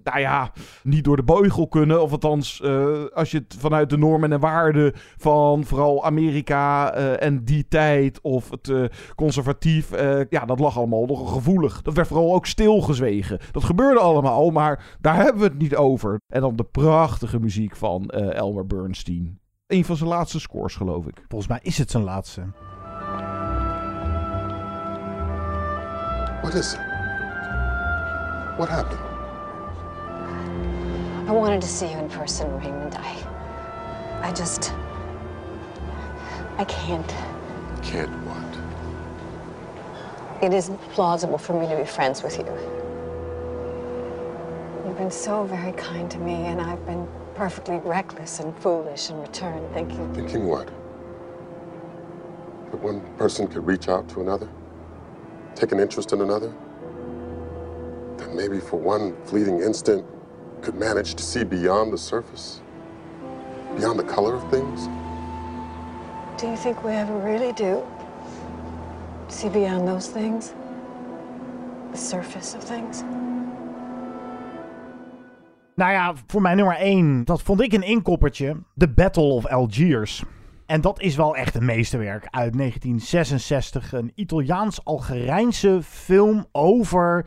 nou 0.03 0.19
ja, 0.19 0.51
niet 0.83 1.03
door 1.03 1.15
de 1.15 1.23
beugel 1.23 1.67
kunnen. 1.67 2.01
Of 2.01 2.11
althans, 2.11 2.61
eh, 2.61 2.87
als 3.13 3.31
je 3.31 3.37
het 3.37 3.55
vanuit 3.59 3.89
de 3.89 3.97
normen 3.97 4.31
en 4.31 4.39
waarden 4.39 4.93
van 5.17 5.65
vooral 5.79 6.05
Amerika 6.05 6.93
eh, 6.93 7.23
en 7.27 7.43
die 7.43 7.67
tijd 7.67 8.21
of 8.21 8.49
het 8.49 8.69
eh, 8.69 8.83
conservatief, 9.15 9.91
eh, 9.91 10.19
ja, 10.29 10.45
dat 10.45 10.59
lag 10.59 10.77
allemaal 10.77 11.05
nogal 11.05 11.25
gevoelig. 11.25 11.81
Dat 11.81 11.93
werd 11.93 12.07
vooral 12.07 12.33
ook 12.33 12.45
stilgezwegen. 12.45 13.39
Dat 13.51 13.63
gebeurde 13.63 13.99
allemaal, 13.99 14.49
maar 14.49 14.97
daar 14.99 15.15
hebben 15.15 15.41
we 15.41 15.47
het 15.47 15.57
niet 15.57 15.75
over. 15.75 16.19
En 16.33 16.41
dan 16.41 16.55
de 16.55 16.63
prachtige 16.63 17.39
muziek 17.39 17.75
van 17.75 18.05
eh, 18.09 18.33
Elmer 18.33 18.67
Bernstein. 18.67 19.39
Een 19.67 19.85
van 19.85 19.95
zijn 19.95 20.09
laatste 20.09 20.39
scores, 20.39 20.75
geloof 20.75 21.07
ik. 21.07 21.23
Volgens 21.27 21.49
mij 21.49 21.59
is 21.61 21.77
het 21.77 21.91
zijn 21.91 22.03
laatste. 22.03 22.41
What 26.41 26.53
is 26.53 26.73
it? 26.73 26.79
What 28.57 28.69
happened? 28.69 28.99
I 31.27 31.31
wanted 31.31 31.61
to 31.61 31.67
see 31.67 31.89
you 31.89 32.01
in 32.01 32.07
person, 32.17 32.59
Raymond. 32.59 32.93
I. 32.93 34.27
I 34.29 34.31
just. 34.31 34.73
I 36.59 36.65
can't. 36.65 37.07
Can't 37.81 38.11
what? 38.27 38.43
It 40.43 40.53
isn't 40.53 40.77
plausible 40.91 41.37
for 41.37 41.57
me 41.57 41.65
to 41.69 41.77
be 41.77 41.85
friends 41.85 42.21
with 42.21 42.37
you. 42.37 42.43
You've 44.85 44.97
been 44.97 45.09
so 45.09 45.45
very 45.45 45.71
kind 45.71 46.11
to 46.11 46.17
me, 46.17 46.33
and 46.33 46.59
I've 46.59 46.85
been 46.85 47.07
perfectly 47.33 47.77
reckless 47.77 48.41
and 48.41 48.53
foolish 48.57 49.09
in 49.09 49.21
return, 49.21 49.65
thinking. 49.73 50.13
Thinking 50.13 50.47
what? 50.47 50.67
That 52.71 52.81
one 52.81 52.99
person 53.15 53.47
could 53.47 53.65
reach 53.65 53.87
out 53.87 54.09
to 54.09 54.19
another? 54.19 54.49
Take 55.55 55.71
an 55.71 55.79
interest 55.79 56.11
in 56.11 56.19
another? 56.19 56.53
That 58.17 58.35
maybe 58.35 58.59
for 58.59 58.75
one 58.75 59.15
fleeting 59.23 59.61
instant 59.61 60.05
could 60.61 60.75
manage 60.75 61.15
to 61.15 61.23
see 61.23 61.45
beyond 61.45 61.93
the 61.93 61.97
surface? 61.97 62.59
Beyond 63.77 63.97
the 63.97 64.03
color 64.03 64.35
of 64.35 64.51
things? 64.51 64.89
Do 66.39 66.45
you 66.45 66.57
think 66.57 66.83
we 66.83 66.91
ever 66.91 67.21
really 67.23 67.53
do? 67.53 67.83
See 69.27 69.49
beyond 69.49 69.87
those 69.87 70.11
things? 70.11 70.53
The 71.91 71.97
surface 71.97 72.57
of 72.57 72.63
things? 72.63 73.03
Nou 75.75 75.91
ja, 75.91 76.13
voor 76.27 76.41
mijn 76.41 76.57
nummer 76.57 76.75
1, 76.75 77.25
dat 77.25 77.41
vond 77.41 77.61
ik 77.61 77.73
een 77.73 77.83
inkoppertje. 77.83 78.55
The 78.77 78.87
Battle 78.87 79.23
of 79.23 79.47
Algiers. 79.47 80.23
En 80.65 80.81
dat 80.81 81.01
is 81.01 81.15
wel 81.15 81.35
echt 81.35 81.55
een 81.55 81.65
meesterwerk 81.65 82.27
uit 82.29 82.57
1966. 82.57 83.93
Een 83.93 84.11
Italiaans-Algerijnse 84.15 85.79
film 85.83 86.45
over... 86.51 87.25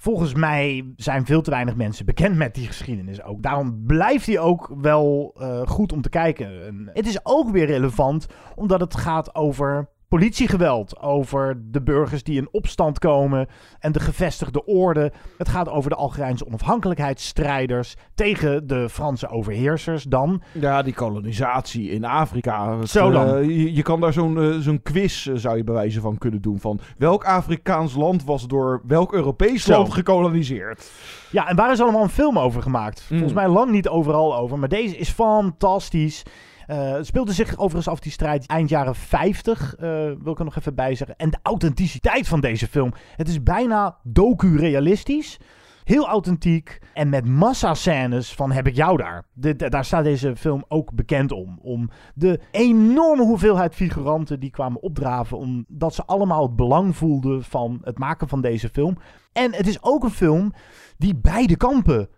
Volgens 0.00 0.34
mij 0.34 0.92
zijn 0.96 1.26
veel 1.26 1.42
te 1.42 1.50
weinig 1.50 1.76
mensen 1.76 2.06
bekend 2.06 2.36
met 2.36 2.54
die 2.54 2.66
geschiedenis 2.66 3.22
ook. 3.22 3.42
Daarom 3.42 3.82
blijft 3.86 4.26
hij 4.26 4.38
ook 4.38 4.72
wel 4.80 5.34
eh, 5.38 5.66
goed 5.66 5.92
om 5.92 6.02
te 6.02 6.08
kijken. 6.08 6.66
En 6.66 6.90
het 6.92 7.06
is 7.06 7.26
ook 7.26 7.50
weer 7.50 7.66
relevant 7.66 8.26
omdat 8.54 8.80
het 8.80 8.96
gaat 8.96 9.34
over 9.34 9.88
politiegeweld. 10.08 11.00
Over 11.00 11.60
de 11.70 11.82
burgers 11.82 12.22
die 12.22 12.36
in 12.40 12.48
opstand 12.50 12.98
komen 12.98 13.48
en 13.78 13.92
de 13.92 14.00
gevestigde 14.00 14.64
orde. 14.64 15.12
Het 15.38 15.48
gaat 15.48 15.68
over 15.68 15.90
de 15.90 15.96
Algerijnse 15.96 16.46
onafhankelijkheidsstrijders 16.46 17.94
tegen 18.14 18.66
de 18.66 18.88
Franse 18.88 19.28
overheersers 19.28 20.02
dan. 20.04 20.42
Ja, 20.52 20.82
die 20.82 20.94
kolonisatie 20.94 21.90
in 21.90 22.04
Afrika. 22.04 22.78
Het, 22.78 22.90
Zo 22.90 23.10
dan. 23.10 23.34
eh, 23.34 23.42
je, 23.44 23.74
je 23.74 23.82
kan 23.82 24.00
daar 24.00 24.12
zo'n 24.12 24.38
eh, 24.40 24.58
zo'n 24.58 24.82
quiz, 24.82 25.26
eh, 25.26 25.34
zou 25.36 25.56
je 25.56 25.64
bij 25.64 25.74
wijze 25.74 26.00
van 26.00 26.18
kunnen 26.18 26.40
doen. 26.42 26.58
Van 26.60 26.80
welk 26.98 27.24
Afrikaans 27.24 27.94
land 27.94 28.24
was 28.24 28.46
door 28.46 28.82
welk 28.86 29.12
Europees 29.12 29.62
Zo. 29.64 29.72
land 29.72 29.92
gekoloniseerd? 29.92 30.90
Ja, 31.30 31.48
en 31.48 31.56
waar 31.56 31.72
is 31.72 31.80
allemaal 31.80 32.02
een 32.02 32.08
film 32.08 32.38
over 32.38 32.62
gemaakt? 32.62 33.02
Volgens 33.02 33.32
mij 33.32 33.48
lang 33.48 33.70
niet 33.70 33.88
overal 33.88 34.36
over, 34.36 34.58
maar 34.58 34.68
deze 34.68 34.96
is 34.96 35.10
fantastisch. 35.10 36.22
Eh, 36.68 36.92
het 36.92 37.06
speelde 37.06 37.32
zich 37.32 37.56
overigens 37.56 37.88
af 37.88 38.00
die 38.00 38.12
strijd 38.12 38.46
eind 38.46 38.68
jaren 38.68 38.94
50, 38.94 39.74
eh, 39.74 39.88
wil 40.22 40.32
ik 40.32 40.38
er 40.38 40.44
nog 40.44 40.56
even 40.56 40.74
bij 40.74 40.94
zeggen. 40.94 41.16
En 41.16 41.30
de 41.30 41.38
authenticiteit 41.42 42.28
van 42.28 42.40
deze 42.40 42.66
film. 42.66 42.92
Het 43.16 43.28
is 43.28 43.42
bijna 43.42 43.96
docu-realistisch. 44.02 45.38
Heel 45.84 46.08
authentiek 46.08 46.78
en 46.94 47.08
met 47.08 47.26
massa-scènes 47.26 48.34
van 48.34 48.50
heb 48.52 48.66
ik 48.66 48.74
jou 48.74 48.96
daar. 48.96 49.24
Daar 49.56 49.84
staat 49.84 50.04
deze 50.04 50.36
film 50.36 50.64
ook 50.68 50.92
bekend 50.92 51.32
om. 51.32 51.58
Om 51.62 51.90
de 52.14 52.40
enorme 52.50 53.22
hoeveelheid 53.22 53.74
figuranten 53.74 54.40
die 54.40 54.50
kwamen 54.50 54.82
opdraven. 54.82 55.38
Omdat 55.38 55.94
ze 55.94 56.04
allemaal 56.04 56.42
het 56.42 56.56
belang 56.56 56.96
voelden 56.96 57.42
van 57.42 57.80
het 57.82 57.98
maken 57.98 58.28
van 58.28 58.40
deze 58.40 58.68
film. 58.68 58.98
En 59.32 59.54
het 59.54 59.66
is 59.66 59.82
ook 59.82 60.04
een 60.04 60.10
film 60.10 60.52
die 60.98 61.16
beide 61.16 61.56
kampen 61.56 62.08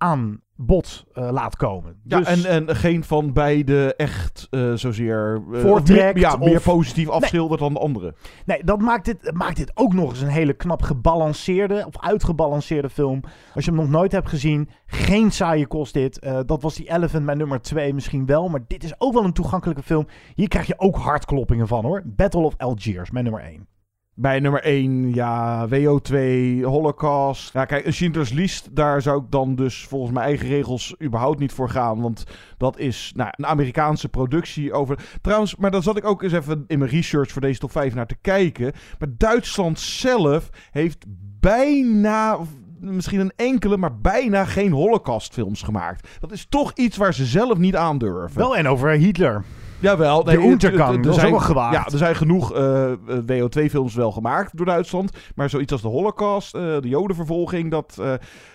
aan 0.00 0.40
bod 0.56 1.04
eh, 1.12 1.28
laat 1.30 1.56
komen. 1.56 2.00
Ja, 2.04 2.18
Dus- 2.18 2.44
en, 2.44 2.68
en 2.68 2.76
geen 2.76 3.04
van 3.04 3.32
beide 3.32 3.94
echt 3.96 4.46
eh, 4.50 4.72
zozeer 4.74 5.42
eh, 5.52 5.60
Voortrekt 5.60 6.14
meer, 6.14 6.22
ja, 6.22 6.36
meer 6.36 6.56
of- 6.56 6.62
positief 6.64 7.04
Nee. 7.06 7.14
afschildert 7.14 7.60
dan 7.60 7.72
de 7.72 7.78
andere. 7.78 8.14
Nee, 8.46 8.64
dat 8.64 8.80
maakt 8.80 9.04
dit, 9.04 9.30
maakt 9.34 9.56
dit 9.56 9.70
ook 9.74 9.94
nog 9.94 10.10
eens 10.10 10.20
een 10.20 10.28
hele 10.28 10.52
knap 10.52 10.82
gebalanceerde 10.82 11.84
of 11.86 12.00
uitgebalanceerde 12.00 12.90
film. 12.90 13.20
Als 13.54 13.64
je 13.64 13.70
hem 13.70 13.80
nog 13.80 13.90
nooit 13.90 14.12
hebt 14.12 14.28
gezien, 14.28 14.68
geen 14.86 15.30
saaie 15.30 15.66
kost 15.66 15.92
dit. 15.94 16.18
Eh, 16.18 16.38
dat 16.46 16.62
was 16.62 16.74
die 16.74 16.90
Elephant, 16.90 17.24
mijn 17.24 17.38
nummer 17.38 17.60
2 17.62 17.94
misschien 17.94 18.26
wel. 18.26 18.48
Maar 18.48 18.60
dit 18.66 18.84
is 18.84 18.94
ook 18.98 19.12
wel 19.12 19.24
een 19.24 19.32
toegankelijke 19.32 19.82
film. 19.82 20.06
Hier 20.34 20.48
krijg 20.48 20.66
je 20.66 20.74
ook 20.78 20.96
hartkloppingen 20.96 21.68
van 21.68 21.84
hoor. 21.84 22.02
Battle 22.04 22.40
of 22.42 22.54
Algiers, 22.56 23.10
mijn 23.10 23.24
nummer 23.24 23.42
1. 23.42 23.66
Bij 24.20 24.40
nummer 24.40 24.62
1, 24.62 25.14
ja, 25.14 25.68
WO2, 25.68 26.14
Holocaust. 26.62 27.52
Ja, 27.52 27.64
kijk, 27.64 27.86
een 27.86 27.92
Schindler's 27.92 28.32
List, 28.32 28.76
daar 28.76 29.02
zou 29.02 29.22
ik 29.22 29.30
dan 29.30 29.54
dus 29.54 29.86
volgens 29.88 30.12
mijn 30.12 30.26
eigen 30.26 30.48
regels 30.48 30.94
überhaupt 31.02 31.38
niet 31.38 31.52
voor 31.52 31.68
gaan. 31.68 32.00
Want 32.00 32.24
dat 32.56 32.78
is 32.78 33.12
nou, 33.14 33.30
een 33.36 33.46
Amerikaanse 33.46 34.08
productie 34.08 34.72
over... 34.72 34.98
Trouwens, 35.20 35.56
maar 35.56 35.70
daar 35.70 35.82
zat 35.82 35.96
ik 35.96 36.04
ook 36.04 36.22
eens 36.22 36.32
even 36.32 36.64
in 36.66 36.78
mijn 36.78 36.90
research 36.90 37.30
voor 37.30 37.40
deze 37.40 37.58
top 37.58 37.70
5 37.70 37.94
naar 37.94 38.06
te 38.06 38.16
kijken. 38.20 38.72
Maar 38.98 39.08
Duitsland 39.16 39.78
zelf 39.80 40.50
heeft 40.70 41.04
bijna... 41.40 42.38
Misschien 42.80 43.20
een 43.20 43.32
enkele, 43.36 43.76
maar 43.76 44.00
bijna 44.00 44.44
geen 44.44 44.72
Holocaustfilms 44.72 45.62
gemaakt. 45.62 46.08
Dat 46.20 46.32
is 46.32 46.46
toch 46.48 46.72
iets 46.74 46.96
waar 46.96 47.14
ze 47.14 47.24
zelf 47.24 47.58
niet 47.58 47.76
aandurven. 47.76 48.38
Wel 48.38 48.56
en 48.56 48.68
over 48.68 48.90
Hitler. 48.90 49.44
Jawel. 49.80 50.24
De 50.24 50.38
Untergang, 50.38 50.90
er- 50.90 50.96
er 50.96 51.02
dat 51.02 51.16
is 51.16 51.24
ook 51.24 51.30
wel 51.30 51.38
gewaagd. 51.38 51.74
Ja, 51.74 51.84
er 51.92 51.98
zijn 51.98 52.16
genoeg 52.16 52.52
eh, 52.54 52.92
WO2-films 53.26 53.94
wel 53.94 54.12
gemaakt 54.12 54.56
door 54.56 54.66
Duitsland. 54.66 55.12
Maar 55.34 55.50
zoiets 55.50 55.72
als 55.72 55.82
de 55.82 55.88
Holocaust, 55.88 56.54
eh, 56.54 56.60
de 56.62 56.88
Jodenvervolging, 56.88 57.70
dat... 57.70 58.02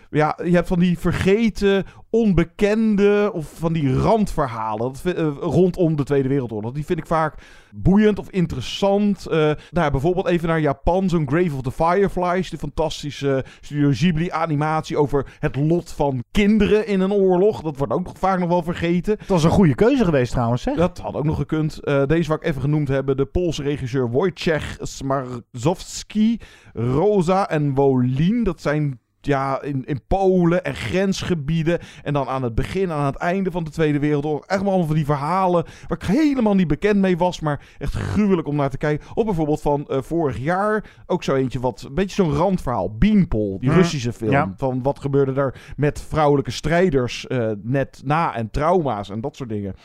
ja, 0.09 0.39
je 0.43 0.51
hebt 0.51 0.67
van 0.67 0.79
die 0.79 0.99
vergeten, 0.99 1.85
onbekende 2.09 3.29
of 3.33 3.53
van 3.57 3.73
die 3.73 3.93
randverhalen 3.93 4.93
dat, 5.03 5.15
eh, 5.15 5.27
rondom 5.39 5.95
de 5.95 6.03
Tweede 6.03 6.29
Wereldoorlog. 6.29 6.71
Die 6.71 6.85
vind 6.85 6.99
ik 6.99 7.05
vaak 7.05 7.35
boeiend 7.75 8.19
of 8.19 8.29
interessant. 8.29 9.25
Nou, 9.29 9.55
ja, 9.69 9.91
bijvoorbeeld 9.91 10.27
even 10.27 10.47
naar 10.47 10.59
Japan, 10.59 11.09
zo'n 11.09 11.27
Grave 11.29 11.55
of 11.55 11.61
the 11.61 11.71
Fireflies, 11.71 12.49
de 12.49 12.57
fantastische 12.57 13.45
Studio 13.61 13.89
Ghibli 13.91 14.31
animatie 14.31 14.97
over 14.97 15.35
het 15.39 15.55
lot 15.55 15.91
van 15.91 16.23
kinderen 16.31 16.87
in 16.87 16.99
een 16.99 17.13
oorlog. 17.13 17.61
Dat 17.61 17.77
wordt 17.77 17.93
ook 17.93 18.09
vaak 18.17 18.39
nog 18.39 18.49
wel 18.49 18.63
vergeten. 18.63 19.17
Dat 19.17 19.27
was 19.27 19.43
een 19.43 19.49
goede 19.49 19.75
keuze 19.75 20.05
geweest 20.05 20.31
trouwens, 20.31 20.65
hè? 20.65 20.75
Dat 20.75 20.97
had 20.97 21.15
ook 21.15 21.23
nog 21.23 21.37
gekund. 21.37 21.79
Eh, 21.79 22.05
deze 22.05 22.27
wou 22.27 22.39
ik 22.41 22.47
even 22.47 22.61
genoemd 22.61 22.87
hebben. 22.87 23.17
De 23.17 23.25
Poolse 23.25 23.63
regisseur 23.63 24.09
Wojciech 24.09 24.77
Smarzowski, 24.81 26.39
Rosa 26.73 27.49
en 27.49 27.73
Wolin. 27.73 28.43
Dat 28.43 28.61
zijn 28.61 28.99
ja, 29.25 29.61
in, 29.61 29.85
in 29.85 29.99
Polen 30.07 30.63
en 30.63 30.75
grensgebieden. 30.75 31.79
En 32.03 32.13
dan 32.13 32.27
aan 32.27 32.43
het 32.43 32.55
begin, 32.55 32.91
aan 32.91 33.05
het 33.05 33.15
einde 33.15 33.51
van 33.51 33.63
de 33.63 33.69
Tweede 33.69 33.99
Wereldoorlog. 33.99 34.45
Echt 34.45 34.61
allemaal 34.61 34.85
van 34.85 34.95
die 34.95 35.05
verhalen 35.05 35.65
waar 35.87 35.97
ik 35.97 36.07
helemaal 36.07 36.55
niet 36.55 36.67
bekend 36.67 36.99
mee 36.99 37.17
was. 37.17 37.39
Maar 37.39 37.65
echt 37.77 37.93
gruwelijk 37.93 38.47
om 38.47 38.55
naar 38.55 38.69
te 38.69 38.77
kijken. 38.77 39.07
Of 39.13 39.25
bijvoorbeeld 39.25 39.61
van 39.61 39.85
eh, 39.87 40.01
vorig 40.01 40.37
jaar. 40.37 40.85
Ook 41.05 41.23
zo 41.23 41.35
eentje 41.35 41.59
wat, 41.59 41.81
een 41.87 41.93
beetje 41.93 42.23
zo'n 42.23 42.33
randverhaal. 42.35 42.97
Beanpole, 42.97 43.59
die 43.59 43.69
Mm, 43.69 43.75
Russische 43.75 44.13
film. 44.13 44.31
ja. 44.31 44.53
Van 44.57 44.81
wat 44.81 44.99
gebeurde 44.99 45.33
daar 45.33 45.55
met 45.77 46.01
vrouwelijke 46.09 46.51
strijders 46.51 47.27
eh, 47.27 47.51
net 47.61 48.01
na 48.05 48.35
en 48.35 48.51
trauma's 48.51 49.09
en 49.09 49.21
dat 49.21 49.35
soort 49.35 49.49
dingen. 49.49 49.75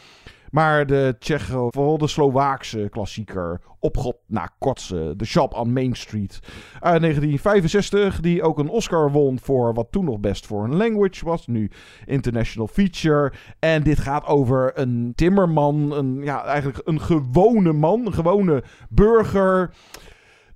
Maar 0.50 0.86
de 0.86 1.16
Tsjecho, 1.18 1.68
vooral 1.70 1.98
de 1.98 2.06
Slovaakse 2.06 2.88
klassieker, 2.90 3.60
Op 3.78 3.96
God 3.96 4.16
na 4.26 4.50
Kotze, 4.58 5.14
The 5.16 5.24
Shop 5.24 5.54
on 5.54 5.72
Main 5.72 5.94
Street. 5.94 6.40
Uit 6.80 7.00
1965, 7.00 8.20
die 8.20 8.42
ook 8.42 8.58
een 8.58 8.68
Oscar 8.68 9.10
won 9.10 9.38
voor 9.38 9.74
wat 9.74 9.86
toen 9.90 10.04
nog 10.04 10.20
best 10.20 10.46
voor 10.46 10.64
een 10.64 10.76
language 10.76 11.24
was. 11.24 11.46
Nu 11.46 11.70
International 12.06 12.66
Feature. 12.66 13.32
En 13.58 13.82
dit 13.82 13.98
gaat 13.98 14.26
over 14.26 14.78
een 14.78 15.12
timmerman, 15.14 15.92
een, 15.92 16.20
ja, 16.22 16.44
eigenlijk 16.44 16.80
een 16.84 17.00
gewone 17.00 17.72
man, 17.72 18.06
een 18.06 18.14
gewone 18.14 18.64
burger. 18.88 19.70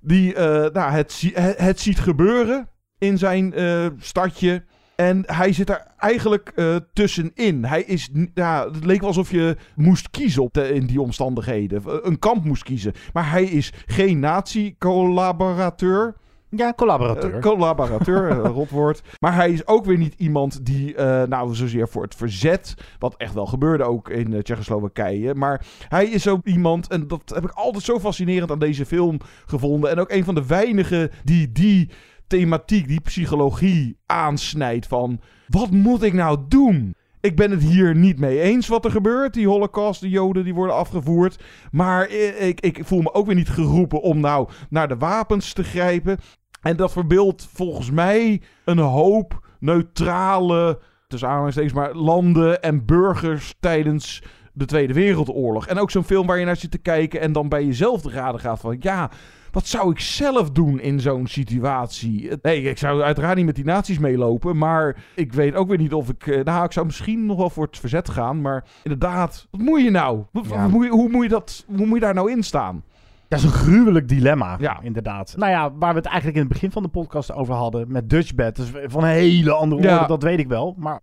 Die 0.01 0.33
eh, 0.33 0.71
nou, 0.73 0.91
het, 0.91 1.31
het 1.57 1.79
ziet 1.79 1.99
gebeuren 1.99 2.69
in 2.97 3.17
zijn 3.17 3.53
eh, 3.53 3.85
stadje. 3.97 4.63
En 4.95 5.23
hij 5.25 5.53
zit 5.53 5.69
er 5.69 5.87
eigenlijk 5.97 6.51
eh, 6.55 6.75
tussenin. 6.93 7.65
Hij 7.65 7.83
is, 7.83 8.09
ja, 8.33 8.65
het 8.71 8.85
leek 8.85 8.99
wel 8.99 9.07
alsof 9.07 9.31
je 9.31 9.57
moest 9.75 10.09
kiezen 10.09 10.43
op 10.43 10.53
de, 10.53 10.73
in 10.73 10.85
die 10.85 11.01
omstandigheden. 11.01 11.83
Eh, 11.85 11.93
Een 12.01 12.19
kamp 12.19 12.43
moest 12.43 12.63
kiezen. 12.63 12.93
Maar 13.13 13.31
hij 13.31 13.43
is 13.43 13.73
geen 13.85 14.19
nazi-collaborateur. 14.19 16.15
Ja, 16.49 16.73
collaborateur. 16.75 17.35
Eh, 17.35 17.41
collaborateur, 17.41 18.35
rotwoord. 18.59 19.01
Maar 19.19 19.35
hij 19.35 19.51
is 19.51 19.67
ook 19.67 19.85
weer 19.85 19.97
niet 19.97 20.13
iemand 20.17 20.65
die, 20.65 20.95
eh, 20.95 21.23
nou, 21.27 21.55
zozeer 21.55 21.87
voor 21.89 22.03
het 22.03 22.15
verzet, 22.15 22.73
wat 22.99 23.15
echt 23.17 23.33
wel 23.33 23.45
gebeurde 23.45 23.83
ook 23.83 24.09
in 24.09 24.43
Tsjechoslowakije. 24.43 25.33
Maar 25.33 25.65
hij 25.87 26.05
is 26.05 26.27
ook 26.27 26.45
iemand, 26.45 26.87
en 26.87 27.07
dat 27.07 27.31
heb 27.33 27.43
ik 27.43 27.51
altijd 27.51 27.83
zo 27.83 27.99
fascinerend 27.99 28.51
aan 28.51 28.59
deze 28.59 28.85
film 28.85 29.19
gevonden. 29.45 29.89
En 29.89 29.99
ook 29.99 30.11
een 30.11 30.23
van 30.23 30.35
de 30.35 30.45
weinigen 30.45 31.11
die 31.23 31.51
die 31.51 31.89
thematiek, 32.27 32.87
die 32.87 33.01
psychologie 33.01 33.97
aansnijdt 34.05 34.87
van, 34.87 35.19
wat 35.47 35.71
moet 35.71 36.03
ik 36.03 36.13
nou 36.13 36.39
doen? 36.47 36.95
Ik 37.25 37.35
ben 37.35 37.51
het 37.51 37.63
hier 37.63 37.95
niet 37.95 38.19
mee 38.19 38.41
eens 38.41 38.67
wat 38.67 38.85
er 38.85 38.91
gebeurt. 38.91 39.33
Die 39.33 39.47
holocaust, 39.47 40.01
de 40.01 40.09
joden 40.09 40.43
die 40.43 40.53
worden 40.53 40.75
afgevoerd. 40.75 41.43
Maar 41.71 42.09
ik, 42.09 42.61
ik 42.61 42.79
voel 42.83 43.01
me 43.01 43.13
ook 43.13 43.25
weer 43.25 43.35
niet 43.35 43.49
geroepen 43.49 44.01
om 44.01 44.19
nou 44.19 44.49
naar 44.69 44.87
de 44.87 44.97
wapens 44.97 45.53
te 45.53 45.63
grijpen. 45.63 46.17
En 46.61 46.75
dat 46.75 46.91
verbeeldt 46.91 47.47
volgens 47.53 47.91
mij 47.91 48.41
een 48.65 48.77
hoop 48.77 49.47
neutrale, 49.59 50.79
tussen 51.07 51.29
aanhalingstekens 51.29 51.73
maar, 51.73 51.93
landen 51.93 52.61
en 52.61 52.85
burgers 52.85 53.55
tijdens 53.59 54.23
de 54.53 54.65
Tweede 54.65 54.93
Wereldoorlog. 54.93 55.67
En 55.67 55.79
ook 55.79 55.91
zo'n 55.91 56.03
film 56.03 56.27
waar 56.27 56.39
je 56.39 56.45
naar 56.45 56.55
zit 56.55 56.71
te 56.71 56.77
kijken 56.77 57.21
en 57.21 57.31
dan 57.31 57.49
bij 57.49 57.65
jezelf 57.65 58.01
te 58.01 58.09
raden 58.09 58.39
gaat 58.39 58.59
van, 58.59 58.77
ja, 58.79 59.11
wat 59.55 59.67
zou 59.67 59.91
ik 59.91 59.99
zelf 59.99 60.51
doen 60.51 60.79
in 60.79 60.99
zo'n 60.99 61.27
situatie? 61.27 62.31
Nee, 62.41 62.61
ik 62.61 62.77
zou 62.77 63.01
uiteraard 63.01 63.35
niet 63.37 63.45
met 63.45 63.55
die 63.55 63.65
nazi's 63.65 63.99
meelopen, 63.99 64.57
maar 64.57 65.03
ik 65.15 65.33
weet 65.33 65.55
ook 65.55 65.67
weer 65.67 65.77
niet 65.77 65.93
of 65.93 66.09
ik, 66.09 66.27
eh, 66.27 66.43
nou, 66.43 66.65
ik 66.65 66.71
zou 66.71 66.85
misschien 66.85 67.25
nog 67.25 67.37
wel 67.37 67.49
voor 67.49 67.65
het 67.65 67.79
verzet 67.79 68.09
gaan, 68.09 68.41
maar 68.41 68.65
inderdaad, 68.83 69.47
wat 69.51 69.61
moet 69.61 69.81
je 69.81 69.89
nou? 69.89 70.23
Wat- 70.31 70.45
Ja. 70.49 70.63
je- 70.65 70.87
hoe, 70.89 71.09
moet 71.09 71.23
je 71.23 71.29
dat, 71.29 71.65
hoe 71.75 71.85
moet 71.85 71.95
je 71.99 72.05
daar 72.05 72.13
nou 72.13 72.31
in 72.31 72.43
staan? 72.43 72.83
Dat 73.27 73.39
is 73.39 73.45
een 73.45 73.51
gruwelijk 73.51 74.07
dilemma, 74.07 74.57
Ja. 74.59 74.79
inderdaad. 74.81 75.33
Nou 75.37 75.51
ja, 75.51 75.71
waar 75.79 75.91
we 75.91 75.97
het 75.97 76.05
eigenlijk 76.07 76.35
in 76.37 76.43
het 76.43 76.51
begin 76.53 76.71
van 76.71 76.83
de 76.83 76.89
podcast 76.89 77.31
over 77.33 77.53
hadden 77.53 77.91
met 77.91 78.09
Dutchbed. 78.09 78.55
Dus 78.55 78.71
van 78.85 79.03
een 79.03 79.09
hele 79.09 79.51
andere 79.51 79.81
Ja. 79.81 79.93
orde, 79.95 80.07
dat 80.07 80.23
weet 80.23 80.39
ik 80.39 80.47
wel. 80.47 80.75
Maar 80.77 80.99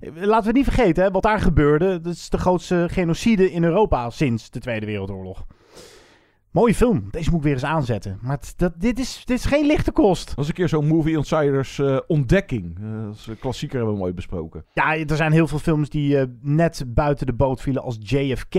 eh, 0.00 0.10
laten 0.14 0.40
we 0.40 0.46
het 0.46 0.54
niet 0.56 0.64
vergeten, 0.64 1.04
hè, 1.04 1.10
wat 1.10 1.22
daar 1.22 1.40
gebeurde. 1.40 2.00
Dat 2.00 2.12
is 2.14 2.28
de 2.28 2.38
grootste 2.38 2.86
genocide 2.90 3.52
in 3.52 3.64
Europa 3.64 4.10
sinds 4.10 4.50
de 4.50 4.58
Tweede 4.60 4.86
Wereldoorlog. 4.86 5.44
Mooie 6.54 6.74
film. 6.74 7.04
Deze 7.10 7.28
moet 7.30 7.38
ik 7.38 7.44
weer 7.44 7.52
eens 7.52 7.64
aanzetten. 7.64 8.18
Maar 8.22 8.36
het- 8.36 8.54
dat, 8.56 8.72
dit, 8.80 8.98
is, 8.98 9.22
dit 9.24 9.38
is 9.38 9.44
geen 9.44 9.66
lichte 9.66 9.92
kost. 9.92 10.26
Dat 10.26 10.34
was 10.36 10.48
een 10.48 10.54
keer 10.54 10.68
zo'n 10.68 10.86
Movie 10.86 11.16
Insiders 11.16 11.78
eh, 11.78 11.98
ontdekking. 12.06 12.78
Eh, 12.78 13.04
dat 13.04 13.14
is 13.14 13.26
een 13.26 13.38
klassieker 13.38 13.76
hebben 13.76 13.94
we 13.94 14.00
mooi 14.00 14.12
besproken. 14.12 14.64
Ja, 14.72 14.96
er 14.96 15.16
zijn 15.16 15.32
heel 15.32 15.46
veel 15.46 15.58
films 15.58 15.88
die 15.90 16.18
eh, 16.18 16.26
net 16.40 16.84
buiten 16.86 17.26
de 17.26 17.32
boot 17.32 17.60
vielen 17.60 17.82
als 17.82 17.98
JFK, 18.00 18.54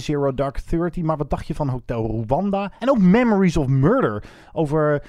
Zero 0.00 0.34
Dark 0.34 0.58
Thirty. 0.60 1.00
Maar 1.00 1.16
wat 1.16 1.30
dacht 1.30 1.46
je 1.46 1.54
van 1.54 1.68
Hotel 1.68 2.24
Rwanda? 2.26 2.72
En 2.78 2.90
ook 2.90 2.98
Memories 2.98 3.56
of 3.56 3.66
Murder. 3.66 4.24
Over 4.52 5.02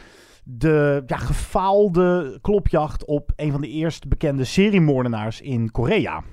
de 0.44 1.04
ja, 1.06 1.18
gefaalde 1.18 2.38
klopjacht 2.42 3.06
op 3.06 3.32
een 3.36 3.52
van 3.52 3.62
de 3.62 3.70
eerst 3.70 4.08
bekende 4.08 4.44
seriemoordenaars 4.44 5.42
in 5.42 5.72
Korea. 5.72 6.24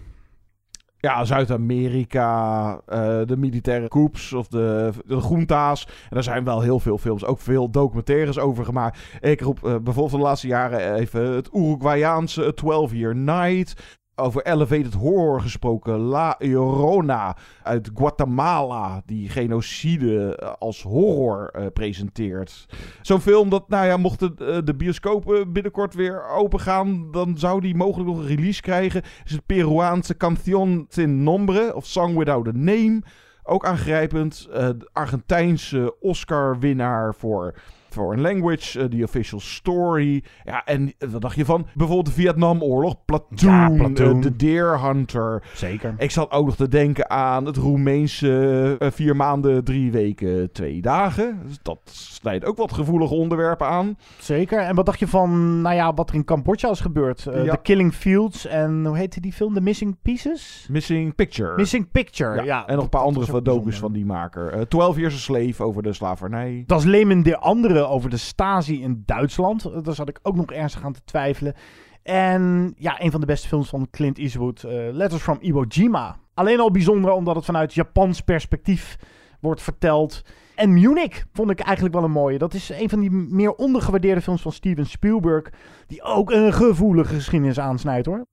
Ja, 1.05 1.25
Zuid-Amerika, 1.25 2.81
eh, 2.87 3.21
de 3.27 3.37
militaire 3.37 3.89
coups 3.89 4.33
of 4.33 4.49
de, 4.49 4.91
de 5.07 5.17
junta's. 5.17 5.85
En 5.85 6.09
daar 6.11 6.23
zijn 6.23 6.45
wel 6.45 6.61
heel 6.61 6.81
veel 6.81 6.99
films, 6.99 7.25
ook 7.25 7.41
veel 7.41 7.71
documentaires 7.71 8.39
over 8.39 8.65
gemaakt. 8.65 8.99
Ik 9.21 9.41
roep 9.41 9.65
eh, 9.65 9.77
bijvoorbeeld 9.83 10.11
de 10.11 10.27
laatste 10.27 10.47
jaren 10.47 10.95
even 10.95 11.21
het 11.21 11.49
Uruguayaanse 11.53 12.55
12 12.55 12.93
Year 12.93 13.17
Night. 13.17 13.75
Over 14.17 14.47
elevated 14.47 14.95
horror 14.95 15.41
gesproken. 15.41 15.99
La 15.99 16.37
Llorona 16.39 17.37
uit 17.63 17.91
Guatemala. 17.95 19.03
Die 19.07 19.29
genocide 19.29 20.37
eh, 20.37 20.53
als 20.59 20.83
horror 20.83 21.51
eh, 21.53 21.67
presenteert. 21.73 22.67
Zo'n 23.03 23.21
film 23.21 23.49
dat, 23.49 23.69
nou 23.69 23.87
ja, 23.87 23.97
mochten 23.97 24.35
eh, 24.39 24.59
de 24.65 24.75
bioscopen 24.75 25.53
binnenkort 25.53 25.95
weer 25.95 26.29
open 26.29 26.61
gaan. 26.61 27.11
Dan 27.11 27.39
zou 27.39 27.61
die 27.61 27.75
mogelijk 27.75 28.09
nog 28.09 28.19
een 28.19 28.27
release 28.27 28.61
krijgen. 28.61 29.03
Is 29.25 29.33
het 29.33 29.47
Peruaanse 29.47 30.17
Canción 30.17 30.87
sin 30.89 31.23
Nombre. 31.23 31.75
Of 31.75 31.87
Song 31.87 32.17
Without 32.17 32.49
a 32.49 32.53
Name. 32.55 33.03
Ook 33.43 33.67
aangrijpend. 33.67 34.49
Argentijnse 34.93 35.97
Oscar-winnaar 36.01 37.15
voor 37.15 37.55
Foreign 37.95 38.21
Language, 38.21 38.81
eh, 38.81 38.87
The 38.87 39.03
Official 39.05 39.41
Story. 39.41 40.25
Ja, 40.45 40.65
en 40.65 40.93
eh, 40.99 41.09
wat 41.09 41.21
dacht 41.21 41.37
je 41.37 41.45
van 41.45 41.67
bijvoorbeeld 41.75 42.07
de 42.07 42.13
Vietnamoorlog? 42.23 43.05
Platoon, 43.05 43.51
Ja, 43.53 43.69
Platoon. 43.71 44.15
eh, 44.17 44.21
The 44.23 44.37
Deer 44.37 44.81
Hunter. 44.83 45.43
Zeker. 45.55 45.95
Ik 45.99 46.11
zat 46.11 46.31
ook 46.31 46.47
nog 46.47 46.57
te 46.57 46.69
denken 46.69 47.11
aan 47.11 47.47
het 47.47 47.57
Roemeense 47.57 48.77
vier 48.81 49.17
maanden, 49.17 49.65
drie 49.65 49.93
weken, 49.93 50.53
twee 50.53 50.81
dagen. 50.83 51.39
Dus 51.47 51.59
dat 51.63 51.79
snijdt 51.85 52.45
ook 52.45 52.57
wat 52.57 52.73
gevoelige 52.73 53.15
onderwerpen 53.15 53.67
aan. 53.67 53.97
Zeker. 54.19 54.59
En 54.59 54.75
wat 54.75 54.87
dacht 54.87 54.99
je 54.99 55.09
van, 55.09 55.61
nou 55.63 55.75
ja, 55.75 55.95
wat 55.95 56.09
er 56.09 56.15
in 56.15 56.25
Cambodja 56.25 56.71
is 56.71 56.81
gebeurd? 56.81 57.23
Ja. 57.23 57.45
The 57.55 57.59
Killing 57.63 57.95
Fields 57.95 58.47
en 58.47 58.85
hoe 58.87 58.97
heette 58.97 59.21
die 59.21 59.33
film? 59.33 59.55
The 59.55 59.61
Missing 59.61 59.97
Pieces? 60.03 60.67
Missing 60.71 61.15
Picture. 61.15 61.57
Missing 61.57 61.91
Picture, 61.91 62.43
ja. 62.45 62.67
en 62.67 62.75
nog 62.75 62.85
een 62.85 62.91
paar 62.91 63.01
andere 63.01 63.43
docus 63.43 63.79
van 63.79 63.93
die 63.93 64.07
maker. 64.07 64.53
Eh 64.53 64.61
12 64.61 64.97
Years 64.97 65.15
a 65.15 65.19
Slave 65.19 65.63
over 65.63 65.83
de 65.83 65.93
slavernij. 65.93 66.65
Dat 66.67 66.79
is 66.79 66.85
Lehman 66.85 67.23
de 67.23 67.39
andere 67.39 67.84
over 67.89 68.11
de 68.11 68.17
Stasi 68.17 68.83
in 68.83 69.03
Duitsland. 69.07 69.65
Eh, 69.65 69.83
Daar 69.83 69.95
zat 69.95 70.09
ik 70.09 70.19
ook 70.23 70.37
nog 70.37 70.47
ernstig 70.47 70.85
aan 70.85 70.93
te 70.93 71.05
twijfelen. 71.05 71.55
En 72.03 72.75
ja, 72.79 73.01
een 73.01 73.11
van 73.11 73.21
de 73.21 73.27
beste 73.27 73.49
films 73.49 73.69
van 73.69 73.91
Clint 73.91 74.19
Eastwood, 74.19 74.63
eh, 74.63 74.73
Letters 74.93 75.23
from 75.23 75.39
Iwo 75.41 75.65
Jima. 75.69 76.17
Alleen 76.35 76.61
al 76.61 76.71
bijzonder 76.71 77.11
omdat 77.13 77.37
het 77.37 77.45
vanuit 77.45 77.75
Japans 77.75 78.21
perspectief 78.21 78.97
wordt 79.41 79.63
verteld. 79.63 80.23
En 80.55 80.73
Munich 80.73 81.25
vond 81.33 81.51
ik 81.51 81.61
eigenlijk 81.61 81.95
wel 81.95 82.05
een 82.05 82.11
mooie. 82.11 82.39
Dat 82.39 82.55
is 82.55 82.69
een 82.71 82.89
van 82.89 83.01
die 83.01 83.11
meer 83.11 83.55
ondergewaardeerde 83.55 84.21
films 84.21 84.43
van 84.43 84.53
Steven 84.53 84.87
Spielberg. 84.87 85.51
Die 85.87 86.03
ook 86.03 86.31
een 86.31 86.53
gevoelige 86.53 87.15
geschiedenis 87.15 87.61
aansnijdt 87.61 88.07
hoor. 88.07 88.27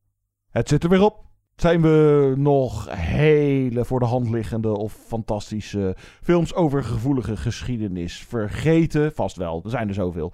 Het 0.50 0.70
zit 0.70 0.84
er 0.84 0.90
weer 0.90 1.02
op. 1.02 1.30
Zijn 1.62 1.82
we 1.82 2.34
nog 2.38 2.88
hele 2.90 3.86
voor 3.86 4.00
de 4.00 4.06
hand 4.06 4.30
liggende 4.30 4.78
of 4.78 4.94
fantastische 5.08 5.96
films 6.22 6.54
over 6.54 6.84
gevoelige 6.84 7.38
geschiedenis 7.38 8.26
vergeten? 8.28 9.12
Vast 9.14 9.38
wel, 9.38 9.62
er 9.64 9.70
zijn 9.70 9.88
er 9.88 9.94
zoveel. 9.94 10.32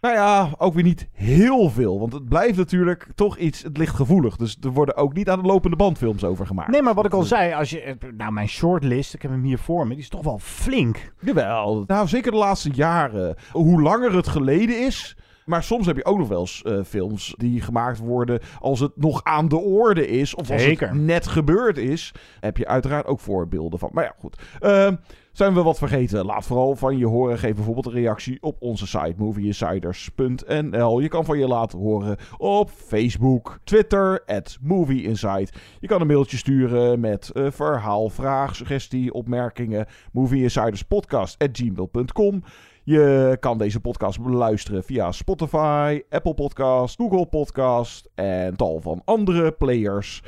Nou 0.00 0.14
ja, 0.14 0.50
ook 0.58 0.74
weer 0.74 0.82
niet 0.82 1.08
heel 1.12 1.70
veel. 1.70 2.00
Want 2.00 2.12
het 2.12 2.28
blijft 2.28 2.56
natuurlijk 2.56 3.08
toch 3.14 3.36
iets, 3.36 3.62
het 3.62 3.76
ligt 3.76 3.94
gevoelig. 3.94 4.36
Dus 4.36 4.56
er 4.60 4.70
worden 4.70 4.96
ook 4.96 5.14
niet 5.14 5.30
aan 5.30 5.40
de 5.40 5.48
lopende 5.48 5.76
band 5.76 5.98
films 5.98 6.24
over 6.24 6.46
gemaakt. 6.46 6.70
Nee, 6.70 6.82
maar 6.82 6.94
wat 6.94 7.04
ik 7.04 7.12
al 7.12 7.22
zei, 7.22 7.52
als 7.52 7.70
je, 7.70 7.96
nou 8.16 8.32
mijn 8.32 8.48
shortlist, 8.48 9.14
ik 9.14 9.22
heb 9.22 9.30
hem 9.30 9.42
hier 9.42 9.58
voor 9.58 9.86
me, 9.86 9.94
die 9.94 10.02
is 10.02 10.08
toch 10.08 10.24
wel 10.24 10.38
flink. 10.38 11.12
Jawel. 11.20 11.84
Nou, 11.86 12.08
zeker 12.08 12.30
de 12.30 12.38
laatste 12.38 12.70
jaren. 12.70 13.36
Hoe 13.52 13.82
langer 13.82 14.16
het 14.16 14.28
geleden 14.28 14.86
is... 14.86 15.16
Maar 15.44 15.62
soms 15.62 15.86
heb 15.86 15.96
je 15.96 16.04
ook 16.04 16.18
nog 16.18 16.28
wel 16.28 16.40
eens 16.40 16.62
eh, 16.62 16.78
films 16.84 17.34
die 17.36 17.60
gemaakt 17.60 17.98
worden 17.98 18.40
als 18.60 18.80
het 18.80 18.92
nog 18.96 19.24
aan 19.24 19.48
de 19.48 19.56
orde 19.56 20.06
is. 20.06 20.34
Of 20.34 20.50
als 20.50 20.62
Zeker. 20.62 20.88
het 20.88 20.96
net 20.96 21.26
gebeurd 21.26 21.78
is. 21.78 22.14
Heb 22.40 22.56
je 22.56 22.66
uiteraard 22.66 23.06
ook 23.06 23.20
voorbeelden 23.20 23.78
van. 23.78 23.90
Maar 23.92 24.04
ja, 24.04 24.14
goed. 24.18 24.42
Ehm, 24.60 24.94
zijn 25.34 25.54
we 25.54 25.62
wat 25.62 25.78
vergeten? 25.78 26.24
Laat 26.24 26.44
vooral 26.44 26.76
van 26.76 26.98
je 26.98 27.06
horen. 27.06 27.38
Geef 27.38 27.54
bijvoorbeeld 27.54 27.86
een 27.86 27.92
reactie 27.92 28.38
op 28.40 28.56
onze 28.58 28.86
site 28.86 29.14
movieinsiders.nl. 29.16 31.00
Je 31.00 31.08
kan 31.08 31.24
van 31.24 31.38
je 31.38 31.46
laten 31.46 31.78
horen 31.78 32.16
op 32.38 32.70
Facebook, 32.70 33.58
Twitter, 33.64 34.22
at 34.26 34.58
movieinsight. 34.60 35.58
Je 35.80 35.86
kan 35.86 36.00
een 36.00 36.06
mailtje 36.06 36.36
sturen 36.36 37.00
met 37.00 37.30
eh, 37.30 37.46
verhaal, 37.50 38.08
vraag, 38.08 38.56
suggestie, 38.56 39.12
opmerkingen. 39.12 39.86
movieinsiderspodcast.gmail.com 40.12 42.42
je 42.84 43.36
kan 43.40 43.58
deze 43.58 43.80
podcast 43.80 44.20
beluisteren 44.20 44.84
via 44.84 45.12
Spotify, 45.12 46.02
Apple 46.10 46.34
Podcast, 46.34 46.96
Google 46.96 47.26
Podcast 47.26 48.08
en 48.14 48.56
tal 48.56 48.80
van 48.80 49.02
andere 49.04 49.52
players. 49.52 50.22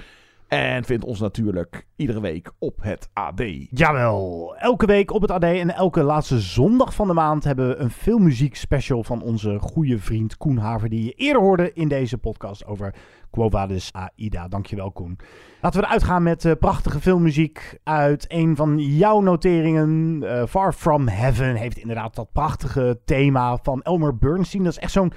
En 0.48 0.84
vind 0.84 1.04
ons 1.04 1.20
natuurlijk 1.20 1.86
iedere 1.96 2.20
week 2.20 2.52
op 2.58 2.82
het 2.82 3.08
AD. 3.12 3.42
Jawel, 3.70 4.54
elke 4.58 4.86
week 4.86 5.12
op 5.12 5.22
het 5.22 5.30
AD 5.30 5.42
en 5.42 5.74
elke 5.74 6.02
laatste 6.02 6.40
zondag 6.40 6.94
van 6.94 7.06
de 7.06 7.12
maand 7.12 7.44
hebben 7.44 7.68
we 7.68 7.76
een 7.76 7.90
filmmuziek 7.90 8.56
special 8.56 9.04
van 9.04 9.22
onze 9.22 9.58
goede 9.58 9.98
vriend 9.98 10.36
Koen 10.36 10.56
Haver, 10.56 10.88
die 10.88 11.04
je 11.04 11.12
eerder 11.12 11.42
hoorde 11.42 11.72
in 11.72 11.88
deze 11.88 12.18
podcast 12.18 12.66
over 12.66 12.94
Quo 13.30 13.48
Vadis 13.48 13.92
Aida. 13.92 14.48
Dankjewel 14.48 14.90
Koen. 14.90 15.18
Laten 15.60 15.80
we 15.80 15.86
eruit 15.86 16.02
gaan 16.02 16.22
met 16.22 16.44
eh, 16.44 16.52
prachtige 16.60 17.00
filmmuziek 17.00 17.78
uit 17.82 18.24
een 18.28 18.56
van 18.56 18.78
jouw 18.78 19.20
noteringen. 19.20 20.22
Eh, 20.22 20.46
Far 20.46 20.72
From 20.72 21.08
Heaven 21.08 21.54
heeft 21.54 21.78
inderdaad 21.78 22.14
dat 22.14 22.32
prachtige 22.32 23.00
thema 23.04 23.58
van 23.62 23.82
Elmer 23.82 24.16
Bernstein. 24.16 24.62
Dat 24.62 24.72
is 24.72 24.78
echt 24.78 24.92
zo'n 24.92 25.12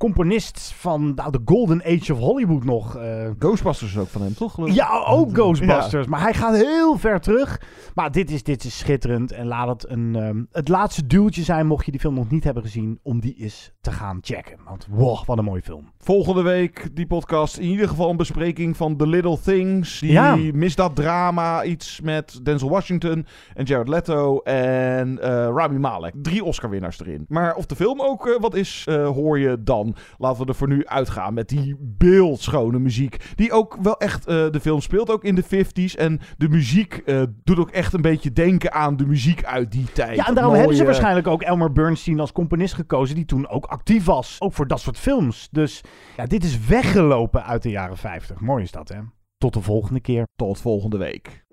componist 0.00 0.72
van 0.76 1.14
nou, 1.14 1.30
de 1.30 1.40
Golden 1.44 1.82
Age 1.84 2.12
of 2.12 2.18
Hollywood 2.18 2.64
nog. 2.64 2.96
eh. 2.96 3.30
Ghostbusters 3.38 3.98
ook 3.98 4.08
van 4.08 4.22
hem, 4.22 4.34
toch? 4.34 4.54
geloof 4.54 4.68
ik? 4.70 4.74
Ja, 4.74 5.04
ook 5.06 5.32
Ghostbusters. 5.32 6.06
Maar 6.06 6.20
hij 6.20 6.34
gaat 6.34 6.56
heel 6.56 6.98
ver 6.98 7.20
terug. 7.20 7.60
Maar 7.94 8.12
dit 8.12 8.30
is, 8.30 8.42
dit 8.42 8.64
is 8.64 8.78
schitterend. 8.78 9.32
En 9.32 9.46
laat 9.46 9.68
het 9.68 9.90
een, 9.90 10.16
ehm, 10.16 10.42
het 10.52 10.68
laatste 10.68 11.06
duwtje 11.06 11.42
zijn, 11.42 11.66
mocht 11.66 11.84
je 11.84 11.90
die 11.90 12.00
film 12.00 12.14
nog 12.14 12.30
niet 12.30 12.44
hebben 12.44 12.62
gezien, 12.62 12.98
om 13.02 13.20
die 13.20 13.34
eens 13.34 13.72
te 13.80 13.90
gaan 13.92 14.18
checken. 14.20 14.58
Want 14.64 14.86
wow, 14.90 15.24
wat 15.24 15.38
een 15.38 15.44
mooie 15.44 15.62
film. 15.62 15.92
Volgende 16.02 16.42
week 16.42 16.88
die 16.94 17.06
podcast 17.06 17.56
in 17.56 17.68
ieder 17.68 17.88
geval 17.88 18.10
een 18.10 18.16
bespreking 18.16 18.76
van 18.76 18.96
The 18.96 19.06
Little 19.06 19.38
Things. 19.44 19.98
Die 19.98 20.10
Ja. 20.12 20.36
misdaaddrama, 20.54 21.64
iets 21.64 22.00
met 22.00 22.40
Denzel 22.42 22.68
Washington 22.70 23.26
en 23.54 23.64
Jared 23.64 23.88
Leto 23.88 24.38
en 24.38 25.18
eh, 25.22 25.28
Rami 25.54 25.78
Malek. 25.78 26.12
Drie 26.22 26.44
Oscar-winnaars 26.44 27.00
erin. 27.00 27.24
Maar 27.28 27.54
of 27.54 27.66
de 27.66 27.76
film 27.76 28.00
ook 28.00 28.26
eh, 28.26 28.40
wat 28.40 28.54
is, 28.54 28.84
eh, 28.88 29.06
hoor 29.08 29.38
je 29.38 29.62
dan. 29.62 29.94
Laten 30.18 30.42
we 30.42 30.48
er 30.48 30.54
voor 30.54 30.68
nu 30.68 30.86
uitgaan 30.86 31.34
met 31.34 31.48
die 31.48 31.76
beeldschone 31.80 32.78
muziek. 32.78 33.16
Die 33.34 33.52
ook 33.52 33.76
wel 33.82 33.96
echt, 33.98 34.24
de 34.26 34.58
film 34.60 34.80
speelt 34.80 35.10
ook 35.10 35.24
in 35.24 35.34
de 35.34 35.44
50s. 35.44 35.96
En 35.96 36.20
de 36.36 36.48
muziek 36.48 37.02
doet 37.44 37.58
ook 37.58 37.70
echt 37.70 37.92
een 37.92 38.02
beetje 38.02 38.32
denken 38.32 38.72
aan 38.72 38.96
de 38.96 39.06
muziek 39.06 39.44
uit 39.44 39.72
die 39.72 39.86
tijd. 39.92 40.16
Ja, 40.16 40.20
en 40.20 40.26
Dat 40.26 40.34
daarom 40.34 40.54
hebben 40.54 40.76
ze 40.76 40.84
waarschijnlijk 40.84 41.26
ook 41.26 41.42
Elmer 41.42 41.72
Bernstein 41.72 42.20
als 42.20 42.32
componist 42.32 42.74
gekozen, 42.74 43.14
die 43.16 43.24
toen 43.24 43.48
ook 43.48 43.64
actief 43.64 44.04
was. 44.04 44.36
Ook 44.38 44.52
voor 44.52 44.66
dat 44.66 44.80
soort 44.80 44.98
films. 44.98 45.48
Dus 45.50 45.80
ja, 46.16 46.26
dit 46.26 46.44
is 46.44 46.66
weggelopen 46.66 47.44
uit 47.44 47.62
de 47.62 47.70
jaren 47.70 47.96
50. 47.96 48.40
Mooi 48.40 48.62
is 48.62 48.70
dat, 48.70 48.88
hè? 48.88 49.00
Tot 49.38 49.54
de 49.54 49.60
volgende 49.60 50.00
keer. 50.00 50.26
Tot 50.36 50.60
volgende 50.60 50.98
week. 50.98 51.44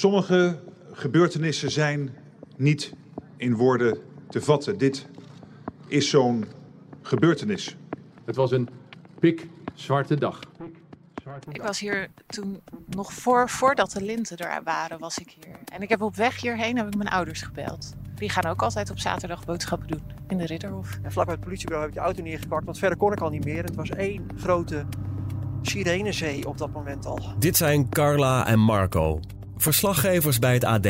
Sommige 0.00 0.58
gebeurtenissen 0.92 1.70
zijn 1.70 2.16
niet 2.56 2.92
in 3.36 3.54
woorden 3.54 3.98
te 4.28 4.40
vatten. 4.40 4.78
Dit 4.78 5.06
is 5.86 6.10
zo'n 6.10 6.44
gebeurtenis. 7.02 7.76
Het 8.24 8.36
was 8.36 8.50
een 8.50 8.68
pikzwarte 9.18 10.18
dag. 10.18 10.40
Ik 11.52 11.62
was 11.62 11.80
hier 11.80 12.08
toen 12.26 12.60
nog 12.86 13.12
voor, 13.12 13.48
voordat 13.48 13.90
de 13.90 14.02
linten 14.02 14.36
er 14.36 14.62
waren, 14.64 14.98
was 14.98 15.18
ik 15.18 15.36
hier. 15.44 15.56
En 15.72 15.82
ik 15.82 15.88
heb 15.88 16.02
op 16.02 16.16
weg 16.16 16.40
hierheen 16.40 16.76
heb 16.76 16.86
ik 16.86 16.96
mijn 16.96 17.08
ouders 17.08 17.42
gebeld. 17.42 17.92
Die 18.14 18.30
gaan 18.30 18.44
ook 18.44 18.62
altijd 18.62 18.90
op 18.90 18.98
zaterdag 18.98 19.44
boodschappen 19.44 19.88
doen 19.88 20.02
in 20.28 20.38
de 20.38 20.46
Ridderhof. 20.46 20.98
En 21.02 21.12
vlak 21.12 21.24
bij 21.24 21.34
het 21.34 21.44
politiebureau 21.44 21.86
heb 21.86 21.96
ik 21.96 22.02
de 22.02 22.06
auto 22.06 22.22
neergepakt, 22.22 22.64
want 22.64 22.78
verder 22.78 22.98
kon 22.98 23.12
ik 23.12 23.20
al 23.20 23.30
niet 23.30 23.44
meer. 23.44 23.64
Het 23.64 23.74
was 23.74 23.90
één 23.90 24.28
grote 24.36 24.84
sirenezee 25.62 26.48
op 26.48 26.58
dat 26.58 26.72
moment 26.72 27.06
al. 27.06 27.18
Dit 27.38 27.56
zijn 27.56 27.88
Carla 27.88 28.46
en 28.46 28.58
Marco, 28.58 29.20
verslaggevers 29.60 30.38
bij 30.38 30.54
het 30.54 30.64
AD. 30.64 30.88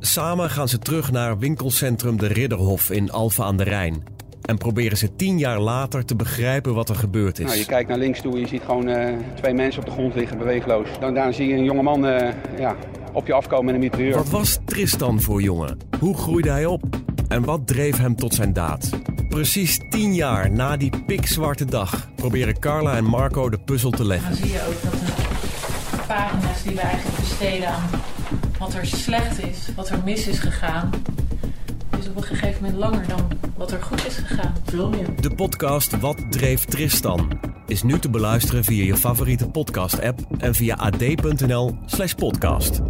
Samen 0.00 0.50
gaan 0.50 0.68
ze 0.68 0.78
terug 0.78 1.10
naar 1.12 1.38
winkelcentrum 1.38 2.18
De 2.18 2.26
Ridderhof 2.26 2.90
in 2.90 3.10
Alphen 3.10 3.44
aan 3.44 3.56
de 3.56 3.64
Rijn. 3.64 4.02
En 4.42 4.58
proberen 4.58 4.98
ze 4.98 5.16
tien 5.16 5.38
jaar 5.38 5.60
later 5.60 6.04
te 6.04 6.16
begrijpen 6.16 6.74
wat 6.74 6.88
er 6.88 6.94
gebeurd 6.94 7.38
is. 7.38 7.46
Nou, 7.46 7.58
je 7.58 7.66
kijkt 7.66 7.88
naar 7.88 7.98
links 7.98 8.20
toe 8.20 8.34
en 8.34 8.40
je 8.40 8.46
ziet 8.46 8.62
gewoon 8.64 8.88
eh, 8.88 9.16
twee 9.34 9.54
mensen 9.54 9.80
op 9.80 9.86
de 9.86 9.92
grond 9.92 10.14
liggen, 10.14 10.38
beweegloos. 10.38 10.88
Dan, 11.00 11.14
daar 11.14 11.34
zie 11.34 11.48
je 11.48 11.54
een 11.54 11.64
jongeman 11.64 12.06
uh, 12.06 12.28
ja, 12.58 12.76
op 13.12 13.26
je 13.26 13.32
afkomen 13.32 13.64
met 13.64 13.74
een 13.74 13.80
mitrailleur. 13.80 14.16
Wat 14.16 14.30
was 14.30 14.58
Tristan 14.64 15.20
voor 15.20 15.42
jongen? 15.42 15.78
Hoe 15.98 16.16
groeide 16.16 16.50
hij 16.50 16.66
op? 16.66 16.82
En 17.28 17.44
wat 17.44 17.66
dreef 17.66 17.98
hem 17.98 18.16
tot 18.16 18.34
zijn 18.34 18.52
daad? 18.52 18.90
Precies 19.28 19.80
tien 19.90 20.14
jaar 20.14 20.50
na 20.50 20.76
die 20.76 20.92
pikzwarte 21.06 21.64
dag 21.64 22.08
proberen 22.16 22.58
Carla 22.58 22.96
en 22.96 23.04
Marco 23.04 23.50
de 23.50 23.58
puzzel 23.58 23.90
te 23.90 24.04
leggen. 24.04 24.30
Dan 24.30 24.38
zie 24.38 24.52
je 24.52 24.66
ook 24.68 24.82
dat 24.82 25.01
pagina's 26.14 26.62
die 26.62 26.74
we 26.74 26.80
eigenlijk 26.80 27.16
besteden 27.16 27.68
aan 27.68 27.90
wat 28.58 28.74
er 28.74 28.86
slecht 28.86 29.46
is, 29.46 29.68
wat 29.76 29.88
er 29.88 30.00
mis 30.04 30.26
is 30.26 30.38
gegaan, 30.38 30.90
is 31.98 32.08
op 32.08 32.16
een 32.16 32.22
gegeven 32.22 32.62
moment 32.62 32.80
langer 32.80 33.08
dan 33.08 33.28
wat 33.56 33.72
er 33.72 33.82
goed 33.82 34.06
is 34.06 34.16
gegaan. 34.16 34.54
Veel 34.64 34.88
meer. 34.88 35.20
De 35.20 35.34
podcast 35.34 36.00
Wat 36.00 36.16
dreef 36.30 36.64
Tristan 36.64 37.38
is 37.66 37.82
nu 37.82 37.98
te 37.98 38.10
beluisteren 38.10 38.64
via 38.64 38.84
je 38.84 38.96
favoriete 38.96 39.48
podcast-app 39.48 40.20
en 40.38 40.54
via 40.54 40.74
ad.nl/podcast. 40.74 42.80